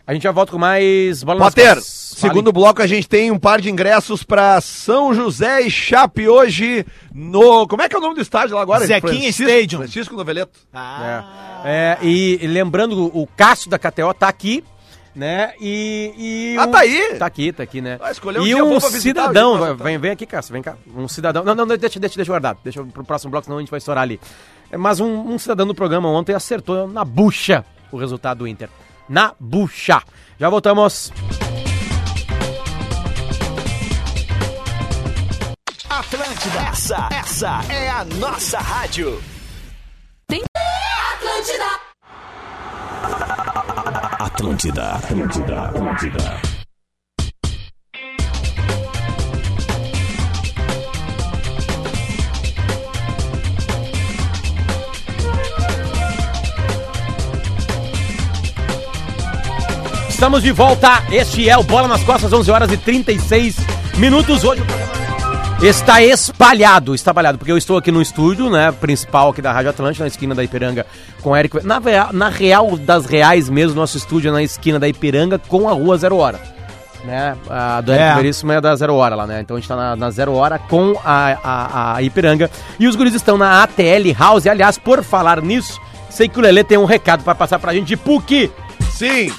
A 0.07 0.12
gente 0.12 0.22
já 0.24 0.33
volta 0.33 0.50
com 0.50 0.59
mais 0.59 1.22
bola 1.22 1.38
nas 1.38 1.55
Potter, 1.55 1.79
segundo 1.81 2.50
bloco 2.53 2.83
a 2.83 2.87
gente 2.88 3.09
tem 3.09 3.31
um 3.31 3.38
par 3.38 3.61
de 3.61 3.70
ingressos 3.70 4.24
pra 4.24 4.61
São 4.61 5.14
José 5.14 5.61
e 5.62 5.70
Chape 5.70 6.26
hoje 6.26 6.85
no... 7.14 7.68
Como 7.68 7.81
é 7.83 7.88
que 7.88 7.94
é 7.94 7.98
o 7.98 8.03
nome 8.03 8.16
do 8.16 8.20
estádio 8.20 8.57
lá 8.57 8.62
agora? 8.62 8.85
Zequinha 8.85 9.12
Francisco, 9.20 9.42
Stadium. 9.44 9.79
Francisco 9.79 10.16
Noveleto. 10.16 10.59
Ah, 10.74 11.62
É, 11.64 11.98
e, 12.03 12.40
e 12.42 12.46
lembrando, 12.48 13.05
o 13.16 13.24
Cássio 13.37 13.70
da 13.70 13.79
KTO 13.79 14.12
tá 14.12 14.26
aqui, 14.26 14.64
né? 15.14 15.53
E. 15.61 16.14
e 16.16 16.57
Ah, 16.59 16.66
um- 16.66 16.70
tá 16.70 16.79
aí? 16.81 17.16
Tá 17.18 17.27
aqui, 17.27 17.53
tá 17.53 17.62
aqui, 17.62 17.81
né? 17.81 17.99
Ah, 18.01 18.11
escolheu 18.11 18.42
um 18.42 18.46
e 18.46 18.55
um 18.55 18.81
cidadão, 18.81 19.77
vem, 19.77 19.99
vem 19.99 20.11
aqui, 20.11 20.27
Cássio, 20.27 20.53
vem 20.53 20.62
cá. 20.62 20.77
Um 20.96 21.09
cidadão. 21.09 21.44
Não, 21.44 21.55
não, 21.55 21.66
não, 21.66 21.77
deixa, 21.77 21.99
deixa, 21.99 22.16
deixa 22.16 22.31
guardado. 22.31 22.59
Deixa 22.62 22.83
pro 22.85 23.05
próximo 23.05 23.31
bloco, 23.31 23.44
senão 23.44 23.59
a 23.59 23.61
gente 23.61 23.70
vai 23.70 23.79
estourar 23.79 24.03
ali. 24.03 24.20
É, 24.70 24.77
Mas 24.77 25.01
um, 25.01 25.33
um 25.33 25.38
cidadão 25.38 25.66
do 25.66 25.75
programa 25.75 26.09
ontem 26.09 26.35
acertou 26.35 26.87
na 26.88 27.05
bucha 27.05 27.64
o 27.90 27.96
resultado 27.96 28.38
do 28.38 28.49
Inter. 28.49 28.68
Na 29.09 29.35
bucha. 29.40 30.01
Já 30.38 30.49
voltamos. 30.49 31.12
Atlântida, 35.88 36.61
essa, 36.70 37.09
essa 37.12 37.61
é 37.68 37.90
a 37.90 38.05
nossa 38.05 38.59
rádio. 38.59 39.20
Atlântida, 44.40 44.92
Atlântida, 44.92 45.61
Atlântida. 45.64 46.40
Estamos 60.09 60.42
de 60.42 60.53
volta. 60.53 61.03
Este 61.12 61.46
é 61.46 61.59
o 61.59 61.62
Bola 61.62 61.87
nas 61.87 62.03
Costas, 62.03 62.33
11 62.33 62.50
horas 62.50 62.72
e 62.72 62.79
36 62.79 63.57
minutos. 63.98 64.42
Hoje 64.42 64.62
está 65.68 66.03
espalhado, 66.03 66.94
está 66.94 67.11
espalhado, 67.11 67.37
porque 67.37 67.53
eu 67.53 67.59
estou 67.59 67.77
aqui 67.77 67.92
no 67.92 68.01
estúdio, 68.01 68.49
né, 68.49 68.73
principal 68.73 69.31
aqui 69.31 69.42
da 69.42 69.53
Rádio 69.53 69.70
Atlântica, 69.70 70.05
na 70.05 70.09
esquina 70.09 70.35
da 70.35 70.42
Ipiranga, 70.42 70.87
com 71.20 71.31
o 71.31 71.37
Eric. 71.37 71.64
Na, 71.64 71.81
na 72.12 72.29
real 72.29 72.77
das 72.79 73.05
reais 73.05 73.49
mesmo, 73.51 73.77
nosso 73.77 73.99
estúdio 73.99 74.31
é 74.31 74.33
na 74.33 74.42
esquina 74.42 74.79
da 74.79 74.88
Ipiranga 74.88 75.38
com 75.38 75.68
a 75.68 75.73
rua 75.73 75.99
Zero 75.99 76.16
Hora. 76.16 76.40
Né? 77.05 77.37
A 77.49 77.81
do 77.81 77.92
Eric 77.92 78.05
É. 78.05 78.14
Veríssimo 78.14 78.53
é 78.53 78.61
da 78.61 78.75
Zero 78.75 78.94
Hora 78.94 79.14
lá, 79.14 79.27
né? 79.27 79.40
Então 79.40 79.57
a 79.57 79.61
gente 79.61 79.68
tá 79.68 79.77
na, 79.77 79.96
na 79.96 80.11
Zero 80.11 80.35
Hora 80.35 80.59
com 80.59 80.99
a, 81.05 81.38
a, 81.42 81.94
a 81.96 82.03
Ipiranga. 82.03 82.51
E 82.79 82.87
os 82.87 82.96
guris 82.96 83.14
estão 83.14 83.38
na 83.38 83.62
ATL 83.62 84.12
House. 84.18 84.44
E, 84.44 84.51
aliás, 84.51 84.77
por 84.77 85.03
falar 85.03 85.40
nisso, 85.40 85.81
sei 86.11 86.29
que 86.29 86.38
o 86.38 86.42
Lelê 86.42 86.62
tem 86.62 86.77
um 86.79 86.85
recado 86.85 87.23
para 87.23 87.35
passar 87.35 87.59
pra 87.59 87.73
gente 87.73 87.87
de 87.87 87.96
PUC. 87.96 88.51
Sim. 88.92 89.33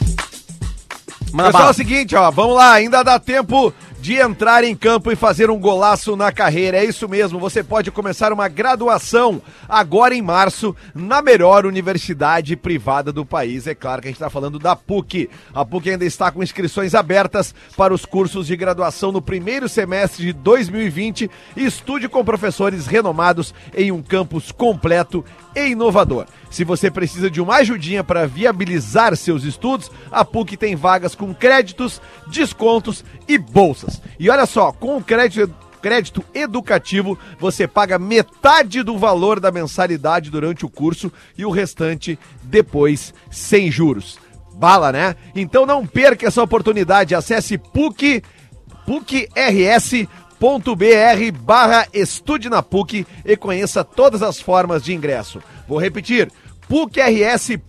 Manda 1.31 1.51
Pessoal, 1.51 1.67
é 1.67 1.71
o 1.71 1.73
seguinte, 1.73 2.15
ó, 2.15 2.29
vamos 2.29 2.55
lá, 2.55 2.73
ainda 2.73 3.03
dá 3.03 3.17
tempo 3.17 3.73
de 4.01 4.15
entrar 4.15 4.63
em 4.63 4.75
campo 4.75 5.11
e 5.11 5.15
fazer 5.15 5.51
um 5.51 5.59
golaço 5.59 6.15
na 6.15 6.31
carreira. 6.31 6.77
É 6.77 6.83
isso 6.83 7.07
mesmo, 7.07 7.39
você 7.39 7.63
pode 7.63 7.91
começar 7.91 8.33
uma 8.33 8.47
graduação 8.47 9.39
agora 9.69 10.15
em 10.15 10.23
março 10.23 10.75
na 10.95 11.21
melhor 11.21 11.67
universidade 11.67 12.55
privada 12.55 13.11
do 13.11 13.23
país. 13.23 13.67
É 13.67 13.75
claro 13.75 14.01
que 14.01 14.07
a 14.07 14.09
gente 14.09 14.17
está 14.17 14.29
falando 14.29 14.57
da 14.57 14.75
PUC. 14.75 15.29
A 15.53 15.63
PUC 15.63 15.91
ainda 15.91 16.03
está 16.03 16.31
com 16.31 16.41
inscrições 16.41 16.95
abertas 16.95 17.53
para 17.77 17.93
os 17.93 18.03
cursos 18.03 18.47
de 18.47 18.55
graduação 18.55 19.11
no 19.11 19.21
primeiro 19.21 19.69
semestre 19.69 20.25
de 20.25 20.33
2020 20.33 21.29
e 21.55 21.63
estude 21.63 22.09
com 22.09 22.25
professores 22.25 22.87
renomados 22.87 23.53
em 23.75 23.91
um 23.91 24.01
campus 24.01 24.51
completo 24.51 25.23
e 25.55 25.69
inovador. 25.69 26.25
Se 26.49 26.63
você 26.63 26.91
precisa 26.91 27.29
de 27.29 27.41
uma 27.41 27.57
ajudinha 27.57 28.03
para 28.03 28.27
viabilizar 28.27 29.15
seus 29.15 29.43
estudos, 29.43 29.91
a 30.11 30.25
PUC 30.25 30.57
tem 30.57 30.75
vagas 30.75 31.15
com 31.15 31.33
créditos, 31.33 32.01
descontos 32.27 33.03
e 33.27 33.37
bolsas. 33.37 34.01
E 34.19 34.29
olha 34.29 34.45
só, 34.45 34.71
com 34.71 34.97
o 34.97 35.03
crédito 35.03 35.53
crédito 35.81 36.23
educativo, 36.31 37.17
você 37.39 37.67
paga 37.67 37.97
metade 37.97 38.83
do 38.83 38.99
valor 38.99 39.39
da 39.39 39.51
mensalidade 39.51 40.29
durante 40.29 40.63
o 40.63 40.69
curso 40.69 41.11
e 41.35 41.43
o 41.43 41.49
restante 41.49 42.19
depois 42.43 43.13
sem 43.31 43.71
juros. 43.71 44.19
Bala, 44.53 44.91
né? 44.91 45.15
Então 45.33 45.65
não 45.65 45.87
perca 45.87 46.27
essa 46.27 46.43
oportunidade. 46.43 47.15
Acesse 47.15 47.57
PUC 47.57 48.21
pucrs.br 48.85 50.07
barra 51.32 51.88
estude 51.93 52.49
na 52.49 52.63
PUC 52.63 53.06
e 53.23 53.38
conheça 53.38 53.84
todas 53.84 54.23
as 54.23 54.41
formas 54.41 54.84
de 54.84 54.91
ingresso. 54.91 55.39
Vou 55.67 55.77
repetir, 55.77 56.32
pucrs.br 56.67 57.60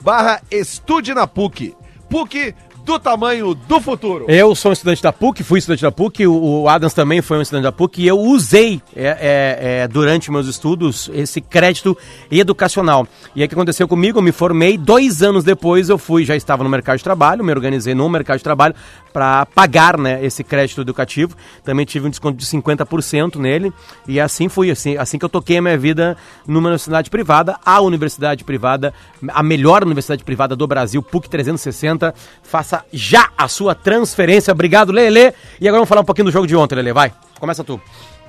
barra 0.00 0.42
estude 0.50 1.14
na. 1.14 1.28
PUC 1.28 2.56
do 2.84 2.98
tamanho 2.98 3.54
do 3.54 3.80
futuro. 3.80 4.26
Eu 4.28 4.54
sou 4.54 4.70
um 4.70 4.72
estudante 4.72 5.02
da 5.02 5.12
PUC, 5.12 5.42
fui 5.42 5.58
estudante 5.58 5.82
da 5.82 5.92
PUC, 5.92 6.26
o, 6.26 6.68
Adams 6.68 6.94
também 6.94 7.22
foi 7.22 7.38
um 7.38 7.42
estudante 7.42 7.64
da 7.64 7.72
PUC 7.72 8.02
e 8.02 8.06
eu 8.06 8.18
usei 8.18 8.82
é, 8.94 9.06
é, 9.06 9.58
é, 9.82 9.88
durante 9.88 10.30
meus 10.30 10.46
estudos 10.46 11.10
esse 11.14 11.40
crédito 11.40 11.96
educacional. 12.30 13.06
E 13.34 13.40
aí 13.40 13.46
o 13.46 13.48
que 13.48 13.54
aconteceu 13.54 13.86
comigo? 13.86 14.18
Eu 14.18 14.22
me 14.22 14.32
formei, 14.32 14.76
dois 14.76 15.22
anos 15.22 15.44
depois 15.44 15.88
eu 15.88 15.98
fui, 15.98 16.24
já 16.24 16.34
estava 16.34 16.64
no 16.64 16.70
mercado 16.70 16.98
de 16.98 17.04
trabalho, 17.04 17.44
me 17.44 17.52
organizei 17.52 17.94
no 17.94 18.08
mercado 18.08 18.38
de 18.38 18.44
trabalho 18.44 18.74
para 19.12 19.46
pagar 19.46 19.98
né, 19.98 20.24
esse 20.24 20.42
crédito 20.42 20.80
educativo. 20.80 21.36
Também 21.64 21.84
tive 21.84 22.06
um 22.06 22.10
desconto 22.10 22.36
de 22.36 22.46
50% 22.46 23.36
nele 23.36 23.72
e 24.06 24.20
assim 24.20 24.48
fui, 24.48 24.70
assim, 24.70 24.96
assim 24.96 25.18
que 25.18 25.24
eu 25.24 25.28
toquei 25.28 25.58
a 25.58 25.62
minha 25.62 25.78
vida 25.78 26.16
numa 26.46 26.68
universidade 26.68 27.10
privada, 27.10 27.58
a 27.64 27.80
universidade 27.80 28.44
privada, 28.44 28.94
a 29.28 29.42
melhor 29.42 29.84
universidade 29.84 30.24
privada 30.24 30.56
do 30.56 30.66
Brasil, 30.66 31.02
PUC 31.02 31.28
360. 31.28 32.14
Faça 32.42 32.79
já 32.92 33.30
a 33.36 33.48
sua 33.48 33.74
transferência. 33.74 34.52
Obrigado, 34.52 34.92
Lele. 34.92 35.32
E 35.60 35.66
agora 35.68 35.78
vamos 35.80 35.88
falar 35.88 36.00
um 36.00 36.04
pouquinho 36.04 36.26
do 36.26 36.32
jogo 36.32 36.46
de 36.46 36.54
ontem, 36.56 36.74
Lele. 36.76 36.92
Vai, 36.92 37.12
começa 37.38 37.62
tu. 37.64 37.80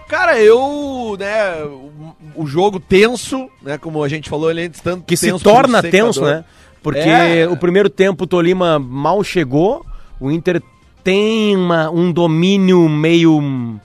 Cara, 0.08 0.40
eu, 0.42 1.16
né, 1.18 1.64
o, 1.64 2.44
o 2.44 2.46
jogo 2.48 2.80
tenso, 2.80 3.50
né, 3.62 3.78
como 3.78 4.04
a 4.04 4.10
gente 4.10 4.30
falou, 4.30 4.52
ele 4.52 4.66
é 4.66 4.70
tanto 4.70 5.06
Que 5.06 5.16
se 5.16 5.32
torna 5.40 5.82
tenso, 5.82 6.22
né? 6.26 6.44
Porque 6.84 7.00
É. 7.00 7.48
o 7.48 7.56
primeiro 7.56 7.90
tempo 7.90 8.26
o 8.26 8.28
Tolima 8.28 8.78
mal 8.78 9.24
chegou, 9.24 9.86
o 10.20 10.30
Inter 10.32 10.62
tem 11.04 11.56
uma- 11.56 11.90
um 11.90 12.12
domínio 12.12 12.90
meio 12.90 13.80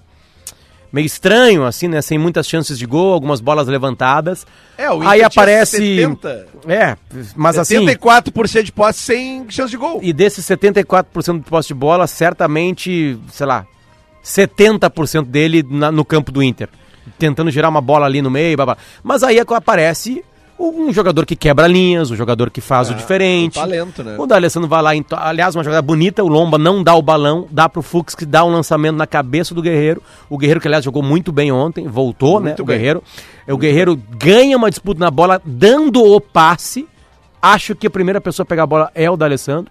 meio 0.96 1.06
estranho, 1.06 1.64
assim, 1.66 1.88
né? 1.88 2.00
Sem 2.00 2.16
muitas 2.16 2.48
chances 2.48 2.78
de 2.78 2.86
gol, 2.86 3.12
algumas 3.12 3.40
bolas 3.40 3.68
levantadas. 3.68 4.46
É, 4.78 4.90
o 4.90 4.96
Inter 4.96 5.08
Aí 5.10 5.22
aparece. 5.22 5.76
70. 5.76 6.46
É, 6.66 6.96
mas 7.36 7.58
assim. 7.58 7.84
74% 7.86 8.62
de 8.62 8.72
posse 8.72 8.98
sem 9.00 9.44
chance 9.50 9.70
de 9.70 9.76
gol. 9.76 10.00
E 10.02 10.12
desses 10.12 10.44
74% 10.46 11.38
de 11.44 11.48
posse 11.50 11.68
de 11.68 11.74
bola, 11.74 12.06
certamente, 12.06 13.18
sei 13.30 13.46
lá, 13.46 13.66
70% 14.24 15.26
dele 15.28 15.64
na- 15.68 15.92
no 15.92 16.04
campo 16.04 16.32
do 16.32 16.42
Inter. 16.42 16.68
Tentando 17.18 17.50
gerar 17.50 17.68
uma 17.68 17.80
bola 17.80 18.06
ali 18.06 18.20
no 18.20 18.30
meio, 18.30 18.56
babá. 18.56 18.76
Mas 19.02 19.22
aí 19.22 19.38
é 19.38 19.44
que 19.44 19.54
aparece 19.54 20.24
um 20.58 20.92
jogador 20.92 21.26
que 21.26 21.36
quebra 21.36 21.66
linhas, 21.66 22.10
um 22.10 22.16
jogador 22.16 22.50
que 22.50 22.60
faz 22.60 22.90
o 22.90 22.94
diferente. 22.94 23.58
um 23.58 23.62
talento, 23.62 24.02
né? 24.02 24.16
O 24.18 24.26
D'Alessandro 24.26 24.68
vai 24.68 24.82
lá, 24.82 24.90
aliás, 25.18 25.54
uma 25.54 25.62
jogada 25.62 25.82
bonita, 25.82 26.24
o 26.24 26.28
Lomba 26.28 26.56
não 26.58 26.82
dá 26.82 26.94
o 26.94 27.02
balão, 27.02 27.46
dá 27.50 27.68
pro 27.68 27.82
Fux 27.82 28.14
que 28.14 28.24
dá 28.24 28.44
um 28.44 28.50
lançamento 28.50 28.96
na 28.96 29.06
cabeça 29.06 29.54
do 29.54 29.60
Guerreiro. 29.62 30.02
O 30.30 30.38
Guerreiro 30.38 30.60
que 30.60 30.66
aliás 30.68 30.84
jogou 30.84 31.02
muito 31.02 31.30
bem 31.32 31.52
ontem, 31.52 31.86
voltou, 31.86 32.40
né? 32.40 32.48
Muito 32.50 32.62
O 32.62 32.66
bem. 32.66 32.76
Guerreiro. 32.78 33.02
O 33.48 33.56
Guerreiro 33.58 34.00
ganha 34.18 34.56
uma 34.56 34.70
disputa 34.70 34.98
na 34.98 35.10
bola 35.10 35.40
dando 35.44 36.02
o 36.02 36.20
passe. 36.20 36.86
Acho 37.40 37.74
que 37.76 37.86
a 37.86 37.90
primeira 37.90 38.20
pessoa 38.20 38.44
a 38.44 38.46
pegar 38.46 38.62
a 38.64 38.66
bola 38.66 38.90
é 38.94 39.10
o 39.10 39.16
D'Alessandro. 39.16 39.70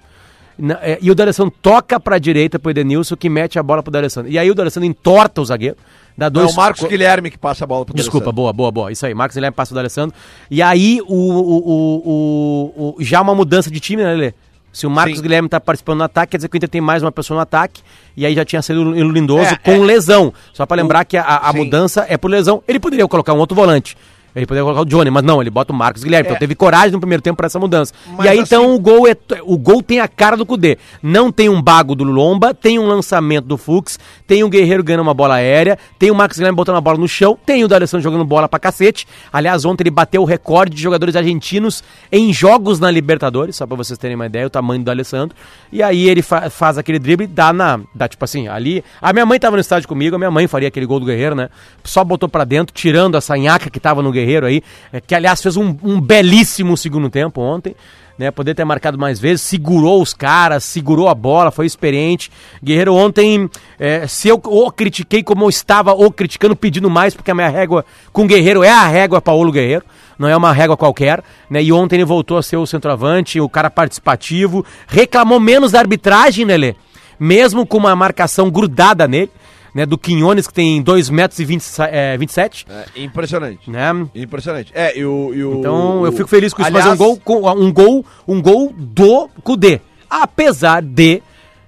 É, 0.81 0.97
E 1.01 1.11
o 1.11 1.15
D'Alessandro 1.15 1.53
toca 1.61 1.99
pra 1.99 2.17
direita 2.17 2.57
pro 2.57 2.71
Edenilson, 2.71 3.15
que 3.17 3.27
mete 3.29 3.59
a 3.59 3.63
bola 3.63 3.83
pro 3.83 3.91
D'Alessandro. 3.91 4.31
E 4.31 4.39
aí 4.39 4.49
o 4.49 4.55
D'Alessandro 4.55 4.87
entorta 4.87 5.41
o 5.41 5.45
zagueiro. 5.45 5.75
Dá 6.17 6.27
É 6.27 6.29
dois 6.29 6.53
o 6.53 6.55
Marcos 6.55 6.83
Guilherme 6.85 7.29
que 7.29 7.37
passa 7.37 7.63
a 7.65 7.67
bola 7.67 7.85
pro 7.85 7.93
Desculpa, 7.95 8.31
boa, 8.31 8.53
boa, 8.53 8.71
boa. 8.71 8.91
Isso 8.91 9.05
aí, 9.05 9.13
Marcos 9.13 9.35
Guilherme 9.35 9.55
passa 9.55 9.73
o 9.73 9.75
D'Alessandro. 9.75 10.15
E 10.49 10.61
aí, 10.61 11.01
o, 11.05 11.13
o, 11.15 12.05
o, 12.05 12.95
o- 12.97 13.03
já 13.03 13.21
uma 13.21 13.35
mudança 13.35 13.69
de 13.69 13.79
time, 13.79 14.03
né, 14.03 14.13
Lelê? 14.13 14.33
Se 14.71 14.85
o 14.85 14.89
Marcos 14.89 15.17
Sim. 15.17 15.21
Guilherme 15.23 15.47
tá 15.47 15.59
participando 15.59 15.99
no 15.99 16.03
ataque, 16.03 16.31
quer 16.31 16.37
dizer 16.37 16.49
que 16.49 16.55
o 16.55 16.57
Inter 16.57 16.67
tem 16.69 16.81
mais 16.81 17.01
uma 17.01 17.11
pessoa 17.11 17.35
no 17.37 17.41
ataque. 17.41 17.81
E 18.17 18.25
aí 18.25 18.35
já 18.35 18.43
tinha 18.43 18.61
sido 18.61 18.81
o 18.81 18.91
Lindoso 19.11 19.53
É, 19.53 19.55
com 19.55 19.71
é. 19.71 19.77
lesão. 19.77 20.33
Só 20.53 20.65
pra 20.65 20.75
lembrar 20.75 21.05
que 21.05 21.15
a, 21.15 21.23
a 21.23 21.53
mudança 21.53 22.05
é 22.09 22.17
por 22.17 22.29
lesão. 22.29 22.61
Ele 22.67 22.77
poderia 22.79 23.07
colocar 23.07 23.33
um 23.33 23.37
outro 23.37 23.55
volante. 23.55 23.95
Ele 24.35 24.45
poderia 24.45 24.63
colocar 24.65 24.81
o 24.81 24.85
Johnny, 24.85 25.09
mas 25.09 25.23
não, 25.23 25.39
ele 25.41 25.49
bota 25.49 25.71
o 25.71 25.75
Marcos 25.75 26.03
Guilherme. 26.03 26.27
Então 26.27 26.37
teve 26.39 26.55
coragem 26.55 26.91
no 26.91 26.99
primeiro 26.99 27.21
tempo 27.21 27.37
pra 27.37 27.45
essa 27.45 27.57
mudança. 27.57 27.93
Mas 28.17 28.25
e 28.25 28.29
aí, 28.29 28.39
assim- 28.39 28.55
então, 28.55 28.75
o 28.75 28.79
gol, 28.79 29.07
é, 29.07 29.15
o 29.43 29.57
gol 29.57 29.81
tem 29.81 29.99
a 30.01 30.07
cara 30.07 30.35
do 30.35 30.45
Cudê. 30.45 30.77
Não 31.01 31.31
tem 31.31 31.47
um 31.47 31.61
bago 31.61 31.95
do 31.95 32.03
Lomba, 32.03 32.53
tem 32.53 32.77
um 32.77 32.85
lançamento 32.87 33.45
do 33.45 33.57
Fux, 33.57 33.97
tem 34.27 34.43
um 34.43 34.49
Guerreiro 34.49 34.83
ganhando 34.83 35.01
uma 35.01 35.13
bola 35.13 35.35
aérea, 35.35 35.79
tem 35.97 36.11
o 36.11 36.15
Marcos 36.15 36.37
Guilherme 36.37 36.55
botando 36.57 36.75
a 36.75 36.81
bola 36.81 36.97
no 36.97 37.07
chão, 37.07 37.37
tem 37.45 37.63
o 37.63 37.67
D'Alessandro 37.67 38.03
jogando 38.03 38.25
bola 38.25 38.49
pra 38.49 38.59
cacete. 38.59 39.07
Aliás, 39.31 39.63
ontem 39.63 39.83
ele 39.83 39.91
bateu 39.91 40.21
o 40.21 40.25
recorde 40.25 40.75
de 40.75 40.81
jogadores 40.81 41.15
argentinos 41.15 41.81
em 42.11 42.33
jogos 42.33 42.77
na 42.77 42.91
Libertadores, 42.91 43.55
só 43.55 43.65
pra 43.65 43.77
vocês 43.77 43.97
terem 43.97 44.15
uma 44.15 44.25
ideia, 44.25 44.45
o 44.47 44.49
tamanho 44.49 44.81
do 44.81 44.85
D'Alessandro. 44.85 45.35
E 45.71 45.81
aí 45.81 46.09
ele 46.09 46.21
fa- 46.21 46.49
faz 46.49 46.77
aquele 46.77 46.99
drible, 46.99 47.25
dá 47.25 47.53
na. 47.53 47.79
Dá 47.95 48.07
tipo 48.07 48.25
assim, 48.25 48.49
ali. 48.49 48.83
A 49.01 49.13
minha 49.13 49.25
mãe 49.25 49.39
tava 49.39 49.55
no 49.55 49.61
estádio 49.61 49.87
comigo, 49.87 50.15
a 50.15 50.19
minha 50.19 50.31
mãe 50.31 50.45
faria 50.45 50.67
aquele 50.67 50.85
gol 50.85 50.99
do 50.99 51.05
Guerreiro, 51.05 51.35
né? 51.35 51.49
Só 51.85 52.03
botou 52.03 52.27
pra 52.27 52.43
dentro, 52.43 52.73
tirando 52.75 53.15
a 53.15 53.21
sanhaca 53.21 53.69
que 53.69 53.79
tava 53.79 54.01
no 54.01 54.11
Guerreiro 54.11 54.24
aí, 54.45 54.61
é, 54.91 54.99
que 54.99 55.13
aliás 55.13 55.41
fez 55.41 55.57
um, 55.57 55.75
um 55.83 55.99
belíssimo 55.99 56.75
segundo 56.75 57.09
tempo 57.09 57.41
ontem. 57.41 57.75
Né, 58.17 58.31
poder 58.31 58.55
ter 58.55 58.63
marcado 58.63 58.97
mais 58.97 59.19
vezes, 59.19 59.41
segurou 59.41 60.01
os 60.01 60.13
caras, 60.13 60.63
segurou 60.63 61.09
a 61.09 61.13
bola, 61.13 61.51
foi 61.51 61.65
experiente. 61.65 62.31
Guerreiro 62.63 62.95
ontem, 62.95 63.49
é, 63.77 64.07
se 64.07 64.29
eu 64.29 64.39
o 64.41 64.71
critiquei 64.71 65.21
como 65.21 65.43
eu 65.43 65.49
estava 65.49 65.93
ou 65.93 66.09
criticando, 66.09 66.55
pedindo 66.55 66.89
mais, 66.89 67.13
porque 67.13 67.29
a 67.29 67.35
minha 67.35 67.49
régua 67.49 67.83
com 68.13 68.25
Guerreiro 68.25 68.63
é 68.63 68.69
a 68.69 68.87
régua 68.87 69.19
Paulo 69.19 69.51
Guerreiro, 69.51 69.83
não 70.17 70.29
é 70.29 70.37
uma 70.37 70.53
régua 70.53 70.77
qualquer, 70.77 71.21
né? 71.49 71.61
E 71.61 71.73
ontem 71.73 71.97
ele 71.97 72.05
voltou 72.05 72.37
a 72.37 72.43
ser 72.43 72.55
o 72.55 72.65
centroavante, 72.65 73.41
o 73.41 73.49
cara 73.49 73.69
participativo, 73.69 74.65
reclamou 74.87 75.37
menos 75.39 75.73
da 75.73 75.79
arbitragem, 75.79 76.45
né, 76.45 76.55
Lê? 76.55 76.75
Mesmo 77.19 77.65
com 77.65 77.77
uma 77.77 77.95
marcação 77.97 78.49
grudada 78.49 79.07
nele. 79.09 79.31
Né, 79.75 79.85
do 79.85 79.97
Quinones, 79.97 80.47
que 80.47 80.53
tem 80.53 80.81
2 80.81 81.09
metros 81.09 81.37
e 81.37 81.43
20, 81.45 81.63
é, 81.91 82.17
27, 82.17 82.65
É, 82.69 83.01
impressionante. 83.03 83.69
né? 83.69 84.07
Impressionante. 84.15 84.71
É, 84.73 84.97
e 84.97 85.03
o. 85.05 85.33
e 85.33 85.43
o- 85.43 85.59
Então 85.59 86.01
o- 86.01 86.05
eu 86.05 86.13
fico 86.13 86.29
feliz 86.29 86.53
com 86.53 86.61
isso, 86.61 86.69
Aliás, 86.69 86.85
mas 86.87 86.99
é 86.99 87.03
um 87.03 87.17
gol, 87.17 87.55
um 87.57 87.73
gol, 87.73 88.05
um 88.25 88.41
gol 88.41 88.73
do 88.75 89.27
Cudê. 89.43 89.81
Apesar 90.09 90.81
de, 90.81 91.21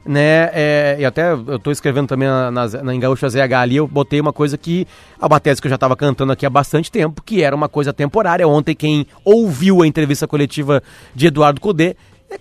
né, 0.06 0.50
é, 0.54 0.96
e 1.00 1.04
até 1.06 1.34
eu 1.34 1.60
tô 1.60 1.70
escrevendo 1.70 2.08
também 2.08 2.30
na, 2.30 2.50
na, 2.50 2.68
na 2.82 2.96
em 2.96 3.00
Gaúcha 3.00 3.28
ZH 3.28 3.54
ali, 3.60 3.76
eu 3.76 3.86
botei 3.86 4.22
uma 4.22 4.32
coisa 4.32 4.58
que, 4.58 4.88
a 5.20 5.28
uma 5.28 5.38
tese 5.40 5.60
que 5.62 5.68
eu 5.68 5.72
já 5.72 5.78
tava 5.78 5.98
cantando 5.98 6.32
aqui 6.32 6.46
há 6.46 6.50
bastante 6.50 6.90
tempo, 6.90 7.22
que 7.22 7.44
era 7.44 7.54
uma 7.54 7.68
coisa 7.68 7.92
temporária. 7.92 8.48
Ontem 8.48 8.74
quem 8.74 9.06
ouviu 9.26 9.82
a 9.84 9.88
entrevista 9.88 10.26
coletiva 10.26 10.82
de 11.14 11.28
Eduardo 11.28 11.60
Cudê 11.60 11.90
é, 11.90 11.96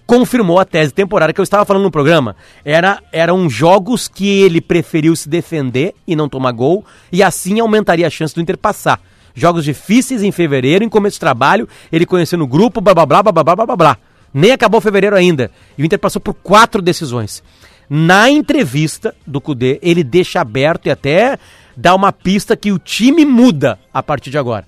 confirmou 0.06 0.58
a 0.58 0.64
tese 0.64 0.92
temporária 0.92 1.32
que 1.32 1.40
eu 1.40 1.44
estava 1.44 1.64
falando 1.64 1.84
no 1.84 1.90
programa. 1.90 2.36
Era, 2.64 3.02
eram 3.12 3.48
jogos 3.48 4.08
que 4.08 4.26
ele 4.40 4.60
preferiu 4.60 5.14
se 5.14 5.28
defender 5.28 5.94
e 6.06 6.16
não 6.16 6.28
tomar 6.28 6.52
gol, 6.52 6.84
e 7.12 7.22
assim 7.22 7.60
aumentaria 7.60 8.06
a 8.06 8.10
chance 8.10 8.34
do 8.34 8.40
Inter 8.40 8.58
passar. 8.58 9.00
Jogos 9.34 9.64
difíceis 9.64 10.22
em 10.22 10.32
fevereiro, 10.32 10.84
em 10.84 10.88
começo 10.88 11.16
de 11.16 11.20
trabalho, 11.20 11.68
ele 11.92 12.06
conhecendo 12.06 12.44
o 12.44 12.46
grupo, 12.46 12.80
blá 12.80 12.94
blá 12.94 13.06
blá 13.06 13.22
blá 13.22 13.32
blá 13.32 13.66
blá 13.66 13.76
blá. 13.76 13.98
Nem 14.32 14.52
acabou 14.52 14.80
fevereiro 14.80 15.14
ainda. 15.14 15.50
E 15.76 15.82
o 15.82 15.84
Inter 15.84 15.98
passou 15.98 16.20
por 16.20 16.34
quatro 16.34 16.80
decisões. 16.80 17.42
Na 17.88 18.28
entrevista 18.28 19.14
do 19.26 19.40
Cudê, 19.40 19.78
ele 19.82 20.02
deixa 20.02 20.40
aberto 20.40 20.86
e 20.86 20.90
até 20.90 21.38
dá 21.76 21.94
uma 21.94 22.12
pista 22.12 22.56
que 22.56 22.72
o 22.72 22.78
time 22.78 23.24
muda 23.24 23.78
a 23.92 24.02
partir 24.02 24.30
de 24.30 24.38
agora. 24.38 24.66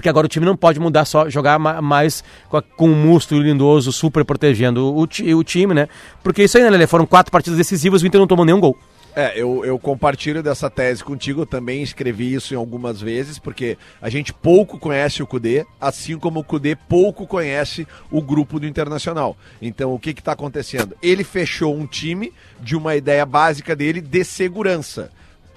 Porque 0.00 0.08
agora 0.08 0.24
o 0.24 0.28
time 0.28 0.46
não 0.46 0.56
pode 0.56 0.80
mudar 0.80 1.04
só, 1.04 1.28
jogar 1.28 1.58
ma- 1.58 1.82
mais 1.82 2.24
com, 2.48 2.56
a- 2.56 2.62
com 2.62 2.90
o 2.90 2.96
Musto 2.96 3.34
e 3.34 3.38
o 3.38 3.42
Lindoso 3.42 3.92
super 3.92 4.24
protegendo 4.24 4.94
o, 4.94 5.02
o 5.02 5.44
time, 5.44 5.74
né? 5.74 5.88
Porque 6.22 6.42
isso 6.42 6.56
aí, 6.56 6.64
né, 6.64 6.70
Lelê? 6.70 6.86
Foram 6.86 7.04
quatro 7.04 7.30
partidas 7.30 7.58
decisivas 7.58 8.00
o 8.00 8.06
Inter 8.06 8.18
não 8.18 8.26
tomou 8.26 8.46
nenhum 8.46 8.58
gol. 8.58 8.78
É, 9.14 9.38
eu, 9.38 9.62
eu 9.62 9.78
compartilho 9.78 10.42
dessa 10.42 10.70
tese 10.70 11.04
contigo, 11.04 11.42
eu 11.42 11.46
também 11.46 11.82
escrevi 11.82 12.32
isso 12.32 12.54
em 12.54 12.56
algumas 12.56 12.98
vezes, 12.98 13.38
porque 13.38 13.76
a 14.00 14.08
gente 14.08 14.32
pouco 14.32 14.78
conhece 14.78 15.22
o 15.22 15.26
Cudê, 15.26 15.66
assim 15.78 16.18
como 16.18 16.40
o 16.40 16.44
Cudê 16.44 16.74
pouco 16.74 17.26
conhece 17.26 17.86
o 18.10 18.22
grupo 18.22 18.58
do 18.58 18.66
Internacional. 18.66 19.36
Então, 19.60 19.92
o 19.92 19.98
que 19.98 20.10
está 20.10 20.32
acontecendo? 20.32 20.96
Ele 21.02 21.24
fechou 21.24 21.76
um 21.76 21.86
time 21.86 22.32
de 22.58 22.74
uma 22.74 22.96
ideia 22.96 23.26
básica 23.26 23.76
dele 23.76 24.00
de 24.00 24.24
segurança. 24.24 25.10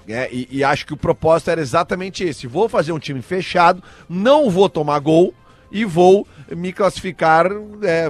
Né? 0.06 0.28
e, 0.30 0.48
e 0.50 0.64
acho 0.64 0.86
que 0.86 0.92
o 0.92 0.96
propósito 0.96 1.50
era 1.50 1.60
exatamente 1.60 2.24
esse. 2.24 2.46
Vou 2.46 2.68
fazer 2.68 2.92
um 2.92 2.98
time 2.98 3.22
fechado, 3.22 3.82
não 4.08 4.50
vou 4.50 4.68
tomar 4.68 4.98
gol 4.98 5.34
e 5.74 5.84
vou 5.84 6.26
me 6.54 6.72
classificar 6.72 7.46
é, 7.82 8.08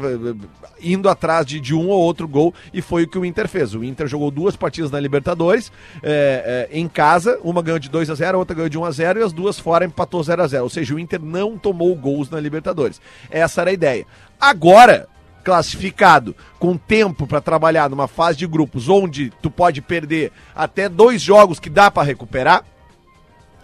indo 0.83 1.09
atrás 1.09 1.47
de, 1.47 1.59
de 1.59 1.75
um 1.75 1.89
ou 1.89 2.01
outro 2.03 2.29
gol, 2.29 2.53
e 2.75 2.83
foi 2.83 3.05
o 3.05 3.09
que 3.09 3.19
o 3.19 3.25
Inter 3.25 3.49
fez. 3.49 3.75
O 3.75 3.83
Inter 3.83 4.07
jogou 4.07 4.31
duas 4.31 4.55
partidas 4.55 4.91
na 4.91 5.01
Libertadores, 5.01 5.73
é, 6.03 6.69
é, 6.71 6.79
em 6.79 6.87
casa, 6.87 7.39
uma 7.43 7.63
ganhou 7.63 7.79
de 7.79 7.89
2 7.89 8.11
a 8.11 8.15
0 8.15 8.37
a 8.37 8.39
outra 8.39 8.55
ganhou 8.55 8.69
de 8.69 8.79
1 8.79 8.85
a 8.85 8.91
0 8.91 9.21
e 9.21 9.23
as 9.23 9.33
duas 9.33 9.59
fora 9.59 9.87
empatou 9.87 10.23
0 10.23 10.43
a 10.43 10.47
0 10.47 10.63
Ou 10.65 10.71
seja, 10.71 10.95
o 10.95 10.99
Inter 10.99 11.23
não 11.23 11.57
tomou 11.57 11.95
gols 11.97 12.29
na 12.29 12.39
Libertadores. 12.39 13.01
Essa 13.31 13.63
era 13.63 13.71
a 13.71 13.73
ideia. 13.73 14.07
Agora, 14.39 15.09
classificado, 15.45 16.35
com 16.59 16.77
tempo 16.77 17.27
para 17.27 17.41
trabalhar 17.41 17.91
numa 17.91 18.09
fase 18.09 18.39
de 18.39 18.47
grupos 18.47 18.89
onde 18.89 19.31
tu 19.43 19.51
pode 19.51 19.83
perder 19.83 20.33
até 20.55 20.89
dois 20.89 21.21
jogos 21.21 21.61
que 21.61 21.69
dá 21.69 21.91
para 21.91 22.07
recuperar, 22.07 22.65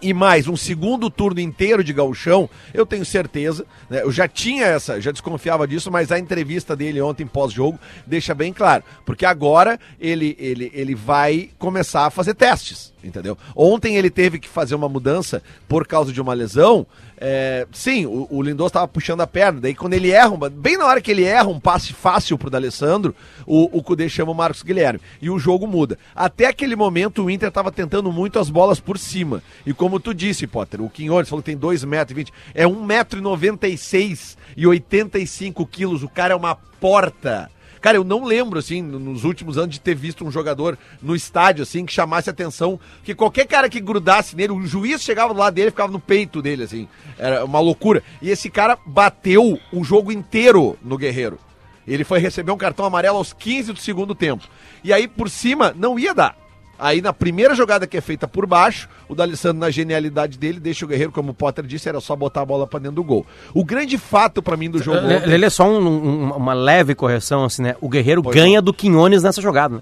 e 0.01 0.13
mais 0.13 0.47
um 0.47 0.55
segundo 0.55 1.09
turno 1.09 1.39
inteiro 1.39 1.83
de 1.83 1.93
gauchão, 1.93 2.49
eu 2.73 2.85
tenho 2.85 3.05
certeza, 3.05 3.65
né, 3.89 4.01
eu 4.03 4.11
já 4.11 4.27
tinha 4.27 4.65
essa, 4.65 4.99
já 4.99 5.11
desconfiava 5.11 5.67
disso, 5.67 5.91
mas 5.91 6.11
a 6.11 6.17
entrevista 6.19 6.75
dele 6.75 7.01
ontem 7.01 7.25
pós-jogo 7.25 7.79
deixa 8.05 8.33
bem 8.33 8.51
claro, 8.51 8.83
porque 9.05 9.25
agora 9.25 9.79
ele, 9.99 10.35
ele, 10.39 10.71
ele 10.73 10.95
vai 10.95 11.49
começar 11.59 12.05
a 12.05 12.09
fazer 12.09 12.33
testes, 12.33 12.91
entendeu? 13.03 13.37
Ontem 13.55 13.95
ele 13.95 14.09
teve 14.09 14.39
que 14.39 14.49
fazer 14.49 14.75
uma 14.75 14.89
mudança 14.89 15.41
por 15.67 15.85
causa 15.85 16.11
de 16.11 16.19
uma 16.21 16.33
lesão, 16.33 16.85
é, 17.23 17.67
sim, 17.71 18.07
o, 18.07 18.27
o 18.31 18.41
Lindoso 18.41 18.67
estava 18.69 18.87
puxando 18.87 19.21
a 19.21 19.27
perna, 19.27 19.61
daí 19.61 19.75
quando 19.75 19.93
ele 19.93 20.09
erra, 20.09 20.29
uma- 20.29 20.49
bem 20.49 20.75
na 20.77 20.87
hora 20.87 20.99
que 20.99 21.11
ele 21.11 21.23
erra 21.23 21.47
um 21.49 21.59
passe 21.59 21.93
fácil 21.93 22.35
pro 22.37 22.49
D'Alessandro, 22.49 23.13
o, 23.45 23.77
o 23.77 23.83
Cudê 23.83 24.09
chama 24.09 24.31
o 24.31 24.35
Marcos 24.35 24.63
Guilherme, 24.63 24.99
e 25.21 25.29
o 25.29 25.37
jogo 25.37 25.67
muda. 25.67 25.99
Até 26.15 26.47
aquele 26.47 26.75
momento 26.75 27.23
o 27.23 27.29
Inter 27.29 27.49
estava 27.49 27.71
tentando 27.71 28.11
muito 28.11 28.39
as 28.39 28.49
bolas 28.49 28.79
por 28.79 28.97
cima, 28.97 29.43
e 29.65 29.71
como 29.73 29.90
tu 29.99 30.13
disse, 30.13 30.47
Potter, 30.47 30.81
o 30.81 30.89
Quinhones 30.89 31.29
falou 31.29 31.43
que 31.43 31.51
tem 31.51 31.59
2,20m, 31.59 32.29
é 32.53 32.65
1,96m 32.65 34.37
e 34.55 34.67
85 34.67 35.65
quilos, 35.65 36.03
o 36.03 36.09
cara 36.09 36.33
é 36.33 36.35
uma 36.35 36.55
porta. 36.55 37.49
Cara, 37.81 37.97
eu 37.97 38.03
não 38.03 38.23
lembro, 38.23 38.59
assim, 38.59 38.79
nos 38.79 39.23
últimos 39.23 39.57
anos 39.57 39.71
de 39.71 39.81
ter 39.81 39.95
visto 39.95 40.23
um 40.23 40.31
jogador 40.31 40.77
no 41.01 41.15
estádio, 41.15 41.63
assim, 41.63 41.83
que 41.83 41.91
chamasse 41.91 42.29
atenção, 42.29 42.79
que 43.03 43.15
qualquer 43.15 43.47
cara 43.47 43.67
que 43.67 43.79
grudasse 43.79 44.35
nele, 44.35 44.53
o 44.53 44.61
juiz 44.67 45.01
chegava 45.01 45.33
do 45.33 45.39
lado 45.39 45.55
dele 45.55 45.69
e 45.69 45.71
ficava 45.71 45.91
no 45.91 45.99
peito 45.99 46.43
dele, 46.43 46.63
assim. 46.63 46.87
Era 47.17 47.43
uma 47.43 47.59
loucura. 47.59 48.03
E 48.21 48.29
esse 48.29 48.51
cara 48.51 48.77
bateu 48.85 49.59
o 49.73 49.83
jogo 49.83 50.11
inteiro 50.11 50.77
no 50.83 50.95
Guerreiro. 50.95 51.39
Ele 51.87 52.03
foi 52.03 52.19
receber 52.19 52.51
um 52.51 52.57
cartão 52.57 52.85
amarelo 52.85 53.17
aos 53.17 53.33
15 53.33 53.73
do 53.73 53.79
segundo 53.79 54.13
tempo. 54.13 54.47
E 54.83 54.93
aí, 54.93 55.07
por 55.07 55.27
cima, 55.27 55.73
não 55.75 55.97
ia 55.97 56.13
dar. 56.13 56.37
Aí 56.83 56.99
na 56.99 57.13
primeira 57.13 57.53
jogada 57.53 57.85
que 57.85 57.95
é 57.95 58.01
feita 58.01 58.27
por 58.27 58.47
baixo, 58.47 58.89
o 59.07 59.13
D'Alessandro 59.13 59.59
na 59.59 59.69
genialidade 59.69 60.35
dele 60.37 60.59
deixa 60.59 60.83
o 60.83 60.87
Guerreiro, 60.87 61.11
como 61.11 61.29
o 61.29 61.33
Potter 61.33 61.63
disse, 61.63 61.87
era 61.87 62.01
só 62.01 62.15
botar 62.15 62.41
a 62.41 62.45
bola 62.45 62.65
pra 62.65 62.79
dentro 62.79 62.95
do 62.95 63.03
gol. 63.03 63.23
O 63.53 63.63
grande 63.63 63.99
fato 63.99 64.41
pra 64.41 64.57
mim 64.57 64.67
do 64.69 64.81
jogo 64.81 64.97
Le- 65.05 65.17
ontem- 65.17 65.27
Lelê, 65.29 65.49
só 65.51 65.63
um- 65.69 65.77
um- 65.87 66.31
uma 66.31 66.53
leve 66.53 66.95
correção, 66.95 67.45
assim, 67.45 67.61
né? 67.61 67.75
O 67.79 67.87
Guerreiro 67.87 68.23
Pois 68.23 68.35
ganha 68.35 68.59
do 68.61 68.73
Quinones 68.73 69.21
nessa 69.21 69.39
jogada, 69.41 69.75
né? 69.75 69.81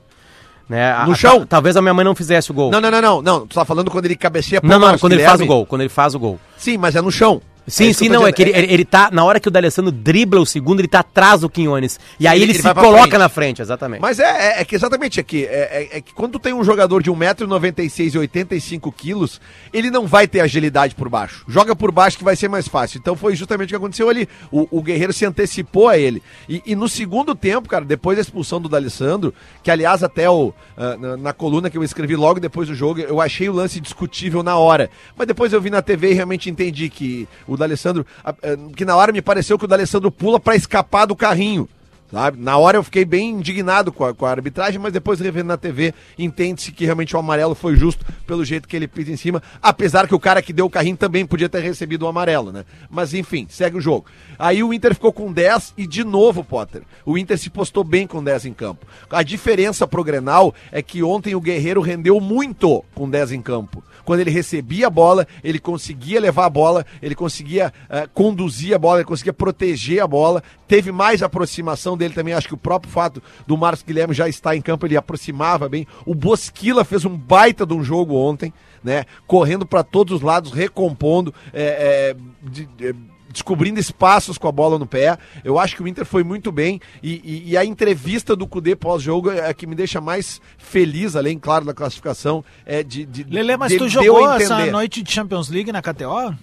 né? 0.67 1.05
No 1.05 1.13
a- 1.13 1.15
chão? 1.15 1.45
talvez 1.45 1.77
a 1.77 1.81
minha 1.81 1.93
mãe 1.93 2.03
não 2.03 2.13
fizesse 2.13 2.51
o 2.51 2.53
gol. 2.53 2.69
Não, 2.69 2.81
não, 2.81 2.91
não, 2.91 3.01
não, 3.01 3.21
não. 3.21 3.47
Tu 3.47 3.55
tá 3.55 3.63
falando 3.63 3.89
quando 3.89 4.05
ele 4.05 4.15
cabeceia 4.17 4.59
pro 4.59 4.69
não, 4.69 4.77
não, 4.77 4.97
quando 4.99 5.13
ele 5.13 5.23
faz 5.23 5.39
o 5.41 5.45
gol, 5.45 5.65
quando 5.65 5.81
ele 5.81 5.89
faz 5.89 6.13
o 6.15 6.19
gol. 6.19 6.39
Sim, 6.57 6.77
mas 6.77 6.95
é 6.97 7.01
no 7.01 7.11
chão. 7.11 7.41
Sim, 7.69 7.89
É 7.89 7.93
sim, 7.93 8.09
não, 8.09 8.25
é 8.27 8.31
que 8.31 8.41
ele, 8.41 8.51
ele, 8.57 8.73
ele 8.73 8.85
tá, 8.85 9.09
na 9.11 9.23
hora 9.23 9.39
que 9.39 9.47
o 9.47 9.51
D'Alessandro 9.51 9.91
dribla 9.91 10.39
o 10.41 10.45
segundo, 10.45 10.79
ele 10.79 10.87
tá 10.87 10.99
atrás 10.99 11.41
do 11.41 11.49
Quinones. 11.49 11.99
E 12.19 12.27
aí 12.27 12.37
Ele- 12.37 12.45
ele, 12.45 12.51
ele 12.53 12.61
se 12.61 12.73
coloca 12.73 13.01
frente. 13.03 13.17
na 13.17 13.29
frente, 13.29 13.61
exatamente. 13.61 14.01
Mas 14.01 14.19
é, 14.19 14.57
é, 14.57 14.61
é 14.61 14.65
que 14.65 14.75
exatamente 14.75 15.19
aqui. 15.19 15.45
É, 15.45 15.87
é, 15.93 15.97
é 15.97 16.01
que 16.01 16.13
quando 16.13 16.33
tu 16.33 16.39
tem 16.39 16.53
um 16.53 16.63
jogador 16.63 17.01
de 17.03 17.09
1,96m 17.11 18.15
e 18.15 18.17
85 18.19 18.91
quilos, 18.91 19.39
ele 19.73 19.89
não 19.89 20.05
vai 20.07 20.27
ter 20.27 20.39
agilidade 20.41 20.95
por 20.95 21.09
baixo. 21.09 21.43
Joga 21.47 21.75
por 21.75 21.91
baixo 21.91 22.17
que 22.17 22.23
vai 22.23 22.35
ser 22.35 22.47
mais 22.47 22.67
fácil. 22.67 22.99
Então 22.99 23.15
foi 23.15 23.35
justamente 23.35 23.67
o 23.67 23.71
que 23.71 23.75
aconteceu 23.75 24.09
ali. 24.09 24.27
O, 24.51 24.67
o 24.71 24.81
Guerreiro 24.81 25.13
se 25.13 25.25
antecipou 25.25 25.87
a 25.87 25.97
ele. 25.97 26.21
E, 26.47 26.61
e 26.65 26.75
no 26.75 26.87
segundo 26.89 27.35
tempo, 27.35 27.67
cara, 27.69 27.85
depois 27.85 28.17
da 28.17 28.21
expulsão 28.21 28.59
do 28.61 28.69
D'Alessandro, 28.69 29.33
que 29.63 29.71
aliás 29.71 30.03
até 30.03 30.29
o, 30.29 30.53
ah, 30.77 30.97
na, 30.97 31.17
na 31.17 31.33
coluna 31.33 31.69
que 31.69 31.77
eu 31.77 31.83
escrevi 31.83 32.15
logo 32.15 32.39
depois 32.39 32.67
do 32.67 32.75
jogo, 32.75 32.99
eu 32.99 33.21
achei 33.21 33.49
o 33.49 33.53
lance 33.53 33.79
discutível 33.79 34.43
na 34.43 34.57
hora. 34.57 34.89
Mas 35.17 35.27
depois 35.27 35.53
eu 35.53 35.61
vi 35.61 35.69
na 35.69 35.81
TV 35.81 36.11
e 36.11 36.13
realmente 36.13 36.49
entendi 36.49 36.89
que 36.89 37.27
o 37.47 37.55
D'Alessandro... 37.59 38.05
ah, 38.23 38.33
que 38.75 38.85
na 38.85 38.95
hora 38.95 39.11
me 39.11 39.21
pareceu 39.21 39.59
que 39.59 39.65
o 39.65 39.67
D'Alessandro 39.67 40.11
pula 40.11 40.39
para 40.39 40.55
escapar 40.55 41.05
do 41.05 41.15
carrinho. 41.15 41.67
Sabe? 42.11 42.41
Na 42.41 42.57
hora 42.57 42.77
eu 42.77 42.83
fiquei 42.83 43.05
bem 43.05 43.29
indignado 43.29 43.91
com 43.91 44.03
a, 44.03 44.13
com 44.15 44.25
a 44.25 44.31
arbitragem, 44.31 44.79
mas 44.79 44.91
depois 44.91 45.19
revendo 45.19 45.49
na 45.49 45.57
TV, 45.57 45.93
entende-se 46.17 46.71
que 46.71 46.83
realmente 46.83 47.15
o 47.15 47.19
amarelo 47.19 47.53
foi 47.53 47.75
justo 47.75 48.03
pelo 48.25 48.43
jeito 48.43 48.67
que 48.67 48.75
ele 48.75 48.87
pisa 48.87 49.11
em 49.11 49.17
cima, 49.17 49.43
apesar 49.61 50.07
que 50.07 50.15
o 50.15 50.19
cara 50.19 50.41
que 50.41 50.51
deu 50.51 50.65
o 50.65 50.69
carrinho 50.69 50.97
também 50.97 51.25
podia 51.25 51.47
ter 51.47 51.61
recebido 51.61 52.03
o 52.03 52.07
amarelo, 52.07 52.51
né? 52.51 52.65
Mas 52.89 53.13
enfim, 53.13 53.45
segue 53.47 53.77
o 53.77 53.81
jogo. 53.81 54.07
Aí 54.39 54.63
o 54.63 54.73
Inter 54.73 54.95
ficou 54.95 55.13
com 55.13 55.31
10 55.31 55.75
e 55.77 55.85
de 55.85 56.03
novo, 56.03 56.43
Potter, 56.43 56.81
o 57.05 57.17
Inter 57.17 57.37
se 57.37 57.49
postou 57.49 57.83
bem 57.83 58.07
com 58.07 58.23
10 58.23 58.45
em 58.45 58.53
campo. 58.53 58.87
A 59.11 59.21
diferença 59.21 59.87
pro 59.87 60.03
Grenal 60.03 60.53
é 60.71 60.81
que 60.81 61.03
ontem 61.03 61.35
o 61.35 61.41
Guerreiro 61.41 61.81
rendeu 61.81 62.19
muito 62.19 62.83
com 62.95 63.07
10 63.07 63.33
em 63.33 63.41
campo. 63.41 63.83
Quando 64.03 64.21
ele 64.21 64.31
recebia 64.31 64.87
a 64.87 64.89
bola, 64.89 65.27
ele 65.43 65.59
conseguia 65.59 66.19
levar 66.19 66.45
a 66.45 66.49
bola, 66.49 66.83
ele 66.99 67.13
conseguia 67.13 67.71
eh, 67.87 68.09
conduzir 68.11 68.73
a 68.73 68.79
bola, 68.79 68.99
ele 68.99 69.05
conseguia 69.05 69.31
proteger 69.31 70.01
a 70.01 70.07
bola, 70.07 70.41
teve 70.67 70.91
mais 70.91 71.21
aproximação 71.21 71.95
dele 71.99 72.13
também. 72.13 72.33
Acho 72.33 72.47
que 72.47 72.53
o 72.53 72.57
próprio 72.57 72.91
fato 72.91 73.21
do 73.45 73.55
Marcos 73.57 73.83
Guilherme 73.83 74.13
já 74.15 74.27
estar 74.27 74.55
em 74.55 74.61
campo, 74.61 74.85
ele 74.87 74.97
aproximava 74.97 75.69
bem. 75.69 75.85
O 76.05 76.15
Bosquila 76.15 76.83
fez 76.83 77.05
um 77.05 77.15
baita 77.15 77.65
de 77.65 77.73
um 77.73 77.83
jogo 77.83 78.15
ontem, 78.15 78.51
né? 78.83 79.05
Correndo 79.27 79.65
para 79.65 79.83
todos 79.83 80.15
os 80.15 80.21
lados, 80.21 80.51
recompondo, 80.51 81.33
eh, 81.53 82.15
eh, 82.15 82.49
de- 82.49 82.65
de- 82.65 82.95
descobrindo 83.31 83.79
espaços 83.79 84.39
com 84.39 84.47
a 84.47 84.51
bola 84.51 84.79
no 84.79 84.87
pé. 84.87 85.15
Eu 85.43 85.59
acho 85.59 85.75
que 85.75 85.83
o 85.83 85.87
Inter 85.87 86.03
foi 86.03 86.23
muito 86.23 86.51
bem 86.51 86.81
e, 87.03 87.21
e- 87.23 87.49
e 87.51 87.57
a 87.57 87.63
entrevista 87.63 88.35
do 88.35 88.47
Cudê 88.47 88.75
pós-jogo 88.75 89.29
é 89.29 89.47
a 89.47 89.53
que 89.53 89.67
me 89.67 89.75
deixa 89.75 90.01
mais 90.01 90.41
feliz, 90.57 91.15
além, 91.15 91.37
claro, 91.37 91.63
da 91.63 91.73
classificação, 91.73 92.43
é 92.65 92.81
de, 92.81 93.05
de 93.05 93.23
Lele, 93.25 93.55
mas 93.55 93.69
dele 93.69 93.83
tu 93.83 93.89
jogou 93.89 94.21
essa 94.33 94.55
noite 94.71 95.03
de 95.03 95.11
Champions 95.11 95.47
League 95.49 95.71
na 95.71 95.79
KTO? 95.79 96.33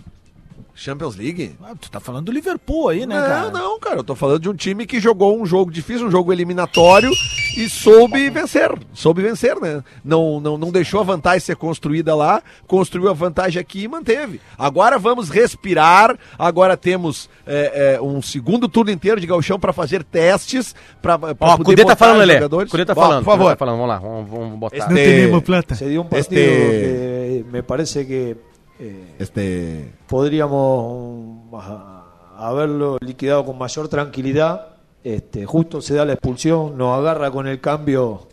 Champions 0.76 1.16
League? 1.16 1.56
Ah, 1.64 1.72
tu 1.80 1.90
tá 1.90 1.98
falando 1.98 2.26
do 2.26 2.32
Liverpool 2.32 2.88
aí, 2.90 3.06
né, 3.06 3.18
não, 3.18 3.26
cara? 3.26 3.50
não, 3.50 3.80
cara. 3.80 3.96
Eu 3.96 4.04
tô 4.04 4.14
falando 4.14 4.40
de 4.40 4.48
um 4.50 4.54
time 4.54 4.84
que 4.86 5.00
jogou 5.00 5.40
um 5.40 5.46
jogo 5.46 5.70
difícil, 5.70 6.06
um 6.06 6.10
jogo 6.10 6.32
eliminatório 6.32 7.10
e 7.56 7.66
soube 7.68 8.28
vencer. 8.28 8.70
Soube 8.92 9.22
vencer, 9.22 9.56
né? 9.58 9.82
Não, 10.04 10.38
não, 10.38 10.58
não 10.58 10.70
deixou 10.70 11.00
a 11.00 11.02
vantagem 11.02 11.40
ser 11.40 11.56
construída 11.56 12.14
lá, 12.14 12.42
construiu 12.66 13.08
a 13.08 13.14
vantagem 13.14 13.58
aqui 13.58 13.84
e 13.84 13.88
manteve. 13.88 14.38
Agora 14.58 14.98
vamos 14.98 15.30
respirar. 15.30 16.18
Agora 16.38 16.76
temos 16.76 17.30
é, 17.46 17.94
é, 17.96 18.00
um 18.02 18.20
segundo 18.20 18.68
turno 18.68 18.90
inteiro 18.90 19.18
de 19.20 19.26
gauchão 19.26 19.58
pra 19.58 19.72
fazer 19.72 20.04
testes. 20.04 20.74
Pra, 21.00 21.18
pra 21.18 21.34
Ó, 21.40 21.54
o 21.54 21.64
Cudê 21.64 21.84
tá 21.86 21.96
falando, 21.96 22.16
os 22.16 22.20
Lelê. 22.20 22.34
jogadores. 22.34 22.70
Cudê 22.70 22.84
tá 22.84 22.94
falando. 22.94 23.24
Por 23.24 23.30
favor. 23.30 23.50
Tá 23.52 23.56
falando. 23.56 23.76
Vamos 23.76 23.88
lá, 23.88 23.98
vamos, 23.98 24.30
vamos 24.30 24.58
botar. 24.58 24.76
Este- 24.76 24.88
Não 24.88 24.94
tenemos 24.96 25.42
plata. 25.42 25.74
Se 25.74 25.88
dio 25.88 26.02
un 26.02 26.08
partido 26.08 26.34
Este- 26.38 27.42
que 27.42 27.44
me 27.50 27.62
parece 27.62 28.04
que 28.04 28.36
eh, 28.78 29.16
Este. 29.18 29.92
podríamos 30.06 31.48
ah, 31.54 32.34
haberlo 32.36 32.98
liquidado 33.00 33.44
con 33.44 33.58
mayor 33.58 33.88
tranquilidad. 33.88 34.68
Este, 35.02 35.46
justo 35.46 35.80
se 35.80 35.94
da 35.94 36.04
la 36.04 36.14
expulsión, 36.14 36.76
nos 36.76 36.98
agarra 36.98 37.30
con 37.30 37.46
el 37.46 37.60
cambio 37.60 38.26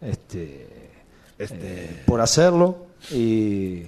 este, 0.00 0.68
eh, 1.38 2.02
por 2.06 2.20
hacerlo. 2.20 2.86
Y, 3.10 3.82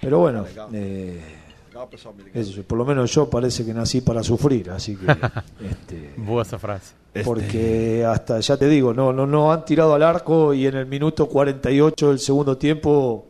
pero 0.00 0.18
bueno, 0.18 0.44
eh, 0.72 1.20
yo, 2.34 2.62
por 2.64 2.78
lo 2.78 2.84
menos 2.84 3.12
yo 3.12 3.28
parece 3.28 3.64
que 3.64 3.74
nací 3.74 4.00
para 4.00 4.22
sufrir, 4.22 4.70
así 4.70 4.96
que 4.96 5.06
este, 5.64 6.14
essa 6.40 6.58
frase. 6.58 6.94
porque 7.24 8.04
hasta 8.04 8.40
ya 8.40 8.56
te 8.56 8.68
digo, 8.68 8.92
no, 8.94 9.12
no, 9.12 9.26
no 9.26 9.52
han 9.52 9.64
tirado 9.64 9.94
al 9.94 10.02
arco 10.02 10.54
y 10.54 10.66
en 10.66 10.76
el 10.76 10.86
minuto 10.86 11.28
48 11.28 12.10
del 12.10 12.18
segundo 12.18 12.56
tiempo 12.56 13.26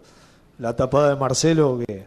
la 0.58 0.74
tapada 0.76 1.10
de 1.10 1.16
Marcelo 1.16 1.80
que 1.86 2.04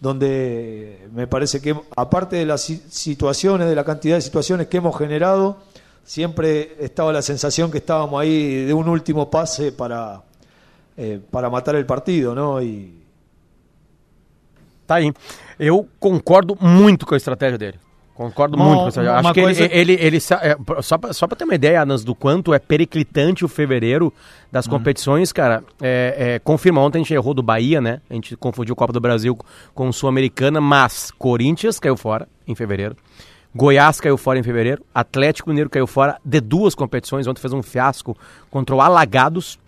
donde 0.00 1.08
me 1.12 1.26
parece 1.26 1.60
que 1.60 1.76
aparte 1.96 2.36
de 2.36 2.46
las 2.46 2.62
si- 2.62 2.82
situaciones, 2.88 3.68
de 3.68 3.74
la 3.74 3.84
cantidad 3.84 4.16
de 4.16 4.22
situaciones 4.22 4.66
que 4.68 4.78
hemos 4.78 4.96
generado, 4.96 5.58
siempre 6.04 6.74
estaba 6.80 7.12
la 7.12 7.20
sensación 7.22 7.70
que 7.70 7.78
estábamos 7.78 8.20
ahí 8.20 8.64
de 8.64 8.72
un 8.72 8.88
último 8.88 9.30
pase 9.30 9.72
para 9.72 10.22
eh, 10.96 11.20
para 11.30 11.50
matar 11.50 11.76
el 11.76 11.84
partido, 11.86 12.34
¿no? 12.34 12.62
Y 12.62 12.94
Tá 14.86 14.96
aí. 14.96 15.12
Eu 15.58 15.86
concordo 16.00 16.56
muito 16.60 17.06
com 17.06 17.14
a 17.14 17.16
estratégia 17.16 17.56
dele. 17.56 17.78
Concordo 18.20 18.54
Uma- 18.54 18.64
muito 18.66 18.92
com 18.94 19.00
Acho 19.00 19.32
que 19.32 19.40
coisa- 19.40 19.64
ele, 19.64 19.94
ele, 19.94 19.98
ele, 19.98 20.16
é, 20.18 20.20
só, 20.82 20.98
pra, 20.98 21.10
só 21.10 21.26
pra 21.26 21.34
ter 21.34 21.44
uma 21.44 21.54
ideia, 21.54 21.80
Anas, 21.82 22.04
do 22.04 22.14
quanto 22.14 22.52
é 22.52 22.58
periclitante 22.58 23.46
o 23.46 23.48
fevereiro 23.48 24.12
das 24.52 24.66
Uhum. 24.66 24.72
competições, 24.72 25.32
cara, 25.32 25.64
é, 25.80 26.34
é, 26.34 26.38
confirma. 26.38 26.82
Ontem 26.82 26.98
a 26.98 27.00
gente 27.02 27.14
errou 27.14 27.32
do 27.32 27.42
Bahia, 27.42 27.80
né? 27.80 28.02
A 28.10 28.12
gente 28.14 28.36
confundiu 28.36 28.74
o 28.74 28.76
Copa 28.76 28.92
do 28.92 29.00
Brasil 29.00 29.38
com 29.74 29.88
o 29.88 29.92
Sul-Americana, 29.92 30.60
mas 30.60 31.10
Corinthians 31.12 31.80
caiu 31.80 31.96
fora 31.96 32.28
em 32.46 32.54
fevereiro. 32.54 32.94
Goiás 33.56 33.98
caiu 34.02 34.18
fora 34.18 34.38
em 34.38 34.42
fevereiro. 34.42 34.84
Atlético 34.94 35.48
Mineiro 35.48 35.70
caiu 35.70 35.86
fora 35.86 36.18
de 36.22 36.40
duas 36.42 36.74
competições. 36.74 37.26
Ontem 37.26 37.40
fez 37.40 37.54
um 37.54 37.62
fiasco 37.62 38.14
contra 38.50 38.76
o 38.76 38.82
Alagados. 38.82 39.58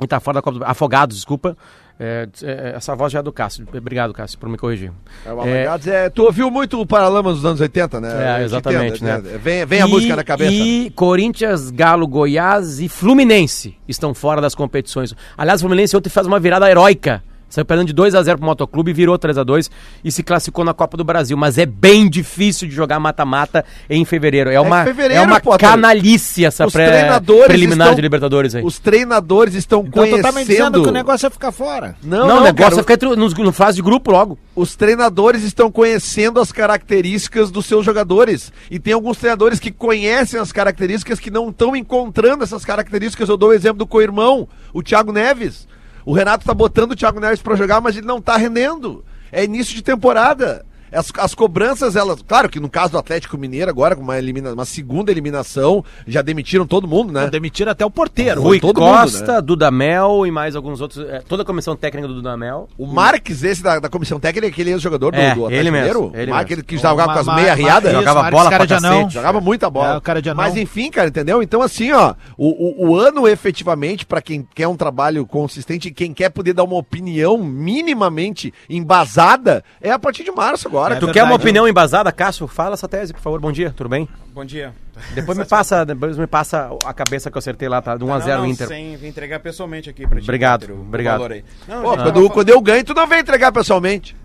E 0.00 0.06
tá 0.08 0.18
fora 0.18 0.34
da 0.38 0.42
Copa 0.42 0.58
do 0.58 0.64
Afogados, 0.64 1.14
desculpa. 1.18 1.56
É, 2.04 2.28
é, 2.42 2.72
essa 2.74 2.96
voz 2.96 3.12
já 3.12 3.20
é 3.20 3.22
do 3.22 3.30
Cássio. 3.32 3.64
Obrigado, 3.72 4.12
Cássio, 4.12 4.36
por 4.36 4.48
me 4.48 4.58
corrigir. 4.58 4.90
É, 5.24 5.30
Alagados 5.30 5.86
é, 5.86 6.10
tu 6.10 6.24
ouviu 6.24 6.50
muito 6.50 6.80
o 6.80 6.84
Paralamas 6.84 7.36
dos 7.36 7.44
anos 7.44 7.60
80, 7.60 8.00
né? 8.00 8.40
É, 8.40 8.44
exatamente, 8.44 8.96
Entenda, 8.96 9.20
né? 9.22 9.38
Vem, 9.38 9.64
vem 9.64 9.82
a 9.82 9.86
E- 9.86 9.90
música 9.90 10.16
na 10.16 10.24
cabeça. 10.24 10.50
E 10.52 10.90
Corinthians, 10.90 11.70
Galo, 11.70 12.08
Goiás 12.08 12.80
e 12.80 12.88
Fluminense 12.88 13.76
estão 13.86 14.12
fora 14.14 14.40
das 14.40 14.52
competições. 14.54 15.14
Aliás, 15.38 15.60
o 15.60 15.62
Fluminense 15.64 15.96
ontem 15.96 16.10
faz 16.10 16.26
uma 16.26 16.40
virada 16.40 16.68
heróica. 16.68 17.22
Saiu 17.52 17.66
perdendo 17.66 17.88
de 17.88 17.92
2 17.92 18.14
a 18.14 18.22
0 18.22 18.38
pro 18.38 18.46
Motoclube, 18.46 18.94
virou 18.94 19.18
3 19.18 19.36
a 19.36 19.44
2 19.44 19.70
e 20.02 20.10
se 20.10 20.22
classificou 20.22 20.64
na 20.64 20.72
Copa 20.72 20.96
do 20.96 21.04
Brasil. 21.04 21.36
Mas 21.36 21.58
é 21.58 21.66
bem 21.66 22.08
difícil 22.08 22.66
de 22.66 22.74
jogar 22.74 22.98
mata-mata 22.98 23.62
em 23.90 24.02
fevereiro. 24.06 24.48
É 24.48 24.58
uma, 24.58 24.80
é 24.80 24.84
fevereiro, 24.84 25.22
uma 25.24 25.38
Potter. 25.38 25.68
canalice 25.68 26.46
essa 26.46 26.64
Os 26.66 26.72
pré 26.72 26.86
treinadores 26.88 27.44
preliminar 27.48 27.88
estão- 27.88 27.94
de 27.96 28.00
Libertadores 28.00 28.54
aí. 28.54 28.64
Os 28.64 28.78
treinadores 28.78 29.52
estão 29.54 29.84
Então 29.86 30.02
tu 30.06 30.22
tá 30.22 30.32
me 30.32 30.40
dizendo 30.40 30.46
conhecendo. 30.46 30.82
que 30.82 30.88
o 30.88 30.92
negócio 30.92 31.26
é 31.26 31.30
ficar 31.30 31.52
fora. 31.52 31.94
Não, 32.02 32.20
Não, 32.20 32.26
não, 32.28 32.36
o 32.38 32.44
negócio 32.44 32.54
cara, 32.70 32.74
é 32.74 32.78
ficar 32.78 32.94
entre- 32.94 33.16
nos, 33.16 33.34
no 33.34 33.52
fase 33.52 33.76
de 33.76 33.82
grupo 33.82 34.10
logo. 34.10 34.38
Os 34.56 34.74
treinadores 34.74 35.42
estão 35.42 35.70
conhecendo 35.70 36.40
as 36.40 36.50
características 36.52 37.50
dos 37.50 37.66
seus 37.66 37.84
jogadores. 37.84 38.50
E 38.70 38.78
tem 38.78 38.94
alguns 38.94 39.18
treinadores 39.18 39.60
que 39.60 39.70
conhecem 39.70 40.40
as 40.40 40.52
características 40.52 41.20
que 41.20 41.30
não 41.30 41.50
estão 41.50 41.76
encontrando 41.76 42.42
essas 42.44 42.64
características. 42.64 43.28
Eu 43.28 43.36
dou 43.36 43.50
o 43.50 43.52
exemplo 43.52 43.78
do 43.80 43.86
co-irmão, 43.86 44.48
o 44.72 44.82
Thiago 44.82 45.12
Neves. 45.12 45.70
O 46.04 46.12
Renato 46.12 46.44
tá 46.44 46.54
botando 46.54 46.92
o 46.92 46.96
Thiago 46.96 47.20
Neves 47.20 47.42
pra 47.42 47.56
jogar, 47.56 47.80
mas 47.80 47.96
ele 47.96 48.06
não 48.06 48.20
tá 48.20 48.36
rendendo. 48.36 49.04
É 49.30 49.44
início 49.44 49.74
de 49.74 49.82
temporada. 49.82 50.64
As, 50.92 51.10
as 51.18 51.34
cobranças, 51.34 51.96
elas. 51.96 52.22
Claro 52.26 52.48
que 52.48 52.60
no 52.60 52.68
caso 52.68 52.92
do 52.92 52.98
Atlético 52.98 53.38
Mineiro, 53.38 53.70
agora, 53.70 53.96
com 53.96 54.02
uma, 54.02 54.18
elimina, 54.18 54.52
uma 54.52 54.64
segunda 54.64 55.10
eliminação, 55.10 55.84
já 56.06 56.20
demitiram 56.22 56.66
todo 56.66 56.86
mundo, 56.86 57.12
né? 57.12 57.28
Demitiram 57.30 57.72
até 57.72 57.84
o 57.84 57.90
porteiro. 57.90 58.42
Rui 58.42 58.60
todo 58.60 58.80
mundo, 58.80 58.92
Costa, 59.00 59.34
né? 59.34 59.40
Dudamel 59.42 60.26
e 60.26 60.30
mais 60.30 60.54
alguns 60.54 60.80
outros. 60.80 61.04
é, 61.08 61.20
toda 61.20 61.42
a 61.42 61.46
comissão 61.46 61.74
técnica 61.74 62.06
do 62.08 62.14
Dudamel. 62.14 62.68
O 62.76 62.86
Marques, 62.86 63.42
esse 63.42 63.62
da, 63.62 63.78
da 63.78 63.88
comissão 63.88 64.20
técnica, 64.20 64.48
aquele 64.48 64.70
ex-jogador 64.70 65.12
do, 65.12 65.18
É, 65.18 65.34
do 65.34 65.50
ele 65.50 65.70
mesmo, 65.70 66.02
Mineiro. 66.02 66.12
ele 66.14 66.30
o 66.30 66.34
Marques, 66.34 66.52
ele 66.52 66.62
que 66.62 66.76
jogava 66.76 67.14
com 67.14 67.20
as 67.20 67.26
Ma- 67.26 67.34
meia 67.36 67.54
riada. 67.54 67.90
Jogava 67.92 68.22
Marcos 68.22 68.38
bola 68.38 68.48
pra 68.50 68.58
cara 68.58 68.66
de 68.66 68.74
anão. 68.74 68.96
cacete. 68.98 69.14
Jogava 69.14 69.40
muita 69.40 69.70
bola. 69.70 69.96
É, 69.96 70.00
cara 70.00 70.20
de 70.22 70.28
anão. 70.30 70.44
Mas 70.44 70.56
enfim, 70.56 70.90
cara, 70.90 71.08
entendeu? 71.08 71.42
Então, 71.42 71.62
assim, 71.62 71.92
ó, 71.92 72.14
o, 72.36 72.84
o, 72.86 72.90
o 72.90 72.96
ano 72.96 73.26
efetivamente, 73.26 74.04
pra 74.04 74.20
quem 74.20 74.46
quer 74.54 74.68
um 74.68 74.76
trabalho 74.76 75.24
consistente, 75.26 75.90
quem 75.90 76.12
quer 76.12 76.28
poder 76.30 76.52
dar 76.52 76.64
uma 76.64 76.76
opinião 76.76 77.38
minimamente 77.38 78.52
embasada, 78.68 79.64
é 79.80 79.90
a 79.90 79.98
partir 79.98 80.24
de 80.24 80.30
março 80.30 80.68
agora. 80.68 80.81
É 80.90 80.94
Tu 80.98 81.06
verdade. 81.06 81.12
quer 81.18 81.22
uma 81.24 81.34
opinião 81.36 81.66
embasada, 81.68 82.10
Cássio? 82.12 82.46
Fala 82.46 82.74
essa 82.74 82.88
tese, 82.88 83.12
por 83.12 83.20
favor. 83.20 83.40
Bom 83.40 83.52
dia, 83.52 83.72
tudo 83.76 83.88
bem? 83.88 84.08
Bom 84.34 84.44
dia. 84.44 84.72
Depois 85.14 85.36
me 85.38 85.44
passa, 85.44 85.84
depois 85.84 86.18
me 86.18 86.26
passa 86.26 86.70
a 86.84 86.92
cabeça 86.92 87.30
que 87.30 87.36
eu 87.36 87.38
acertei 87.38 87.68
lá, 87.68 87.80
tá? 87.80 87.96
De 87.96 88.04
1 88.04 88.12
a 88.14 88.18
0 88.20 88.40
Não, 88.42 88.46
Inter. 88.46 88.68
Sem 88.68 88.94
entregar 89.06 89.40
pessoalmente 89.40 89.88
aqui 89.88 90.06
pra 90.06 90.18
ti. 90.20 90.24
Obrigado, 90.24 90.72
obrigado. 90.72 91.20
Não, 91.66 91.82
Pô, 91.82 91.88
quando, 91.96 92.12
tava- 92.14 92.30
quando 92.30 92.48
eu 92.50 92.60
ganho, 92.60 92.84
tu 92.84 92.94
não 92.94 93.06
vem 93.06 93.20
entregar 93.20 93.50
pessoalmente. 93.52 94.16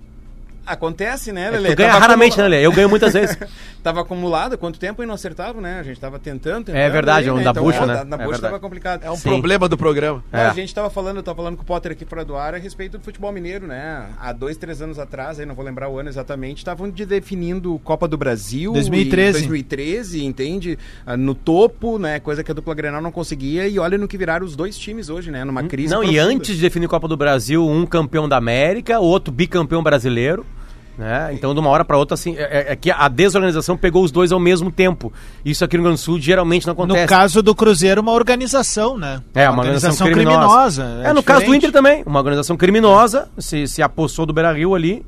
Acontece, 0.68 1.32
né, 1.32 1.48
É 1.48 1.52
Lele? 1.52 1.76
ganha 1.76 1.90
Tava 1.90 2.00
raramente, 2.02 2.34
acumula- 2.34 2.50
né, 2.50 2.58
Lê? 2.58 2.66
Eu 2.66 2.72
ganho 2.72 2.90
muitas 2.90 3.14
vezes. 3.14 3.38
Tava 3.82 4.02
acumulado, 4.02 4.58
quanto 4.58 4.78
tempo 4.80 5.02
e 5.02 5.06
não 5.06 5.14
acertava, 5.14 5.62
né? 5.62 5.80
A 5.80 5.84
gente 5.84 6.00
tava 6.00 6.20
tentando, 6.20 6.66
tentando. 6.66 6.76
É 6.82 6.90
verdade, 6.90 7.30
aí, 7.30 7.30
é 7.30 7.34
um 7.40 7.42
da 7.42 7.54
bucha, 7.54 7.84
ó, 7.84 7.86
né? 7.86 7.94
Da, 7.96 8.02
É 8.02 8.04
na 8.04 8.18
bucha 8.18 8.30
verdade. 8.32 8.42
tava 8.42 8.60
complicado. 8.60 9.04
É 9.04 9.10
um 9.12 9.16
Sim. 9.16 9.30
problema 9.30 9.70
do 9.70 9.78
programa. 9.78 10.24
É. 10.32 10.42
A 10.46 10.54
gente 10.54 10.74
tava 10.76 10.90
falando, 10.90 11.18
eu 11.18 11.24
tava 11.24 11.38
falando 11.38 11.56
com 11.56 11.64
o 11.64 11.66
Potter 11.66 11.94
aqui 11.94 12.04
fora 12.06 12.26
do 12.26 12.36
ar 12.36 12.54
a 12.54 12.58
respeito 12.58 12.98
do 12.98 13.04
futebol 13.04 13.32
mineiro, 13.32 13.66
né? 13.66 14.08
Há 14.20 14.34
dois, 14.34 14.58
três 14.58 14.82
anos 14.82 15.00
atrás, 15.00 15.40
aí 15.40 15.46
não 15.46 15.56
vou 15.56 15.64
lembrar 15.64 15.88
o 15.90 15.98
ano 15.98 16.10
exatamente, 16.10 16.58
estavam 16.58 16.90
de 16.90 17.06
definindo 17.06 17.80
Copa 17.84 18.08
do 18.08 18.18
Brasil. 18.18 18.74
2013. 18.74 19.30
e 19.38 19.42
2013, 19.44 20.26
entende? 20.26 20.78
Ah, 21.06 21.16
No 21.16 21.34
topo, 21.34 21.98
né? 21.98 22.20
Coisa 22.20 22.44
que 22.44 22.52
a 22.52 22.54
dupla 22.54 22.74
Grenal 22.76 23.02
não 23.02 23.12
conseguia. 23.12 23.68
E 23.68 23.80
olha 23.80 23.98
no 23.98 24.08
que 24.08 24.18
viraram 24.18 24.46
os 24.46 24.56
dois 24.56 24.78
times 24.78 25.08
hoje, 25.10 25.32
né? 25.32 25.46
Numa 25.46 25.64
crise. 25.64 25.94
Não, 25.94 26.04
e 26.04 26.14
profunda. 26.16 26.34
antes 26.34 26.56
de 26.56 26.62
definir 26.62 26.88
Copa 26.90 27.08
do 27.08 27.16
Brasil, 27.16 27.66
um 27.66 27.86
campeão 27.86 28.28
da 28.28 28.36
América, 28.38 29.00
outro 29.00 29.32
bicampeão 29.34 29.82
brasileiro. 29.82 30.46
Né? 30.98 31.30
Então, 31.34 31.54
de 31.54 31.60
uma 31.60 31.70
hora 31.70 31.86
para 31.86 31.98
outra, 31.98 32.16
assim, 32.16 32.36
é, 32.38 32.72
é 32.72 32.76
que 32.76 32.90
a 32.90 33.08
desorganização 33.08 33.78
pegou 33.78 34.04
os 34.04 34.12
dois 34.12 34.32
ao 34.32 34.40
mesmo 34.40 34.72
tempo. 34.72 35.14
Isso 35.46 35.64
aqui 35.64 35.78
no 35.78 35.84
Rio 35.84 35.90
Grande 35.90 36.02
do 36.02 36.04
Sul 36.04 36.20
geralmente 36.20 36.66
não 36.66 36.74
acontece. 36.74 37.02
No 37.02 37.08
caso 37.08 37.44
do 37.44 37.54
Cruzeiro, 37.54 38.02
uma 38.02 38.14
organização, 38.14 38.98
né? 38.98 39.22
É, 39.36 39.48
uma 39.48 39.60
organização, 39.60 40.08
criminosa. 40.08 41.02
É, 41.04 41.14
no 41.14 41.22
caso 41.22 41.42
do 41.42 41.44
diferente. 41.44 41.66
Inter 41.66 41.72
também. 41.72 42.04
Uma 42.06 42.20
organização 42.20 42.58
criminosa, 42.58 43.30
se, 43.38 43.68
se 43.68 43.82
apossou 43.82 44.26
do 44.26 44.34
Beira 44.34 44.52
Rio 44.52 44.74
ali. 44.74 45.06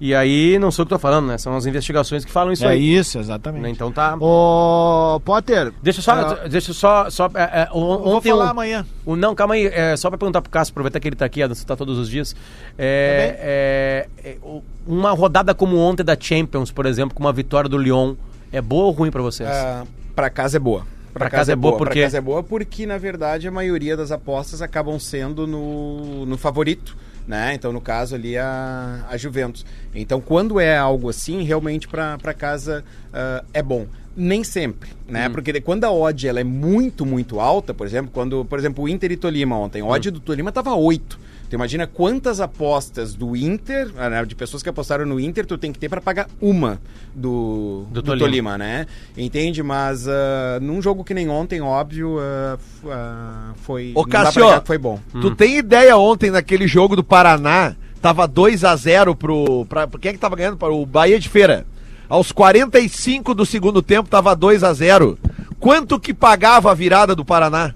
E 0.00 0.14
aí, 0.14 0.58
não 0.58 0.70
sei 0.72 0.82
o 0.82 0.86
que 0.86 0.90
tô 0.90 0.98
falando, 0.98 1.26
né? 1.28 1.38
São 1.38 1.54
as 1.56 1.64
investigações 1.64 2.24
que 2.24 2.30
falam 2.32 2.52
isso 2.52 2.64
É 2.64 2.70
aí. 2.70 2.94
isso, 2.96 3.18
exatamente. 3.20 3.62
Né? 3.62 3.70
Então 3.70 3.92
tá. 3.92 4.16
Ô, 4.20 5.20
Potter. 5.24 5.72
Deixa 5.82 6.00
eu 6.00 6.02
só. 6.02 6.12
ah, 6.12 6.48
Deixa 6.48 6.70
eu 6.70 6.74
só. 6.74 7.08
só 7.10 7.26
é, 7.34 7.62
é, 7.62 7.68
o- 7.72 7.78
eu 7.78 7.98
vou 8.00 8.14
ontem 8.16 8.30
falar 8.30 8.46
o- 8.46 8.50
amanhã. 8.50 8.84
O, 9.06 9.14
não, 9.14 9.34
calma 9.34 9.54
aí, 9.54 9.66
é, 9.66 9.96
só 9.96 10.08
pra 10.08 10.18
perguntar 10.18 10.42
pro 10.42 10.50
Cássio, 10.50 10.72
aproveitar 10.72 10.98
que 10.98 11.08
ele 11.08 11.14
tá 11.16 11.24
aqui, 11.24 11.46
você 11.46 11.64
tá 11.64 11.76
todos 11.76 11.98
os 11.98 12.08
dias. 12.08 12.34
É, 12.76 14.06
é, 14.24 14.30
é, 14.30 14.36
o- 14.42 14.62
uma 14.86 15.12
rodada 15.12 15.54
como 15.54 15.76
ontem 15.78 16.02
da 16.02 16.16
Champions, 16.18 16.72
por 16.72 16.84
exemplo, 16.86 17.14
com 17.14 17.22
uma 17.22 17.32
vitória 17.32 17.68
do 17.68 17.78
Lyon, 17.78 18.14
é 18.52 18.60
boa 18.60 18.86
ou 18.86 18.90
ruim 18.90 19.10
pra 19.10 19.22
vocês? 19.22 19.48
Ah, 19.48 19.84
pra 20.16 20.28
casa 20.28 20.56
é 20.56 20.60
boa. 20.60 20.84
Pra 21.14 21.28
casa 21.28 21.52
é 21.52 21.56
boa 21.56 21.76
por 21.76 21.84
Pra 21.86 21.92
quê? 21.94 22.02
casa 22.04 22.18
é 22.18 22.20
boa 22.20 22.42
porque, 22.42 22.86
na 22.86 22.96
verdade, 22.96 23.46
a 23.46 23.50
maioria 23.50 23.96
das 23.96 24.10
apostas 24.10 24.62
acabam 24.62 24.98
sendo 24.98 25.46
no, 25.46 26.24
no 26.26 26.38
favorito. 26.38 26.96
Né? 27.26 27.54
Então, 27.54 27.72
no 27.72 27.80
caso 27.80 28.14
ali, 28.14 28.36
a, 28.36 29.06
a 29.08 29.16
Juventus. 29.16 29.64
Então, 29.94 30.20
quando 30.20 30.58
é 30.58 30.76
algo 30.76 31.08
assim, 31.08 31.42
realmente 31.42 31.86
pra 31.86 32.34
casa 32.36 32.84
ah, 33.12 33.44
é 33.52 33.62
bom. 33.62 33.86
Nem 34.14 34.44
sempre, 34.44 34.90
né? 35.08 35.28
Hum. 35.28 35.32
Porque 35.32 35.58
quando 35.60 35.84
a 35.84 35.90
odd 35.92 36.28
ela 36.28 36.40
é 36.40 36.44
muito, 36.44 37.06
muito 37.06 37.40
alta, 37.40 37.72
por 37.72 37.86
exemplo, 37.86 38.10
quando, 38.12 38.44
por 38.44 38.58
exemplo, 38.58 38.84
o 38.84 38.88
Inter 38.88 39.10
e 39.12 39.16
Tolima 39.16 39.56
ontem, 39.56 39.80
a 39.80 39.86
odd 39.86 40.08
Hum. 40.08 40.12
do 40.12 40.20
Tolima 40.20 40.52
tava 40.52 40.74
8. 40.74 41.18
Tu 41.52 41.56
imagina 41.56 41.86
quantas 41.86 42.40
apostas 42.40 43.12
do 43.14 43.36
Inter, 43.36 43.90
ah, 43.98 44.08
né, 44.08 44.24
de 44.24 44.34
pessoas 44.34 44.62
que 44.62 44.70
apostaram 44.70 45.04
no 45.04 45.20
Inter, 45.20 45.44
tu 45.44 45.58
tem 45.58 45.70
que 45.70 45.78
ter 45.78 45.86
pra 45.90 46.00
pagar 46.00 46.26
uma 46.40 46.80
do, 47.14 47.84
Do 47.90 48.00
do, 48.00 48.02
Tolima. 48.02 48.24
Tolima. 48.26 48.56
né? 48.58 48.86
Entende? 49.14 49.62
Mas 49.62 50.08
ah, 50.08 50.58
num 50.62 50.80
jogo 50.80 51.04
que 51.04 51.12
nem 51.12 51.28
ontem, 51.28 51.60
óbvio, 51.60 52.16
f- 52.54 52.88
ah, 52.90 53.52
foi. 53.56 53.92
Ô, 53.94 54.02
Cássio, 54.06 54.42
foi 54.64 54.78
bom. 54.78 54.98
Tu 55.12 55.34
tem 55.34 55.58
ideia 55.58 55.94
ontem 55.98 56.30
naquele 56.30 56.66
jogo 56.66 56.96
do 56.96 57.04
Paraná 57.04 57.76
tava 58.00 58.26
2 58.26 58.64
a 58.64 58.74
0 58.74 59.14
pro. 59.14 59.66
Pra, 59.68 59.86
quem 60.00 60.08
é 60.08 60.12
que 60.14 60.18
tava 60.18 60.34
ganhando? 60.36 60.56
Para 60.56 60.72
o 60.72 60.86
Bahia 60.86 61.20
de 61.20 61.28
Feira. 61.28 61.66
Aos 62.08 62.32
45 62.32 63.34
do 63.34 63.44
segundo 63.44 63.82
tempo 63.82 64.08
tava 64.08 64.34
2 64.34 64.64
a 64.64 64.72
0 64.72 65.18
Quanto 65.60 66.00
que 66.00 66.14
pagava 66.14 66.70
a 66.70 66.74
virada 66.74 67.14
do 67.14 67.26
Paraná? 67.26 67.74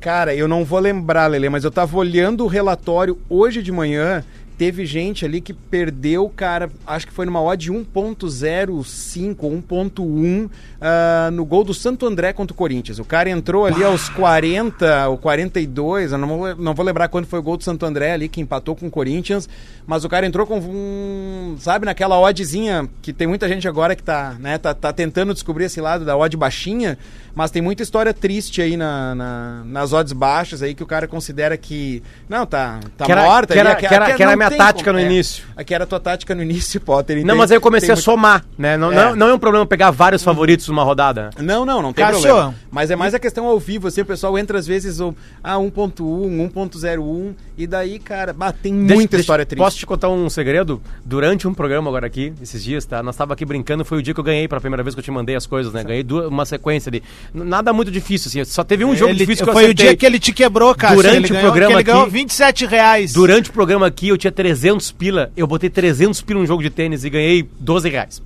Cara, 0.00 0.34
eu 0.34 0.46
não 0.46 0.64
vou 0.64 0.78
lembrar, 0.78 1.26
Lele, 1.26 1.48
mas 1.48 1.64
eu 1.64 1.70
tava 1.70 1.96
olhando 1.96 2.44
o 2.44 2.46
relatório 2.46 3.18
hoje 3.28 3.62
de 3.62 3.72
manhã. 3.72 4.22
Teve 4.58 4.86
gente 4.86 5.24
ali 5.24 5.40
que 5.40 5.52
perdeu, 5.52 6.30
cara, 6.34 6.70
acho 6.86 7.06
que 7.06 7.12
foi 7.12 7.26
numa 7.26 7.42
odd 7.42 7.70
1.05 7.70 9.36
ou 9.40 9.52
1.1 9.52 10.48
ah, 10.80 11.30
no 11.32 11.44
gol 11.44 11.62
do 11.64 11.74
Santo 11.74 12.06
André 12.06 12.32
contra 12.32 12.54
o 12.54 12.56
Corinthians. 12.56 12.98
O 12.98 13.04
cara 13.04 13.28
entrou 13.30 13.66
ali 13.66 13.82
aos 13.84 14.08
40 14.08 15.08
ou 15.08 15.18
42, 15.18 16.12
eu 16.12 16.18
não 16.18 16.28
vou, 16.28 16.56
não 16.56 16.74
vou 16.74 16.84
lembrar 16.84 17.08
quando 17.08 17.26
foi 17.26 17.38
o 17.38 17.42
gol 17.42 17.56
do 17.56 17.64
Santo 17.64 17.84
André 17.84 18.12
ali, 18.12 18.28
que 18.28 18.40
empatou 18.40 18.74
com 18.74 18.86
o 18.86 18.90
Corinthians, 18.90 19.48
mas 19.86 20.04
o 20.04 20.08
cara 20.08 20.26
entrou 20.26 20.46
com 20.46 20.58
um, 20.58 21.56
sabe, 21.58 21.84
naquela 21.86 22.18
oddzinha 22.18 22.88
que 23.02 23.12
tem 23.12 23.26
muita 23.26 23.48
gente 23.48 23.66
agora 23.68 23.94
que 23.94 24.02
tá, 24.02 24.36
né, 24.40 24.58
tá, 24.58 24.74
tá 24.74 24.92
tentando 24.92 25.32
descobrir 25.34 25.64
esse 25.64 25.80
lado 25.80 26.04
da 26.04 26.16
odd 26.16 26.36
baixinha, 26.36 26.98
mas 27.34 27.50
tem 27.50 27.60
muita 27.60 27.82
história 27.82 28.14
triste 28.14 28.62
aí 28.62 28.76
na, 28.76 29.14
na- 29.14 29.62
nas 29.66 29.92
odds 29.92 30.12
baixas 30.12 30.62
aí 30.62 30.74
que 30.74 30.82
o 30.82 30.86
cara 30.86 31.06
considera 31.06 31.56
que, 31.56 32.02
não, 32.28 32.46
tá, 32.46 32.80
tá 32.96 33.04
morta. 33.22 33.52
ali, 33.60 33.68
era- 33.94 34.04
aque- 34.06 34.16
que 34.16 34.22
era- 34.22 34.38
minha 34.50 34.58
tática 34.58 34.90
como- 34.90 34.98
no 34.98 35.04
é, 35.04 35.10
início. 35.10 35.44
Aqui 35.56 35.74
era 35.74 35.84
a 35.84 35.86
tua 35.86 36.00
tática 36.00 36.34
no 36.34 36.42
início, 36.42 36.80
Potter. 36.80 37.16
Não, 37.18 37.26
tem- 37.28 37.36
mas 37.36 37.50
aí 37.50 37.56
eu 37.56 37.60
comecei 37.60 37.90
a 37.90 37.94
muito- 37.94 38.04
somar, 38.04 38.44
né? 38.58 38.76
Não 38.76 38.92
é. 38.92 38.94
Não, 38.94 39.16
não 39.16 39.28
é 39.28 39.34
um 39.34 39.38
problema 39.38 39.66
pegar 39.66 39.90
vários 39.90 40.22
favoritos 40.22 40.68
numa 40.68 40.82
rodada. 40.84 41.30
Não, 41.38 41.64
não, 41.64 41.80
não 41.82 41.92
tem 41.92 42.04
Cássio. 42.04 42.22
problema. 42.22 42.54
Mas 42.70 42.90
é 42.90 42.96
mais 42.96 43.14
a 43.14 43.18
questão 43.18 43.46
ao 43.46 43.58
vivo, 43.58 43.88
assim, 43.88 44.00
o 44.02 44.06
pessoal 44.06 44.38
entra 44.38 44.58
às 44.58 44.66
vezes 44.66 45.00
o 45.00 45.14
ah, 45.42 45.58
1.1, 45.58 46.50
1.01, 46.70 47.34
e 47.56 47.66
daí, 47.66 47.98
cara, 47.98 48.32
bah, 48.32 48.52
tem 48.52 48.72
muita 48.72 48.94
deixa- 49.12 49.20
história 49.20 49.46
triste. 49.46 49.62
Posso 49.62 49.76
te 49.78 49.86
contar 49.86 50.08
um 50.08 50.28
segredo? 50.28 50.80
Durante 51.04 51.46
um 51.48 51.54
programa 51.54 51.88
agora 51.88 52.06
aqui, 52.06 52.32
esses 52.42 52.62
dias, 52.62 52.84
tá? 52.84 53.02
Nós 53.02 53.16
tava 53.16 53.32
aqui 53.34 53.44
brincando, 53.44 53.84
foi 53.84 53.98
o 53.98 54.02
dia 54.02 54.12
que 54.12 54.20
eu 54.20 54.24
ganhei 54.24 54.46
pela 54.48 54.60
primeira 54.60 54.82
vez 54.82 54.94
que 54.94 54.98
eu 55.00 55.04
te 55.04 55.10
mandei 55.10 55.34
as 55.36 55.46
coisas, 55.46 55.72
né? 55.72 55.82
Ganhei 55.82 56.02
duas, 56.02 56.26
uma 56.28 56.44
sequência 56.44 56.90
ali. 56.90 57.02
Nada 57.32 57.72
muito 57.72 57.90
difícil, 57.90 58.28
assim. 58.28 58.44
Só 58.44 58.62
teve 58.64 58.84
um 58.84 58.94
jogo 58.94 59.10
Ele- 59.12 59.18
difícil 59.18 59.44
que 59.44 59.50
eu 59.50 59.54
foi 59.54 59.62
o 59.62 59.66
acertei. 59.66 59.86
dia 59.86 59.96
que 59.96 60.06
ele 60.06 60.18
te 60.18 60.32
quebrou, 60.32 60.74
cara. 60.74 60.94
Durante 60.94 61.16
ele 61.16 61.26
o 61.26 61.28
ganhou, 61.30 61.42
programa 61.42 61.72
que 61.72 61.76
ele 61.78 61.82
ganhou 61.84 62.02
aqui- 62.02 62.10
27 62.12 62.66
reais. 62.66 63.12
Durante 63.12 63.50
o 63.50 63.52
programa 63.52 63.86
aqui, 63.86 64.08
eu 64.08 64.16
tinha 64.18 64.32
300 64.36 64.92
pila. 64.92 65.32
Eu 65.36 65.46
botei 65.46 65.68
300 65.70 66.20
pila 66.22 66.38
num 66.40 66.46
jogo 66.46 66.62
de 66.62 66.70
tênis 66.70 67.02
e 67.04 67.10
ganhei 67.10 67.48
12 67.58 67.88
reais. 67.88 68.22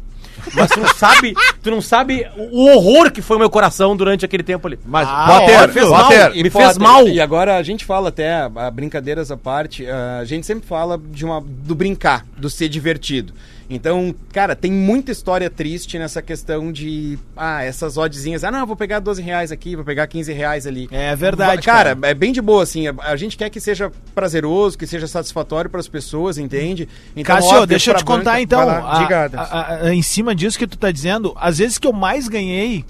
Mas 0.54 0.70
tu 0.70 0.80
não 0.80 0.88
sabe, 0.94 1.34
tu 1.62 1.70
não 1.70 1.82
sabe 1.82 2.26
o 2.50 2.66
horror 2.70 3.10
que 3.12 3.20
foi 3.20 3.36
o 3.36 3.38
meu 3.38 3.50
coração 3.50 3.94
durante 3.94 4.24
aquele 4.24 4.42
tempo 4.42 4.66
ali. 4.66 4.78
Mas, 4.86 5.06
Ah, 5.10 5.26
Potter, 5.26 5.68
fez 5.68 5.88
mal. 5.88 6.02
Potter, 6.04 6.34
me 6.42 6.50
fez 6.50 6.78
mal. 6.78 7.06
E 7.08 7.20
agora 7.20 7.56
a 7.56 7.62
gente 7.62 7.84
fala 7.84 8.08
até, 8.08 8.32
a- 8.56 8.70
brincadeiras 8.70 9.30
à 9.30 9.36
parte, 9.36 9.86
a 9.86 10.24
gente 10.24 10.46
sempre 10.46 10.66
fala 10.66 10.98
de 11.12 11.24
uma, 11.26 11.42
do 11.46 11.74
brincar, 11.74 12.24
do 12.38 12.48
ser 12.48 12.68
divertido. 12.70 13.34
Então, 13.72 14.12
cara, 14.32 14.56
tem 14.56 14.72
muita 14.72 15.12
história 15.12 15.48
triste 15.48 15.96
nessa 15.96 16.20
questão 16.20 16.72
de, 16.72 17.16
ah, 17.36 17.62
essas 17.62 17.96
oddzinhas, 17.96 18.42
ah, 18.42 18.50
não, 18.50 18.66
vou 18.66 18.74
pegar 18.74 18.98
12 18.98 19.22
reais 19.22 19.52
aqui, 19.52 19.76
vou 19.76 19.84
pegar 19.84 20.08
15 20.08 20.32
reais 20.32 20.66
ali. 20.66 20.88
É 20.90 21.14
verdade, 21.14 21.62
Cara, 21.62 21.94
cara. 21.94 22.08
é 22.10 22.12
bem 22.12 22.32
de 22.32 22.42
boa, 22.42 22.64
assim, 22.64 22.86
a, 22.88 23.14
gente 23.14 23.36
quer 23.36 23.48
que 23.48 23.60
seja 23.60 23.92
prazeroso, 24.12 24.76
que 24.76 24.88
seja 24.88 25.06
satisfatório 25.06 25.70
para 25.70 25.78
as 25.78 25.86
pessoas, 25.86 26.36
entende? 26.36 26.88
Então, 27.14 27.36
Cássio, 27.36 27.50
óbvio, 27.52 27.66
deixa 27.68 27.92
eu 27.92 27.96
te 27.96 28.04
contar 28.04 28.32
banca- 28.32 28.40
então. 28.42 28.58
Vai 28.58 28.66
lá, 28.82 28.92
a- 28.96 29.02
diga, 29.02 29.30
a- 29.36 29.74
a- 29.86 29.94
em 29.94 30.02
cima 30.02 30.34
disso 30.34 30.58
que 30.58 30.66
tu 30.66 30.76
tá 30.76 30.90
dizendo, 30.90 31.32
às 31.36 31.58
vezes 31.58 31.78
que 31.78 31.86
eu 31.86 31.92
mais 31.92 32.26
ganhei 32.26 32.84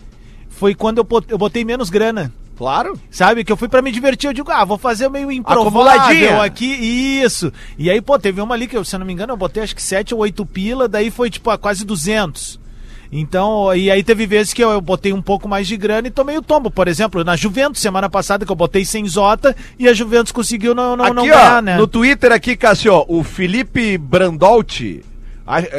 foi 0.49 0.74
quando 0.74 0.99
eu 1.28 1.39
botei 1.39 1.62
menos 1.62 1.91
grana. 1.91 2.33
Claro. 2.61 3.00
Sabe, 3.11 3.42
que 3.42 3.50
eu 3.50 3.56
fui 3.56 3.68
pra 3.68 3.80
me 3.80 3.90
divertir, 3.90 4.28
eu 4.28 4.34
digo, 4.34 4.50
ah, 4.50 4.66
vou 4.66 4.76
fazer 4.76 5.08
meio 5.08 5.32
improvável 5.32 6.42
aqui, 6.42 6.66
isso. 6.66 7.50
E 7.78 7.88
aí, 7.90 8.02
pô, 8.02 8.18
teve 8.18 8.38
uma 8.38 8.54
ali 8.54 8.66
que, 8.66 8.76
eu, 8.76 8.84
se 8.84 8.94
eu 8.94 8.98
não 9.00 9.06
me 9.06 9.14
engano, 9.14 9.32
eu 9.32 9.36
botei 9.38 9.62
acho 9.62 9.74
que 9.74 9.80
7 9.80 10.12
ou 10.12 10.20
8 10.20 10.44
pila, 10.44 10.86
daí 10.86 11.11
foi 11.11 11.30
tipo 11.30 11.48
a 11.48 11.56
quase 11.56 11.86
200. 11.86 12.61
Então, 13.11 13.74
e 13.74 13.90
aí 13.90 14.04
teve 14.04 14.26
vezes 14.26 14.52
que 14.52 14.62
eu, 14.62 14.68
eu 14.68 14.80
botei 14.82 15.11
um 15.11 15.22
pouco 15.22 15.48
mais 15.48 15.66
de 15.66 15.74
grana 15.74 16.08
e 16.08 16.11
tomei 16.11 16.36
o 16.36 16.42
tombo. 16.42 16.70
Por 16.70 16.86
exemplo, 16.86 17.24
na 17.24 17.34
Juventus, 17.34 17.80
semana 17.80 18.11
passada, 18.11 18.44
que 18.44 18.52
eu 18.52 18.56
botei 18.56 18.84
sem 18.84 19.08
Zota 19.08 19.56
e 19.78 19.88
a 19.88 19.94
Juventus 19.94 20.30
conseguiu 20.30 20.74
não, 20.74 20.94
não, 20.94 21.06
aqui, 21.06 21.14
não 21.14 21.22
ó, 21.22 21.26
ganhar, 21.26 21.62
né? 21.62 21.78
no 21.78 21.86
Twitter 21.86 22.30
aqui, 22.30 22.56
Cássio, 22.56 23.06
o 23.08 23.24
Felipe 23.24 23.96
Brandolti, 23.96 25.02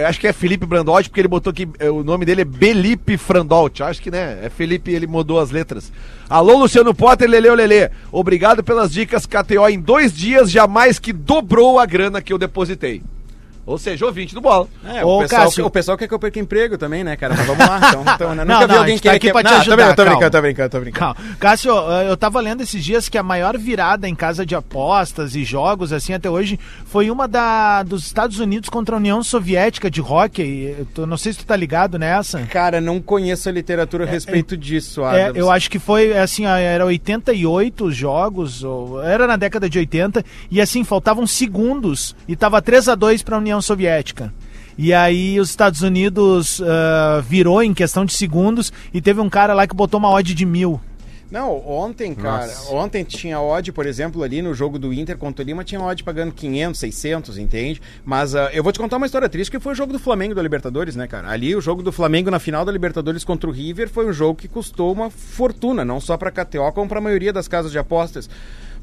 acho 0.08 0.20
que 0.20 0.28
é 0.28 0.34
Felipe 0.34 0.66
Brandolti, 0.66 1.10
porque 1.10 1.22
ele 1.22 1.28
botou 1.28 1.52
aqui, 1.52 1.68
é, 1.80 1.90
o 1.90 2.04
nome 2.04 2.26
dele 2.26 2.42
é 2.42 2.46
Belipe 2.46 3.18
Frandolti, 3.18 3.82
acho 3.82 4.02
que, 4.02 4.12
né, 4.12 4.40
é 4.44 4.50
Felipe, 4.50 4.92
ele 4.92 5.08
mudou 5.08 5.40
as 5.40 5.50
letras. 5.50 5.92
Alô, 6.30 6.58
Luciano 6.58 6.94
Potter, 6.94 7.30
Leleu 7.30 7.56
Lele, 7.56 7.90
obrigado 8.12 8.64
pelas 8.64 8.92
dicas 8.92 9.26
KTO, 9.26 9.68
em 9.70 9.80
dois 9.80 10.14
dias 10.14 10.52
já 10.52 10.68
mais 10.68 11.00
que 11.00 11.14
dobrou 11.14 11.80
a 11.80 11.86
grana 11.86 12.22
que 12.22 12.34
eu 12.34 12.38
depositei. 12.38 13.02
Ou 13.66 13.78
seja, 13.78 14.06
ouvinte 14.06 14.34
do 14.34 14.42
Bola. 14.42 14.68
É, 14.86 15.06
Ô, 15.06 15.18
o, 15.18 15.22
pessoal, 15.22 15.44
Cássio. 15.46 15.66
o 15.66 15.70
pessoal 15.70 15.98
quer 15.98 16.08
que 16.08 16.14
eu 16.14 16.20
perca 16.20 16.40
emprego 16.40 16.78
também, 16.78 17.04
né, 17.04 17.16
cara? 17.16 17.36
Mas 17.36 17.46
vamos 17.46 17.66
lá, 17.66 17.78
então. 17.90 18.04
então 18.16 18.36
né? 18.36 18.44
Não, 18.44 18.56
Nunca 18.62 18.68
não, 18.68 18.74
vi 18.74 18.80
alguém 18.80 18.96
gente 18.96 19.04
tá 19.04 19.12
aqui 19.12 19.28
que... 19.28 19.32
pra 19.32 19.44
te 19.44 19.52
Não, 19.52 19.58
ajudar, 19.62 19.76
Tô 19.76 19.76
brincando, 19.76 19.96
tô 19.96 20.04
brincando, 20.06 20.32
tô 20.32 20.42
brincando, 20.42 20.70
tô 20.70 20.80
brincando. 20.80 21.16
Calma. 21.16 21.36
Cássio, 21.40 21.72
eu 22.08 22.18
tava 22.18 22.40
lendo 22.42 22.62
esses 22.62 22.84
dias 22.84 23.08
que 23.08 23.18
a 23.18 23.24
maior 23.24 23.58
virada 23.58 24.08
em 24.10 24.16
casa 24.16 24.46
de 24.46 24.56
apostas 24.56 25.36
e 25.36 25.44
jogos, 25.44 25.94
assim, 25.94 26.14
até 26.14 26.30
hoje, 26.30 26.60
foi 26.86 27.10
uma 27.12 27.28
da, 27.28 27.84
dos 27.84 28.06
Estados 28.06 28.40
Unidos 28.40 28.70
contra 28.70 28.96
a 28.96 28.98
União 28.98 29.22
Soviética 29.24 29.90
de 29.92 30.02
hockey. 30.02 30.76
Eu 30.80 30.86
tô- 30.86 31.06
não 31.06 31.18
sei 31.18 31.34
se 31.34 31.40
tu 31.40 31.46
tá 31.46 31.56
ligado 31.56 32.00
nessa. 32.00 32.42
Cara, 32.48 32.82
não 32.82 33.00
conheço 33.02 33.48
a 33.48 33.52
literatura 33.52 34.06
a 34.06 34.08
respeito 34.08 34.58
disso, 34.58 35.02
É, 35.06 35.26
Adams. 35.26 35.38
eu 35.38 35.52
acho 35.52 35.70
que 35.70 35.78
foi 35.80 36.18
assim, 36.18 36.46
era 36.46 36.86
88 36.86 37.86
os 37.86 37.96
jogos, 37.96 38.64
ou, 38.64 39.02
era 39.04 39.28
na 39.28 39.36
década 39.36 39.70
de 39.70 39.78
80, 39.80 40.24
e 40.50 40.60
assim, 40.60 40.84
faltavam 40.84 41.26
segundos 41.28 42.16
e 42.28 42.36
tava 42.36 42.62
3 42.62 42.90
a 42.90 42.96
2 42.96 43.22
para 43.22 43.36
a 43.36 43.38
União 43.52 43.62
Soviética. 43.62 44.34
E 44.78 44.94
aí 44.94 45.40
os 45.40 45.50
Estados 45.50 45.82
Unidos 45.82 46.62
ah, 46.62 47.22
virou 47.28 47.62
em 47.62 47.74
questão 47.74 48.06
de 48.06 48.14
segundos 48.14 48.72
e 48.94 49.02
teve 49.02 49.20
um 49.20 49.30
cara 49.30 49.54
lá 49.54 49.68
que 49.68 49.76
botou 49.76 50.00
uma 50.00 50.10
odd 50.10 50.34
de 50.34 50.46
mil. 50.46 50.80
Não, 51.30 51.66
ontem, 51.66 52.14
cara, 52.14 52.52
ontem 52.70 53.06
tinha 53.06 53.40
odd, 53.40 53.72
por 53.72 53.86
exemplo, 53.86 54.22
ali 54.22 54.42
no 54.42 54.54
jogo 54.54 54.78
do 54.78 54.92
Inter 54.92 55.18
contra 55.18 55.42
o 55.42 55.46
Lima, 55.46 55.64
tinha 55.64 55.80
odd 55.80 56.04
pagando 56.04 56.34
500, 56.34 56.78
600, 56.78 57.38
entende? 57.38 57.82
Mas 58.04 58.36
ah, 58.36 58.50
eu 58.54 58.62
vou 58.62 58.72
te 58.72 58.80
contar 58.80 58.98
uma 58.98 59.06
história 59.06 59.30
triste, 59.30 59.50
que 59.50 59.60
foi 59.60 59.72
o 59.72 59.76
jogo 59.76 59.94
do 59.94 60.00
Flamengo 60.00 60.36
da 60.36 60.42
Libertadores, 60.42 60.96
né, 60.96 61.08
cara? 61.08 61.30
Ali, 61.30 61.56
o 61.56 61.62
jogo 61.62 61.82
do 61.82 61.92
Flamengo 61.92 62.30
na 62.30 62.40
final 62.40 62.66
da 62.66 62.72
Libertadores 62.72 63.24
contra 63.24 63.50
o 63.50 63.54
River 63.54 63.90
foi 63.90 64.06
um 64.10 64.14
jogo 64.14 64.40
que 64.40 64.48
custou 64.48 64.92
uma 64.92 65.10
fortuna, 65.10 65.86
não 65.86 66.02
só 66.02 66.18
pra 66.18 66.32
KTO, 66.32 66.72
como 66.74 66.90
pra 66.90 67.00
maioria 67.00 67.32
das 67.32 67.48
casas 67.48 67.72
de 67.72 67.80
apostas. 67.80 68.30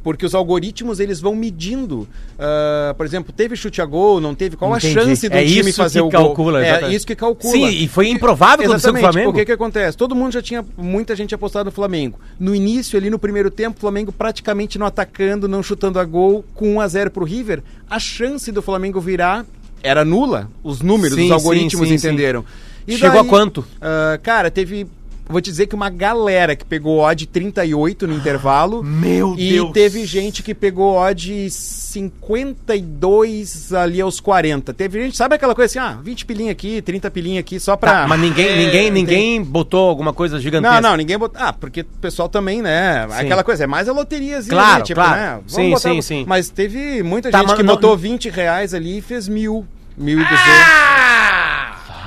Porque 0.02 0.24
os 0.24 0.34
algoritmos, 0.34 1.00
eles 1.00 1.20
vão 1.20 1.34
medindo, 1.34 2.08
ah, 2.38 2.94
por 2.96 3.04
exemplo, 3.04 3.32
teve 3.36 3.56
chute 3.56 3.82
a 3.82 3.84
gol, 3.84 4.20
não 4.20 4.34
teve, 4.34 4.56
qual 4.56 4.70
Entendi. 4.76 4.98
a 4.98 5.02
chance 5.02 5.28
do 5.28 5.34
É 5.36 5.44
time 5.44 5.72
fazer 5.72 5.98
que 6.00 6.06
o 6.06 6.10
gol? 6.10 6.26
calcula, 6.26 6.64
é 6.64 6.68
exatamente. 6.70 6.96
isso 6.96 7.06
que 7.06 7.14
calcula. 7.16 7.52
Sim, 7.52 7.68
e 7.68 7.88
foi 7.88 8.08
improvável 8.08 8.64
quando 8.64 8.70
aconteceu 8.70 8.92
com 8.92 8.98
o 8.98 9.02
Flamengo. 9.02 9.30
porque 9.32 9.44
que 9.44 9.52
acontece? 9.52 9.96
Todo 9.96 10.14
mundo 10.14 10.32
já 10.32 10.40
tinha, 10.40 10.64
muita 10.76 11.14
gente 11.16 11.34
apostado 11.34 11.66
no 11.66 11.72
Flamengo. 11.72 12.18
No 12.38 12.54
início, 12.54 12.96
ali 12.98 13.10
no 13.10 13.18
primeiro 13.18 13.50
tempo, 13.50 13.76
o 13.76 13.80
Flamengo 13.80 14.12
praticamente 14.12 14.78
não 14.78 14.86
atacando, 14.86 15.48
não 15.48 15.62
chutando 15.62 15.98
a 15.98 16.04
gol, 16.04 16.44
com 16.54 16.76
1 16.76 16.80
a 16.80 16.88
0 16.88 17.10
pro 17.10 17.24
River, 17.24 17.62
a 17.90 17.98
chance 17.98 18.50
do 18.52 18.62
Flamengo 18.62 19.00
virar 19.00 19.44
era 19.82 20.04
nula. 20.04 20.48
Os 20.62 20.80
números, 20.80 21.16
Sim, 21.16 21.26
os 21.26 21.30
algoritmos 21.32 21.88
sim, 21.88 21.98
sim, 21.98 22.06
entenderam. 22.08 22.44
Chegou 22.88 23.20
a 23.20 23.24
quanto? 23.24 23.64
ah, 23.82 24.18
cara, 24.22 24.50
teve. 24.50 24.86
Vou 25.28 25.40
te 25.40 25.50
dizer 25.50 25.66
que 25.66 25.74
uma 25.74 25.90
galera 25.90 26.56
que 26.56 26.64
pegou 26.64 27.00
odd 27.00 27.26
38 27.26 28.06
no 28.06 28.14
intervalo. 28.14 28.82
Meu 28.88 29.34
e 29.36 29.52
Deus. 29.52 29.72
teve 29.72 30.04
gente 30.06 30.42
que 30.42 30.54
pegou 30.54 30.96
odd 30.96 31.50
52 31.50 33.72
ali 33.72 34.00
aos 34.00 34.20
40. 34.20 34.72
Teve 34.74 35.02
gente, 35.04 35.16
sabe 35.16 35.34
aquela 35.34 35.54
coisa 35.54 35.70
assim, 35.70 35.78
ah, 35.78 35.98
20 36.02 36.26
pilinha 36.26 36.52
aqui, 36.52 36.80
30 36.82 37.10
pilinha 37.10 37.40
aqui, 37.40 37.58
só 37.60 37.76
pra. 37.76 38.02
Tá, 38.02 38.08
mas 38.08 38.20
ninguém, 38.20 38.46
É, 38.48 38.56
ninguém, 38.56 38.82
tem- 38.84 38.90
ninguém 38.92 39.42
botou 39.42 39.88
alguma 39.88 40.12
coisa 40.12 40.38
gigantesca. 40.40 40.80
não, 40.80 40.90
não, 40.90 40.96
ninguém 40.96 41.18
botou. 41.18 41.40
Ah, 41.40 41.52
porque 41.52 41.80
o 41.82 41.84
pessoal 42.00 42.28
também, 42.28 42.62
né? 42.62 43.06
Sim. 43.10 43.24
Aquela 43.26 43.44
coisa, 43.44 43.64
é 43.64 43.66
mais 43.66 43.88
a 43.88 43.92
loteriazinha, 43.92 44.54
Claro, 44.56 44.78
né? 44.78 44.84
Tipo, 44.84 45.00
claro. 45.00 45.20
né? 45.20 45.30
Vamos 45.32 45.52
Sim, 45.52 45.70
botar- 45.70 45.90
sim, 45.90 46.02
sim. 46.02 46.24
Mas 46.26 46.48
teve 46.48 47.02
muita 47.02 47.30
Tá, 47.30 47.38
gente 47.38 47.48
mas 47.48 47.56
que 47.56 47.62
não- 47.62 47.74
botou 47.74 47.96
20 47.96 48.28
reais 48.28 48.74
ali 48.74 48.98
e 48.98 49.02
fez 49.02 49.28
mil, 49.28 49.66
mil 49.96 50.20
e 50.20 50.24
duzentos. 50.24 51.47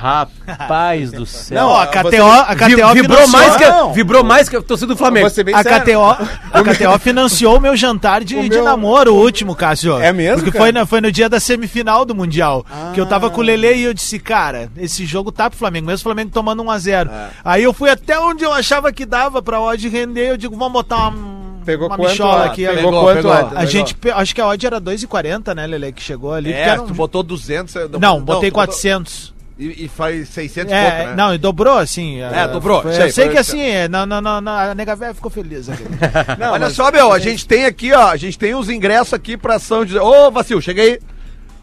Rapaz 0.01 1.11
do 1.11 1.25
céu. 1.25 1.61
Não, 1.61 1.75
a 1.75 1.85
KTO, 1.87 2.25
a 2.25 2.55
KTO 2.55 2.93
vibrou, 2.93 3.17
financiou- 3.19 3.27
mais 3.29 3.55
que, 3.57 3.65
Não. 3.67 3.93
vibrou 3.93 4.23
mais 4.23 4.49
que 4.49 4.55
a 4.55 4.61
torcida 4.61 4.87
do 4.93 4.97
Flamengo. 4.97 5.29
Bem 5.43 5.53
A. 5.55 5.63
KTO, 5.63 6.01
a 6.51 6.63
KTO 6.63 6.99
financiou 6.99 7.57
o 7.57 7.61
meu 7.61 7.75
jantar 7.77 8.23
de, 8.23 8.35
O 8.35 8.43
de 8.43 8.49
meu- 8.49 8.63
namoro, 8.63 9.13
o 9.13 9.17
último, 9.21 9.55
Cássio. 9.55 9.97
É 9.99 10.11
mesmo, 10.11 10.37
Porque 10.37 10.51
cara? 10.51 10.63
foi, 10.63 10.71
na- 10.71 10.85
foi 10.85 11.01
no 11.01 11.11
dia 11.11 11.29
da 11.29 11.39
semifinal 11.39 12.03
do 12.05 12.15
Mundial. 12.15 12.65
Que 12.93 12.99
eu 13.01 13.05
tava 13.05 13.27
Ah. 13.27 13.29
com 13.29 13.41
o 13.41 13.43
Lele 13.43 13.73
e 13.75 13.83
eu 13.83 13.93
disse, 13.93 14.17
cara, 14.19 14.69
esse 14.77 15.05
jogo 15.05 15.31
tá 15.31 15.49
pro 15.49 15.59
Flamengo, 15.59 15.87
mesmo 15.87 15.99
o 15.99 16.03
Flamengo 16.03 16.31
tomando 16.31 16.63
1x0. 16.63 17.09
É. 17.09 17.27
Aí 17.45 17.63
eu 17.63 17.73
fui 17.73 17.89
até 17.89 18.19
onde 18.19 18.43
eu 18.43 18.51
achava 18.51 18.91
que 18.91 19.05
dava 19.05 19.41
pra 19.41 19.61
odd 19.61 19.87
render, 19.87 20.29
eu 20.29 20.37
digo, 20.37 20.55
vamos 20.57 20.73
botar 20.73 21.09
uma, 21.09 21.41
Pegou 21.63 21.87
uma 21.87 21.95
quanto? 21.95 22.09
michola 22.09 22.43
ah, 22.43 22.45
aqui. 22.47 22.65
Pegou, 22.65 22.75
Pegou, 22.83 23.01
quanto? 23.03 23.15
pegou. 23.17 23.31
ah, 23.31 23.39
A 23.39 23.43
pegou. 23.49 23.65
gente, 23.67 23.93
pe- 23.95 24.09
acho 24.11 24.33
que 24.33 24.41
a 24.41 24.47
odd 24.47 24.65
era 24.65 24.81
2,40, 24.81 25.53
né, 25.53 25.67
Lele, 25.67 25.91
que 25.91 26.01
chegou 26.01 26.33
ali. 26.33 26.51
É, 26.51 26.61
era 26.69 26.81
um- 26.81 26.87
tu 26.87 26.93
botou 26.95 27.21
200... 27.21 27.75
eu- 27.75 27.87
Não, 27.99 28.19
botei 28.19 28.49
botou- 28.49 28.51
400. 28.51 29.31
E, 29.63 29.85
e 29.85 29.87
faz 29.87 30.27
600 30.29 30.71
e 30.71 30.75
É, 30.75 30.89
pouco, 30.91 31.09
né? 31.11 31.15
não, 31.15 31.33
e 31.35 31.37
dobrou, 31.37 31.77
assim. 31.77 32.19
É, 32.19 32.47
dobrou, 32.47 32.81
Foi- 32.81 32.93
sei, 32.93 33.05
eu 33.05 33.11
sei 33.11 33.29
que 33.29 33.37
assim, 33.37 33.61
é, 33.61 33.87
não, 33.87 34.07
não, 34.07 34.19
não, 34.19 34.41
não, 34.41 34.51
a 34.51 34.73
nega 34.73 34.95
velha 34.95 35.13
ficou 35.13 35.29
feliz. 35.29 35.69
aqui. 35.69 35.83
Não, 36.39 36.53
Olha 36.53 36.61
mas- 36.65 36.73
só, 36.73 36.91
meu, 36.91 37.13
a 37.13 37.19
gente 37.19 37.45
tem 37.47 37.65
aqui, 37.65 37.93
ó, 37.93 38.07
a 38.07 38.17
gente 38.17 38.39
tem 38.39 38.55
os 38.55 38.69
ingressos 38.69 39.13
aqui 39.13 39.37
pra 39.37 39.59
São 39.59 39.85
José. 39.85 40.01
Ô, 40.01 40.31
Vacil, 40.31 40.59
chega 40.61 40.81
aí. 40.81 40.99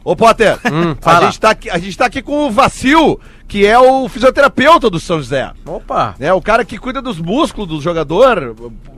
Ô, 0.05 0.15
Potter, 0.15 0.57
Hum, 0.73 0.95
a, 1.05 1.21
gente 1.23 1.41
tá 1.41 1.51
aqui, 1.51 1.69
a 1.69 1.77
gente 1.79 1.99
tá 1.99 2.07
aqui 2.07 2.23
com 2.23 2.47
o 2.47 2.51
Vacil, 2.53 3.21
que 3.49 3.67
é 3.67 3.79
o 3.79 4.07
fisioterapeuta 4.09 4.91
do 4.91 5.01
São 5.01 5.19
José. 5.19 5.51
Opa! 5.67 6.15
né? 6.19 6.33
O 6.35 6.41
cara 6.43 6.65
que 6.65 6.77
cuida 6.79 7.01
dos 7.01 7.19
músculos 7.19 7.67
do 7.69 7.81
jogador. 7.81 8.55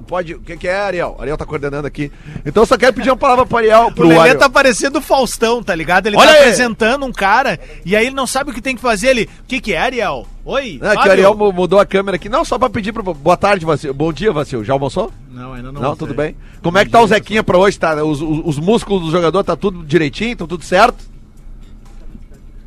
Pode. 0.08 0.34
O 0.34 0.40
que, 0.40 0.56
que 0.56 0.66
é, 0.66 0.76
Ariel? 0.80 1.16
Ariel 1.20 1.36
tá 1.38 1.46
coordenando 1.46 1.86
aqui. 1.86 2.10
Então 2.44 2.64
eu 2.64 2.66
só 2.66 2.76
quero 2.76 2.92
pedir 2.92 3.10
uma 3.10 3.16
palavra 3.16 3.46
pro 3.46 3.58
Ariel. 3.58 3.86
O 3.86 3.92
Pro 3.94 4.08
Lelê 4.08 4.20
Ariel. 4.20 4.38
tá 4.38 4.50
parecendo 4.50 4.98
o 4.98 5.02
Faustão, 5.02 5.62
tá 5.62 5.72
ligado? 5.72 6.08
Ele 6.08 6.16
Olha 6.16 6.26
tá 6.26 6.32
aí. 6.32 6.38
apresentando 6.40 7.06
um 7.06 7.12
cara 7.12 7.60
e 7.86 7.94
aí 7.94 8.06
ele 8.06 8.16
não 8.16 8.26
sabe 8.26 8.50
o 8.50 8.54
que 8.54 8.60
tem 8.60 8.74
que 8.74 8.82
fazer. 8.82 9.08
Ele, 9.10 9.28
o 9.44 9.46
que 9.46 9.60
que 9.60 9.72
é, 9.72 9.78
Ariel? 9.78 10.26
Oi? 10.44 10.80
Não, 10.82 10.90
é 10.90 10.96
que 10.96 11.08
o? 11.08 11.10
Ariel 11.12 11.36
mu- 11.36 11.52
mudou 11.52 11.78
a 11.78 11.86
câmera 11.86 12.16
aqui. 12.16 12.28
Não, 12.28 12.44
só 12.44 12.58
pra 12.58 12.68
pedir 12.68 12.92
pro. 12.92 13.04
Boa 13.14 13.36
tarde, 13.36 13.64
Vacil. 13.64 13.94
Bom 13.94 14.12
dia, 14.12 14.32
Vacil. 14.32 14.64
Já 14.64 14.72
almoçou? 14.72 15.12
Não, 15.30 15.52
ainda 15.52 15.70
não. 15.70 15.80
Não, 15.80 15.94
tudo 15.96 16.12
bem. 16.12 16.34
Como 16.60 16.76
é 16.76 16.84
que 16.84 16.90
tá 16.90 17.00
o 17.00 17.06
Zequinha 17.06 17.44
pra 17.44 17.56
hoje? 17.56 17.78
Tá, 17.78 17.94
os, 18.02 18.20
os, 18.20 18.40
os 18.44 18.58
músculos 18.58 19.04
do 19.04 19.10
jogador 19.12 19.44
tá 19.44 19.54
tudo 19.54 19.84
direitinho? 19.84 20.34
Tá 20.36 20.44
tudo 20.46 20.64
certo? 20.64 21.08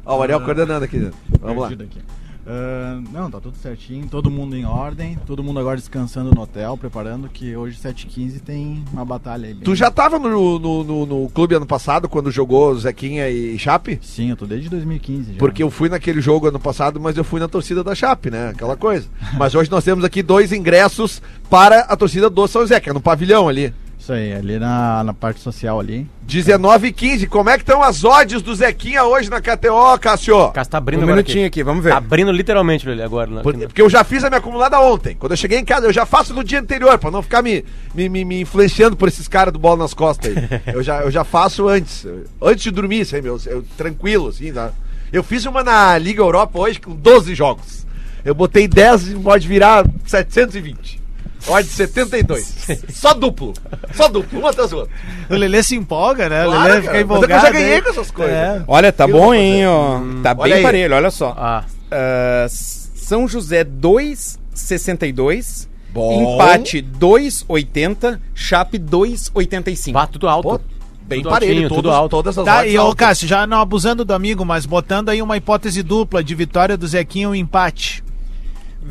Ó, 0.05 0.17
o 0.17 0.21
Ariel 0.21 0.41
coordenando 0.41 0.83
aqui. 0.85 1.09
Vamos 1.41 1.61
lá. 1.63 1.67
Aqui. 1.69 1.99
Ah, 2.45 2.99
não, 3.13 3.31
tá 3.31 3.39
tudo 3.39 3.55
certinho, 3.55 4.05
todo 4.09 4.29
mundo 4.29 4.53
em 4.53 4.65
ordem, 4.65 5.17
todo 5.25 5.41
mundo 5.41 5.61
agora 5.61 5.77
descansando 5.77 6.35
no 6.35 6.41
hotel, 6.41 6.75
preparando 6.77 7.29
que 7.29 7.55
hoje 7.55 7.77
7h15 7.79 8.41
tem 8.41 8.83
uma 8.91 9.05
batalha 9.05 9.47
aí. 9.47 9.53
bem- 9.53 9.63
Tu 9.63 9.73
já 9.75 9.89
tava 9.89 10.19
no, 10.19 10.59
no, 10.59 10.83
no, 10.83 11.05
no 11.05 11.29
clube 11.29 11.55
ano 11.55 11.65
passado, 11.65 12.09
quando 12.09 12.29
jogou 12.29 12.75
Zequinha 12.77 13.29
e 13.29 13.57
Chape? 13.57 13.97
Sim, 14.01 14.31
eu 14.31 14.35
tô 14.35 14.45
desde 14.45 14.67
2015 14.67 15.33
já. 15.33 15.39
Porque 15.39 15.63
eu 15.63 15.71
fui 15.71 15.87
naquele 15.87 16.19
jogo 16.19 16.47
ano 16.47 16.59
passado, 16.59 16.99
mas 16.99 17.15
eu 17.15 17.23
fui 17.23 17.39
na 17.39 17.47
torcida 17.47 17.81
da 17.81 17.95
Chape, 17.95 18.29
né? 18.29 18.49
Aquela 18.49 18.75
coisa. 18.75 19.07
Mas 19.37 19.55
hoje 19.55 19.71
nós 19.71 19.85
temos 19.85 20.03
aqui 20.03 20.21
dois 20.21 20.51
ingressos 20.51 21.21
para 21.49 21.79
a 21.81 21.95
torcida 21.95 22.29
do 22.29 22.45
São 22.45 22.67
que 22.67 22.89
é 22.89 22.93
no 22.93 22.99
pavilhão 22.99 23.47
ali. 23.47 23.73
Isso 24.03 24.11
aí, 24.11 24.33
ali 24.33 24.59
na, 24.59 25.01
na 25.01 25.13
parte 25.13 25.39
social 25.39 25.79
ali. 25.79 26.05
19 26.23 26.87
e 26.87 26.91
15. 26.91 27.25
Como 27.27 27.49
é 27.49 27.53
que 27.53 27.63
estão 27.63 27.81
as 27.81 28.03
odds 28.03 28.41
do 28.41 28.53
Zequinha 28.53 29.05
hoje 29.05 29.29
na 29.29 29.39
KTO, 29.39 29.97
Cássio? 29.97 30.37
O 30.37 30.51
cara 30.51 30.65
tá 30.65 30.77
abrindo 30.77 30.99
Um 30.99 31.03
agora 31.03 31.15
minutinho 31.15 31.47
aqui, 31.47 31.63
vamos 31.63 31.85
ver. 31.85 31.91
Tá 31.91 31.99
abrindo 31.99 32.29
literalmente 32.29 32.85
ele 32.89 33.01
agora. 33.01 33.39
Por- 33.41 33.57
Porque 33.57 33.81
eu 33.81 33.89
já 33.89 34.03
fiz 34.03 34.21
a 34.25 34.29
minha 34.29 34.39
acumulada 34.39 34.77
ontem. 34.81 35.15
Quando 35.15 35.31
eu 35.31 35.37
cheguei 35.37 35.57
em 35.57 35.63
casa, 35.63 35.85
eu 35.87 35.93
já 35.93 36.05
faço 36.05 36.33
no 36.33 36.43
dia 36.43 36.59
anterior, 36.59 36.99
pra 36.99 37.09
não 37.09 37.21
ficar 37.21 37.41
me, 37.41 37.63
me, 37.95 38.09
me, 38.09 38.25
me 38.25 38.41
influenciando 38.41 38.97
por 38.97 39.07
esses 39.07 39.29
caras 39.29 39.53
do 39.53 39.59
bola 39.59 39.77
nas 39.77 39.93
costas 39.93 40.35
aí. 40.35 40.49
eu, 40.75 40.83
já, 40.83 40.99
eu 40.99 41.09
já 41.09 41.23
faço 41.23 41.69
antes. 41.69 42.05
Antes 42.41 42.61
de 42.65 42.71
dormir, 42.71 42.99
isso 42.99 43.15
aí, 43.15 43.21
meu. 43.21 43.39
Eu, 43.45 43.63
tranquilo, 43.77 44.27
assim. 44.27 44.51
Tá? 44.51 44.71
Eu 45.13 45.23
fiz 45.23 45.45
uma 45.45 45.63
na 45.63 45.97
Liga 45.97 46.21
Europa 46.21 46.59
hoje 46.59 46.77
com 46.77 46.93
12 46.93 47.33
jogos. 47.33 47.87
Eu 48.25 48.35
botei 48.35 48.67
10 48.67 49.11
e 49.11 49.15
pode 49.15 49.47
virar 49.47 49.85
720. 50.05 51.02
Odd 51.47 51.67
72. 51.67 52.55
Só 52.93 53.13
duplo. 53.13 53.53
Só 53.93 54.07
duplo, 54.07 54.39
um 54.41 54.47
atrás 54.47 54.69
do 54.69 54.77
outro. 54.77 54.93
O 55.29 55.35
Lelê 55.35 55.61
se 55.61 55.75
empolga, 55.75 56.29
né? 56.29 56.47
O 56.47 56.51
Lelê 56.51 56.81
fica 56.81 56.93
mas 56.93 57.01
empolgado. 57.03 57.33
eu 57.33 57.39
já 57.41 57.49
ganhei 57.51 57.73
aí. 57.75 57.81
com 57.81 57.89
essas 57.89 58.11
coisas. 58.11 58.33
É. 58.33 58.63
Olha, 58.67 58.91
tá 58.93 59.05
bom, 59.07 59.33
hein, 59.33 59.67
ó. 59.67 59.99
Tá 60.23 60.31
Olha 60.37 60.43
bem 60.43 60.53
aí. 60.53 60.63
parelho, 60.63 60.95
olha 60.95 61.11
só. 61.11 61.35
Ah, 61.37 61.63
Ah, 61.91 62.45
São 62.49 63.27
José 63.27 63.63
2,62. 63.63 65.67
Bom. 65.93 66.33
Empate 66.35 66.81
2,80. 66.81 68.19
Chape 68.33 68.79
2,85. 68.79 69.93
vá, 69.93 70.07
tudo 70.07 70.27
alto. 70.27 70.49
Pô, 70.49 70.59
bem 71.03 71.21
Tudo 71.21 71.29
parelho, 71.31 71.51
altinho, 71.53 71.69
todos, 71.69 71.83
tudo 71.83 71.91
alto. 71.91 72.09
todas 72.11 72.37
as 72.37 72.45
Tá, 72.45 72.65
e 72.65 72.77
ô. 72.79 72.95
Cássio, 72.95 73.27
já 73.27 73.45
não 73.45 73.59
abusando 73.59 74.03
do 74.03 74.13
amigo, 74.13 74.43
mas 74.43 74.65
botando 74.65 75.09
aí 75.09 75.21
uma 75.21 75.37
hipótese 75.37 75.83
dupla 75.83 76.23
de 76.23 76.33
vitória 76.33 76.75
do 76.75 76.87
Zequinha 76.87 77.27
ou 77.27 77.35
empate. 77.35 78.02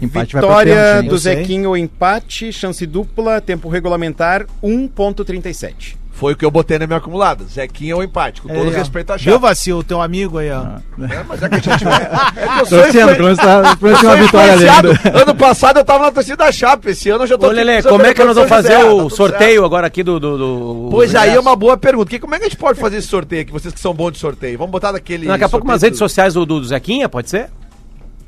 Empate 0.00 0.34
Vitória 0.34 0.74
pênalti, 0.74 1.08
do. 1.08 1.18
Zequinho, 1.18 1.76
empate, 1.76 2.52
chance 2.52 2.84
dupla, 2.86 3.40
tempo 3.40 3.68
regulamentar 3.68 4.46
1,37. 4.62 5.96
Foi 6.14 6.34
o 6.34 6.36
que 6.36 6.44
eu 6.44 6.50
botei 6.52 6.78
na 6.78 6.86
minha 6.86 6.98
acumulada. 6.98 7.42
Zequinha 7.44 7.96
ou 7.96 8.02
empate, 8.02 8.42
com 8.42 8.48
todo 8.48 8.70
É, 8.70 8.76
respeito 8.76 9.12
a 9.12 9.16
Viu, 9.16 9.32
Chape. 9.32 9.42
Vacil, 9.42 9.78
o 9.78 9.82
teu 9.82 10.00
amigo 10.00 10.38
aí, 10.38 10.50
ó. 10.52 10.60
É, 11.10 11.24
mas 11.26 11.42
é 11.42 11.48
que 11.48 11.54
a 11.54 11.58
gente 11.58 11.84
vai. 11.84 12.02
É 12.36 12.60
eu 12.60 12.66
sou 12.66 12.78
influen- 12.86 13.06
uma 14.04 14.16
vitória 14.16 14.52
ali 14.52 14.68
ainda. 14.68 14.90
Ano 15.22 15.34
passado 15.34 15.78
eu 15.80 15.84
tava 15.84 16.04
na 16.04 16.10
torcida 16.12 16.36
da 16.36 16.52
Chape, 16.52 16.90
esse 16.90 17.08
ano 17.10 17.24
eu 17.24 17.26
já 17.28 17.38
tô 17.38 17.48
Ô, 17.48 17.50
Lelê, 17.50 17.82
com 17.82 17.88
como 17.88 18.06
é 18.06 18.14
que 18.14 18.22
nós 18.22 18.34
vamos 18.36 18.48
fazer 18.50 18.74
tá 18.78 18.84
o 18.86 18.98
tudo 19.04 19.16
sorteio 19.16 19.64
agora 19.64 19.86
aqui 19.86 20.02
do. 20.02 20.20
do, 20.20 20.38
do- 20.38 20.88
Pois 20.90 21.10
do 21.12 21.18
aí 21.18 21.30
é 21.34 21.40
uma 21.40 21.56
boa 21.56 21.76
pergunta. 21.76 22.10
Que, 22.10 22.18
como 22.20 22.34
é 22.34 22.38
que 22.38 22.44
a 22.44 22.48
gente 22.48 22.58
pode 22.58 22.78
fazer 22.78 22.98
esse 22.98 23.08
sorteio 23.08 23.42
aqui? 23.42 23.50
Vocês 23.50 23.72
que 23.74 23.80
são 23.80 23.92
bons 23.94 24.12
de 24.12 24.18
sorteio. 24.18 24.58
Vamos 24.58 24.70
botar 24.70 24.92
daquele. 24.92 25.26
Daqui 25.26 25.44
a 25.44 25.48
pouco 25.48 25.66
umas 25.66 25.82
redes 25.82 25.98
sociais 25.98 26.34
do, 26.34 26.44
do, 26.46 26.60
do 26.60 26.66
Zequinha, 26.66 27.08
pode 27.08 27.30
ser? 27.30 27.48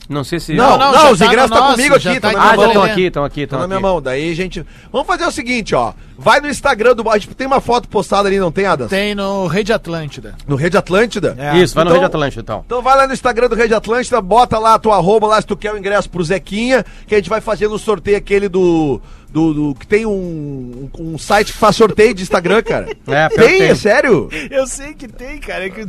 Não 0.09 0.22
sei 0.22 0.38
se. 0.38 0.52
Não, 0.55 0.76
Não, 0.76 0.92
não, 0.92 1.12
os 1.12 1.18
tá 1.18 1.26
ingressos 1.26 1.50
no 1.50 1.57
tá 1.57 1.70
comigo 1.72 1.94
aqui, 1.94 2.20
tá 2.20 2.30
tá 2.30 2.32
na 2.32 2.38
Ah, 2.38 2.42
minha 2.42 2.50
já 2.50 2.57
mão. 2.57 2.66
estão 2.66 2.82
aqui, 2.84 3.02
estão 3.02 3.24
aqui, 3.24 3.40
Tá 3.40 3.44
estão 3.44 3.59
na 3.61 3.66
minha 3.66 3.80
mão. 3.80 4.02
Daí 4.02 4.32
a 4.32 4.34
gente. 4.34 4.64
Vamos 4.92 5.07
fazer 5.07 5.24
o 5.24 5.30
seguinte, 5.30 5.74
ó. 5.74 5.92
Vai 6.17 6.41
no 6.41 6.49
Instagram 6.49 6.95
do. 6.95 7.09
A 7.11 7.19
gente 7.19 7.35
tem 7.35 7.47
uma 7.47 7.61
foto 7.61 7.89
postada 7.89 8.29
ali, 8.29 8.39
não 8.39 8.53
tem, 8.53 8.67
Adas? 8.67 8.89
Tem 8.89 9.15
no 9.15 9.47
Rede 9.47 9.73
Atlântida. 9.73 10.35
No 10.47 10.57
Rede 10.57 10.77
Atlântida? 10.77 11.35
É. 11.39 11.59
Isso, 11.59 11.75
vai 11.75 11.85
no 11.85 11.91
Então- 11.91 12.01
Rede 12.03 12.07
Atlântico 12.15 12.41
então. 12.41 12.62
Então 12.67 12.83
vai 12.83 12.97
lá 12.97 13.07
no 13.07 13.12
Instagram 13.12 13.49
do 13.49 13.55
Rede 13.57 13.75
Atlântida, 13.75 14.21
bota 14.21 14.59
lá 14.59 14.75
a 14.75 14.79
tua 14.79 14.97
arroba 14.97 15.27
lá 15.27 15.41
se 15.41 15.47
tu 15.47 15.57
quer 15.57 15.73
o 15.73 15.79
ingresso 15.79 16.09
pro 16.09 16.23
Zequinha, 16.23 16.85
que 17.07 17.15
a 17.15 17.19
gente 17.19 17.29
vai 17.31 17.41
fazer 17.41 17.69
no 17.69 17.79
sorteio 17.79 18.17
aquele 18.17 18.49
do. 18.49 19.01
do, 19.29 19.53
do- 19.53 19.75
que 19.75 19.85
tem 19.87 20.07
um, 20.07 20.89
um 20.99 21.19
site 21.19 21.53
que 21.53 21.59
faz 21.59 21.75
sorteio 21.75 22.15
de 22.15 22.23
Instagram, 22.23 22.62
cara. 22.62 22.87
É, 23.07 23.29
tem, 23.29 23.62
é 23.62 23.75
sério? 23.75 24.29
Eu 24.51 24.67
sei 24.67 24.95
que 24.95 25.07
tem, 25.09 25.39
cara. 25.39 25.67
é 25.67 25.71
que- 25.71 25.85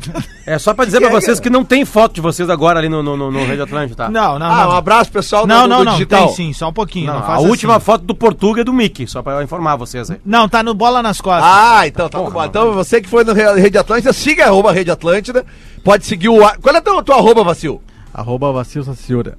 É 0.48 0.58
só 0.58 0.74
pra 0.74 0.86
dizer 0.86 0.98
Que 1.02 1.06
pra 1.08 1.18
é, 1.18 1.22
vocês 1.22 1.38
cara? 1.40 1.44
que 1.44 1.50
não 1.52 1.64
tem 1.64 1.86
foto 1.86 2.14
de 2.16 2.22
vocês 2.22 2.50
agora 2.50 2.80
ali 2.80 2.90
no, 2.90 3.02
no, 3.04 3.16
no, 3.16 3.32
no 3.32 3.46
Rede 3.46 3.62
Atlântico, 3.62 3.96
tá? 3.96 4.10
Não, 4.10 4.40
não, 4.40 4.48
ah, 4.52 4.64
não. 4.66 4.70
um 4.72 4.76
abraço 4.76 5.12
pessoal 5.12 5.46
Não, 5.46 5.64
do- 5.64 5.68
não, 5.70 5.78
do 5.80 5.86
não. 5.86 5.92
digital. 5.94 6.26
Tem 6.28 6.36
sim, 6.36 6.54
só 6.54 6.70
um 6.70 6.74
pouquinho. 6.74 7.08
Não, 7.14 7.20
Não, 7.20 7.32
a 7.32 7.40
última 7.40 7.76
assim. 7.76 7.86
foto 7.86 8.04
do 8.04 8.16
Portuga 8.16 8.62
é 8.62 8.64
do 8.64 8.74
Mickey, 8.74 9.06
só 9.08 9.22
pra 9.22 9.34
eu 9.34 9.42
informar 9.44 9.76
vocês 9.76 10.10
aí. 10.10 10.15
Não, 10.26 10.48
tá 10.48 10.62
no 10.62 10.74
Bola 10.74 11.02
nas 11.02 11.20
Costas. 11.20 11.44
Ah, 11.52 11.88
então 11.88 12.08
tá 12.10 12.18
Porra, 12.18 12.30
bom. 12.32 12.38
mano. 12.38 12.50
Então 12.50 12.74
você 12.74 13.02
que 13.02 13.10
foi 13.10 13.24
no 13.24 13.34
Re- 13.34 13.60
Rede 13.60 13.78
Atlântida, 13.78 14.14
siga 14.14 14.46
arroba 14.46 14.72
Rede 14.72 14.92
Atlântida. 14.92 15.46
Pode 15.84 16.06
seguir 16.06 16.30
o. 16.30 16.38
Qual 16.62 16.76
é 16.76 16.78
a 16.78 16.82
tua, 16.82 17.16
arroba, 17.16 17.44
Vacil? 17.44 17.82
Arroba 18.14 18.52
Vacil 18.52 18.84
Saciura. 18.84 19.38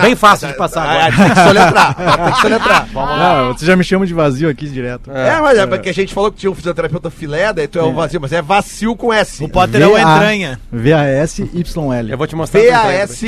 Bem 0.00 0.14
fácil 0.14 0.46
de 0.48 0.54
passar 0.54 0.82
Ah, 0.86 1.06
agora. 1.06 1.16
tem 1.16 1.34
que 1.34 1.42
soletrar. 1.42 1.94
tem 2.24 2.32
que 2.32 2.40
soletrar. 2.40 2.88
Não, 2.94 3.52
você 3.52 3.66
já 3.66 3.74
me 3.74 3.82
chama 3.82 4.06
de 4.06 4.14
vazio 4.14 4.48
aqui 4.48 4.68
direto. 4.68 5.10
É, 5.10 5.40
mas 5.40 5.58
é 5.58 5.66
porque 5.66 5.88
a 5.88 5.94
gente 5.94 6.14
falou 6.14 6.30
que 6.30 6.38
tinha 6.38 6.50
um 6.50 6.54
fisioterapeuta 6.54 7.10
filé, 7.10 7.52
daí 7.52 7.66
tu 7.66 7.78
é 7.78 7.82
o 7.82 7.92
vazio, 7.92 8.20
mas 8.20 8.32
é 8.32 8.40
vacil 8.40 8.94
com 8.94 9.12
S. 9.12 9.42
O 9.42 9.48
Potter 9.48 9.82
é 9.82 9.86
o 9.88 9.98
entranha. 9.98 10.60
V-A-S-Y-L. 10.70 12.10
Eu 12.12 12.18
vou 12.18 12.26
te 12.26 12.36
mostrar. 12.36 12.60
tudo 12.60 12.72
aí. 12.72 12.98
VAS. 13.06 13.24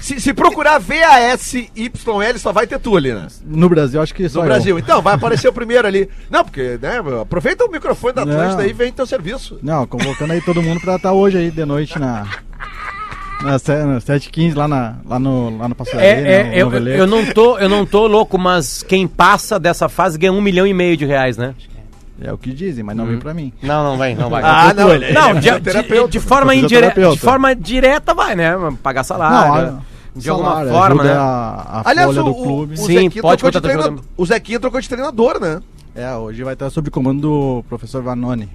Se, 0.00 0.20
se 0.20 0.34
procurar 0.34 0.78
VASYL, 0.78 2.38
só 2.38 2.52
vai 2.52 2.66
ter 2.66 2.78
tu 2.78 2.96
ali, 2.96 3.12
né? 3.12 3.26
No 3.44 3.68
Brasil, 3.68 4.00
acho 4.02 4.14
que 4.14 4.28
só 4.28 4.40
No 4.40 4.44
eu. 4.44 4.48
Brasil. 4.48 4.78
Então, 4.78 5.00
vai 5.02 5.14
aparecer 5.14 5.48
o 5.48 5.52
primeiro 5.52 5.86
ali. 5.86 6.08
Não, 6.30 6.44
porque, 6.44 6.78
né, 6.80 7.00
aproveita 7.22 7.64
o 7.64 7.70
microfone 7.70 8.14
da 8.14 8.22
Atlântida 8.22 8.62
aí 8.62 8.70
e 8.70 8.72
vem 8.72 8.92
teu 8.92 9.06
serviço. 9.06 9.58
Não, 9.62 9.86
convocando 9.86 10.32
aí 10.32 10.40
todo 10.40 10.62
mundo 10.62 10.80
pra 10.80 10.96
estar 10.96 11.12
hoje 11.12 11.38
aí 11.38 11.50
de 11.50 11.64
noite 11.64 11.98
na. 11.98 12.26
Na, 13.42 13.58
se- 13.58 13.84
na 13.84 13.98
7h15 13.98 14.54
lá, 14.56 14.66
na, 14.66 14.96
lá 15.04 15.18
no, 15.18 15.58
lá 15.58 15.68
no 15.68 15.74
Passarinho. 15.74 16.02
É, 16.02 16.54
é, 16.56 16.62
eu, 16.62 16.72
eu, 16.72 17.06
não 17.06 17.24
tô, 17.26 17.58
eu 17.58 17.68
não 17.68 17.84
tô 17.84 18.06
louco, 18.06 18.38
mas 18.38 18.82
quem 18.82 19.06
passa 19.06 19.58
dessa 19.60 19.88
fase 19.90 20.16
ganha 20.18 20.32
um 20.32 20.40
milhão 20.40 20.66
e 20.66 20.72
meio 20.72 20.96
de 20.96 21.04
reais, 21.04 21.36
né? 21.36 21.54
É 22.20 22.32
o 22.32 22.38
que 22.38 22.52
dizem, 22.52 22.82
mas 22.82 22.96
não 22.96 23.04
vem 23.06 23.18
pra 23.18 23.34
mim. 23.34 23.52
Não, 23.62 23.84
não 23.84 23.98
vai, 23.98 24.14
não 24.14 24.28
vai. 24.30 24.42
Ah, 24.42 24.72
não, 24.74 24.94
ele, 24.94 25.12
não, 25.12 25.30
ele 25.30 25.40
de, 25.40 25.48
é 25.50 25.54
de- 25.54 25.60
terapeuta. 25.60 26.08
de 26.10 26.20
forma 26.20 26.54
indireta, 26.54 27.10
de 27.10 27.18
forma 27.18 27.54
direta 27.54 28.14
vai, 28.14 28.34
né? 28.34 28.52
Pagar 28.82 29.04
salário. 29.04 29.72
Não, 29.72 29.82
de 30.16 30.30
alguma 30.30 30.48
salário, 30.50 30.70
forma, 30.72 31.04
né? 31.04 31.12
A, 31.12 31.82
a 31.84 31.90
Aliás, 31.90 32.08
folha 32.08 32.22
o, 32.22 32.24
do 32.24 32.30
o, 32.30 32.42
clube. 32.42 32.74
o 32.74 32.76
Sim, 32.78 32.84
Zequinha 32.86 33.10
pode 33.10 33.20
trocou 33.20 33.36
de 33.36 33.42
contratar 33.42 33.70
treinador. 33.70 34.04
O 34.16 34.24
Zequinha 34.26 34.60
trocou 34.60 34.80
de 34.80 34.88
treinador, 34.88 35.38
né? 35.40 35.60
É, 35.94 36.14
hoje 36.14 36.42
vai 36.42 36.54
estar 36.54 36.70
sob 36.70 36.90
comando 36.90 37.20
do 37.20 37.64
professor 37.68 38.02
Vanoni. 38.02 38.48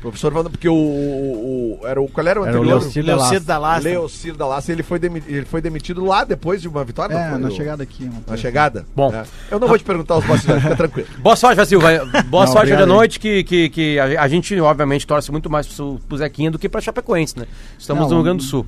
Professor 0.00 0.32
Vando, 0.32 0.48
porque 0.50 0.68
o, 0.68 0.74
o, 0.74 1.78
o- 1.82 1.86
era 1.86 2.00
o. 2.00 2.08
Qual 2.08 2.26
era 2.26 2.40
o 2.40 2.44
Era 2.46 2.56
o 2.56 2.60
anterior? 2.60 2.80
Leocir 2.80 3.04
Leocir 3.04 3.40
da 3.40 3.58
Lastra. 3.58 3.90
Leocir 3.90 4.34
da 4.36 4.46
Laça, 4.46 4.70
ele 4.72 4.82
foi, 4.82 4.98
demi- 4.98 5.22
ele 5.26 5.44
foi 5.44 5.60
demitido 5.60 6.04
lá 6.04 6.24
depois 6.24 6.62
de 6.62 6.68
uma 6.68 6.84
vitória? 6.84 7.14
É, 7.14 7.36
na 7.36 7.50
chegada 7.50 7.82
aqui. 7.82 8.08
Na 8.26 8.36
chegada? 8.36 8.86
Bom. 8.94 9.12
É. 9.12 9.24
Eu 9.50 9.58
não 9.58 9.66
vou 9.66 9.76
te 9.78 9.84
perguntar 9.84 10.16
os 10.18 10.24
bastidores, 10.24 10.62
fica 10.62 10.76
tranquilo. 10.76 11.08
Boa 11.18 11.34
sorte, 11.36 11.76
vai- 11.76 11.98
Boa 12.24 12.46
Não, 12.46 12.52
sorte 12.52 12.72
hoje 12.72 12.82
à 12.82 12.86
noite, 12.86 13.18
que, 13.18 13.42
que, 13.44 13.68
que 13.70 13.98
a, 13.98 14.22
a 14.22 14.28
gente, 14.28 14.58
obviamente, 14.60 15.06
torce 15.06 15.32
muito 15.32 15.50
mais 15.50 15.66
pro, 15.66 16.00
pro 16.08 16.16
Zequinha 16.18 16.50
do 16.50 16.58
que 16.58 16.68
pra 16.68 16.80
Chapecoense, 16.80 17.38
né? 17.38 17.46
Estamos 17.78 18.02
Não, 18.02 18.08
no 18.10 18.14
Rio 18.16 18.24
Grande 18.24 18.38
do 18.44 18.48
Sul. 18.48 18.66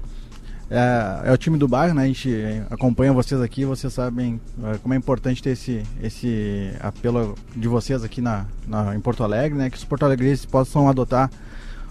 É, 0.71 1.29
é 1.31 1.33
o 1.33 1.37
time 1.37 1.59
do 1.59 1.66
bairro, 1.66 1.95
né? 1.95 2.05
A 2.05 2.07
gente 2.07 2.31
acompanha 2.71 3.12
vocês 3.12 3.41
aqui, 3.41 3.64
vocês 3.64 3.93
sabem 3.93 4.41
é, 4.64 4.79
como 4.79 4.95
é 4.95 4.97
importante 4.97 5.43
ter 5.43 5.51
esse, 5.51 5.83
esse 6.01 6.71
apelo 6.81 7.35
de 7.57 7.66
vocês 7.66 8.05
aqui 8.05 8.21
na, 8.21 8.47
na- 8.68 8.95
em 8.95 9.01
Porto 9.01 9.25
Alegre, 9.25 9.59
né? 9.59 9.68
Que 9.68 9.77
os 9.77 9.85
porto 9.85 10.05
alegrenses 10.05 10.45
possam 10.47 10.89
adotar 10.89 11.29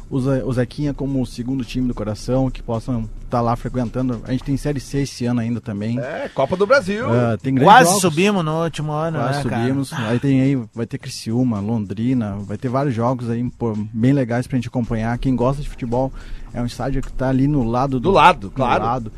o, 0.10 0.20
Ze- 0.20 0.44
o 0.44 0.52
Zequinha 0.54 0.94
como 0.94 1.22
o 1.22 1.26
segundo 1.26 1.64
time 1.64 1.88
do 1.88 1.94
coração, 1.94 2.50
que 2.50 2.62
possam 2.64 3.08
estar 3.26 3.42
lá 3.42 3.56
frequentando. 3.56 4.22
A 4.26 4.32
gente 4.32 4.44
tem 4.44 4.58
Série 4.58 4.80
C 4.80 5.02
esse 5.02 5.26
ano 5.26 5.40
ainda 5.40 5.62
também. 5.62 6.00
É, 6.00 6.30
Copa 6.34 6.56
do 6.58 6.66
Brasil. 6.66 7.06
É, 7.14 7.38
tem 7.38 7.56
Quase 7.56 7.86
jogos. 7.90 8.02
subimos 8.02 8.44
no 8.44 8.64
último 8.64 8.92
ano, 8.92 9.20
Quase 9.20 9.44
né, 9.44 9.50
cara? 9.50 9.62
subimos. 9.62 9.94
Aí 9.94 10.20
tem 10.20 10.42
aí, 10.42 10.56
vai 10.74 10.86
ter 10.88 10.98
Criciúma, 10.98 11.60
Londrina, 11.60 12.38
vai 12.40 12.58
ter 12.58 12.70
vários 12.70 12.96
jogos 12.96 13.30
aí 13.30 13.48
pô, 13.52 13.74
bem 13.94 14.14
legais 14.14 14.48
pra 14.48 14.58
gente 14.58 14.68
acompanhar. 14.68 15.18
Quem 15.20 15.36
gosta 15.36 15.62
de 15.62 15.70
futebol 15.70 16.12
é 16.54 16.62
um 16.62 16.66
estádio 16.66 17.02
que 17.02 17.12
tá 17.14 17.30
ali 17.30 17.48
no 17.48 17.64
lado 17.64 18.00
Do 18.00 18.10
lado, 18.12 18.50
claro. 18.50 18.84
lado. 18.84 19.12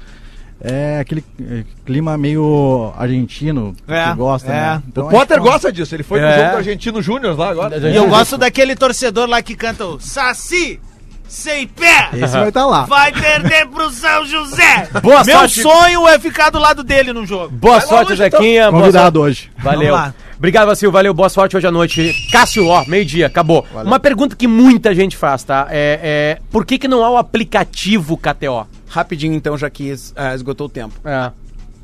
É 0.64 1.00
aquele 1.00 1.24
eh, 1.42 1.64
clima 1.86 2.16
meio 2.18 2.94
argentino 2.96 3.76
É, 3.88 4.10
que 4.12 4.14
gosta, 4.16 4.52
é. 4.52 4.56
né? 4.56 4.84
o 4.96 5.02
a 5.02 5.10
Potter 5.10 5.38
gente- 5.38 5.48
gosta 5.50 5.72
disso, 5.72 5.96
ele 5.96 6.04
foi 6.04 6.20
no 6.22 6.28
É. 6.28 6.38
jogo 6.38 6.52
do 6.52 6.58
Argentino 6.58 7.02
Júnior 7.02 7.38
lá 7.38 7.50
agora. 7.50 7.78
E 7.90 7.96
eu 7.96 8.08
gosto 8.08 8.38
daquele 8.38 8.76
torcedor 8.76 9.28
lá 9.28 9.42
que 9.42 9.56
canta 9.56 9.86
o 9.86 10.00
Saci! 10.00 10.80
sem 11.28 11.66
pé. 11.66 12.10
Esse 12.14 12.34
vai 12.38 12.50
estar 12.50 12.66
lá. 12.66 12.84
Vai 12.84 13.10
perder 13.14 13.66
pro 13.68 13.90
São 13.90 14.26
José. 14.26 14.90
Boa 15.02 15.24
Meu 15.24 15.38
sorte. 15.40 15.62
sonho 15.62 16.06
é 16.06 16.20
ficar 16.20 16.50
do 16.50 16.60
lado 16.60 16.84
dele 16.84 17.14
num 17.14 17.26
jogo. 17.26 17.48
Boa 17.56 17.80
sorte, 17.80 18.14
Zequinha. 18.18 18.70
boa 18.70 18.82
Convidado 18.84 19.22
hoje. 19.22 19.50
Valeu. 19.58 19.96
Obrigado, 20.38 20.68
Vacil. 20.68 20.92
Valeu. 20.92 21.14
Boa 21.14 21.30
sorte 21.30 21.56
hoje 21.56 21.66
à 21.66 21.72
noite. 21.72 22.14
Cássio, 22.34 22.68
ó, 22.68 22.84
meio-dia, 22.86 23.28
acabou. 23.28 23.66
Uma 23.74 23.98
pergunta 23.98 24.36
que 24.36 24.46
muita 24.46 24.94
gente 24.94 25.16
faz, 25.16 25.42
tá? 25.46 25.68
É, 25.70 26.00
é, 26.38 26.42
por 26.52 26.66
que, 26.66 26.78
que 26.78 26.88
não 26.88 27.02
há 27.02 27.10
o 27.12 27.16
aplicativo 27.18 28.18
KTO? 28.18 28.68
Rapidinho, 28.92 29.34
então, 29.34 29.58
já 29.58 29.70
que 29.70 29.96
ah, 30.18 30.36
esgotou 30.36 30.68
o 30.68 30.70
tempo. 30.70 30.94
É. 31.06 31.32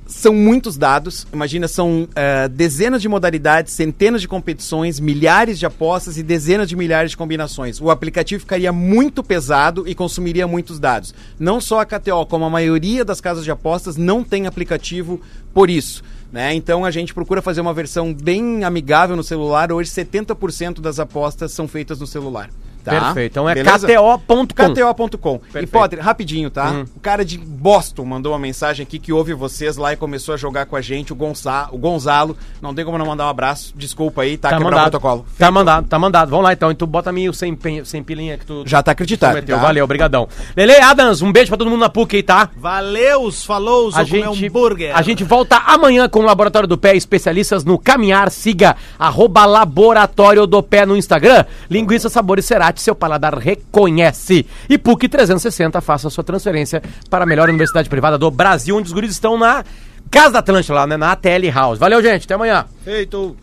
São 0.05 0.33
muitos 0.33 0.77
dados, 0.77 1.25
imagina, 1.33 1.69
são 1.69 2.07
eh, 2.15 2.49
dezenas 2.49 3.01
de 3.01 3.07
modalidades, 3.07 3.73
centenas 3.73 4.21
de 4.21 4.27
competições, 4.27 4.99
milhares 4.99 5.57
de 5.57 5.65
apostas 5.65 6.17
e 6.17 6.23
dezenas 6.23 6.67
de 6.67 6.75
milhares 6.75 7.11
de 7.11 7.17
combinações. 7.17 7.79
O 7.81 7.89
aplicativo 7.89 8.41
ficaria 8.41 8.71
muito 8.73 9.21
pesado 9.21 9.87
e 9.87 9.95
consumiria 9.95 10.47
muitos 10.47 10.79
dados. 10.79 11.13
Não 11.39 11.59
só 11.61 11.79
a 11.79 11.85
KTO, 11.85 12.25
como 12.25 12.45
a 12.45 12.49
maioria 12.49 13.03
das 13.03 13.21
casas 13.21 13.43
de 13.43 13.51
apostas 13.51 13.95
não 13.97 14.23
tem 14.23 14.47
aplicativo 14.47 15.19
por 15.53 15.69
isso. 15.69 16.03
Né? 16.31 16.53
Então 16.53 16.83
a 16.83 16.91
gente 16.91 17.13
procura 17.13 17.41
fazer 17.41 17.61
uma 17.61 17.73
versão 17.73 18.13
bem 18.13 18.65
amigável 18.65 19.15
no 19.15 19.23
celular. 19.23 19.71
Hoje 19.71 19.91
70% 19.91 20.81
das 20.81 20.99
apostas 20.99 21.53
são 21.53 21.67
feitas 21.67 21.99
no 21.99 22.07
celular. 22.07 22.49
Tá? 22.91 23.05
Perfeito. 23.05 23.31
Então 23.33 23.49
é? 23.49 23.55
KTO.com. 23.55 24.45
KTO.com. 24.47 25.41
E. 25.55 25.67
Potter, 25.67 25.99
rapidinho, 25.99 26.49
tá? 26.49 26.71
Hum. 26.71 26.85
O 26.95 26.99
cara 26.99 27.23
de 27.25 27.37
Boston 27.37 28.05
mandou 28.05 28.31
uma 28.33 28.39
mensagem 28.39 28.83
aqui 28.83 28.97
que 28.99 29.11
ouve 29.11 29.33
vocês 29.33 29.77
lá 29.77 29.93
e 29.93 29.95
começou 29.97 30.33
a 30.33 30.37
jogar 30.37 30.65
com 30.65 30.75
a 30.75 30.81
gente, 30.81 31.11
o, 31.11 31.15
Gonça, 31.15 31.67
o 31.71 31.77
Gonzalo. 31.77 32.37
Não 32.61 32.73
tem 32.73 32.85
como 32.85 32.97
não 32.97 33.05
mandar 33.05 33.25
um 33.25 33.29
abraço. 33.29 33.73
Desculpa 33.75 34.21
aí, 34.21 34.37
tá? 34.37 34.49
Tá 34.49 34.57
Quebrar 34.57 34.77
o 34.77 34.81
protocolo. 34.83 35.25
Tá 35.37 35.51
mandado, 35.51 35.87
tá 35.87 35.99
mandado. 35.99 36.29
Vamos 36.29 36.45
lá 36.45 36.53
então. 36.53 36.71
Então 36.71 36.87
bota 36.87 37.11
mim 37.11 37.27
o 37.29 37.33
sem, 37.33 37.57
sem 37.83 38.03
pilinha 38.03 38.37
que 38.37 38.45
tu 38.45 38.63
Já 38.65 38.81
tá 38.81 38.91
acreditado. 38.91 39.41
tá? 39.45 39.57
Valeu, 39.57 39.83
obrigadão. 39.83 40.27
Lele 40.55 40.77
Adams, 40.77 41.21
um 41.21 41.31
beijo 41.31 41.49
pra 41.49 41.57
todo 41.57 41.69
mundo 41.69 41.81
na 41.81 41.89
PUC 41.89 42.17
aí, 42.17 42.23
tá? 42.23 42.49
Valeus, 42.55 43.43
falou, 43.45 43.91
A 43.93 44.03
gente, 44.03 44.27
um 44.27 44.47
hambúrguer. 44.47 44.95
a 44.95 45.01
gente 45.01 45.23
volta 45.23 45.57
amanhã 45.57 46.07
com 46.07 46.19
o 46.19 46.23
Laboratório 46.23 46.67
do 46.67 46.77
Pé, 46.77 46.95
especialistas 46.95 47.63
no 47.63 47.77
caminhar. 47.77 48.31
Siga 48.31 48.75
arroba 48.97 49.45
Laboratório 49.45 50.45
do 50.47 50.61
Pé 50.63 50.85
no 50.85 50.95
Instagram. 50.95 51.45
Linguiça 51.69 52.09
Sabores 52.09 52.45
Cerati, 52.45 52.76
seu 52.81 52.95
paladar 52.95 53.37
reconhece. 53.37 54.45
E 54.69 54.77
PUC 54.77 55.09
360, 55.09 55.81
faça 55.81 56.09
sua 56.09 56.23
transferência 56.23 56.81
para 57.09 57.23
a 57.23 57.27
melhor 57.27 57.49
universidade 57.49 57.89
privada 57.89 58.17
do 58.17 58.29
Brasil, 58.31 58.75
onde 58.75 58.87
os 58.87 58.93
guris 58.93 59.11
estão 59.11 59.37
na 59.37 59.63
Casa 60.09 60.31
da 60.31 60.39
Atlântida, 60.39 60.73
lá 60.73 60.87
né, 60.87 60.97
na 60.97 61.11
ATL 61.11 61.51
House. 61.53 61.79
Valeu, 61.79 62.01
gente. 62.01 62.25
Até 62.25 62.33
amanhã. 62.33 62.65
Feito. 62.83 63.35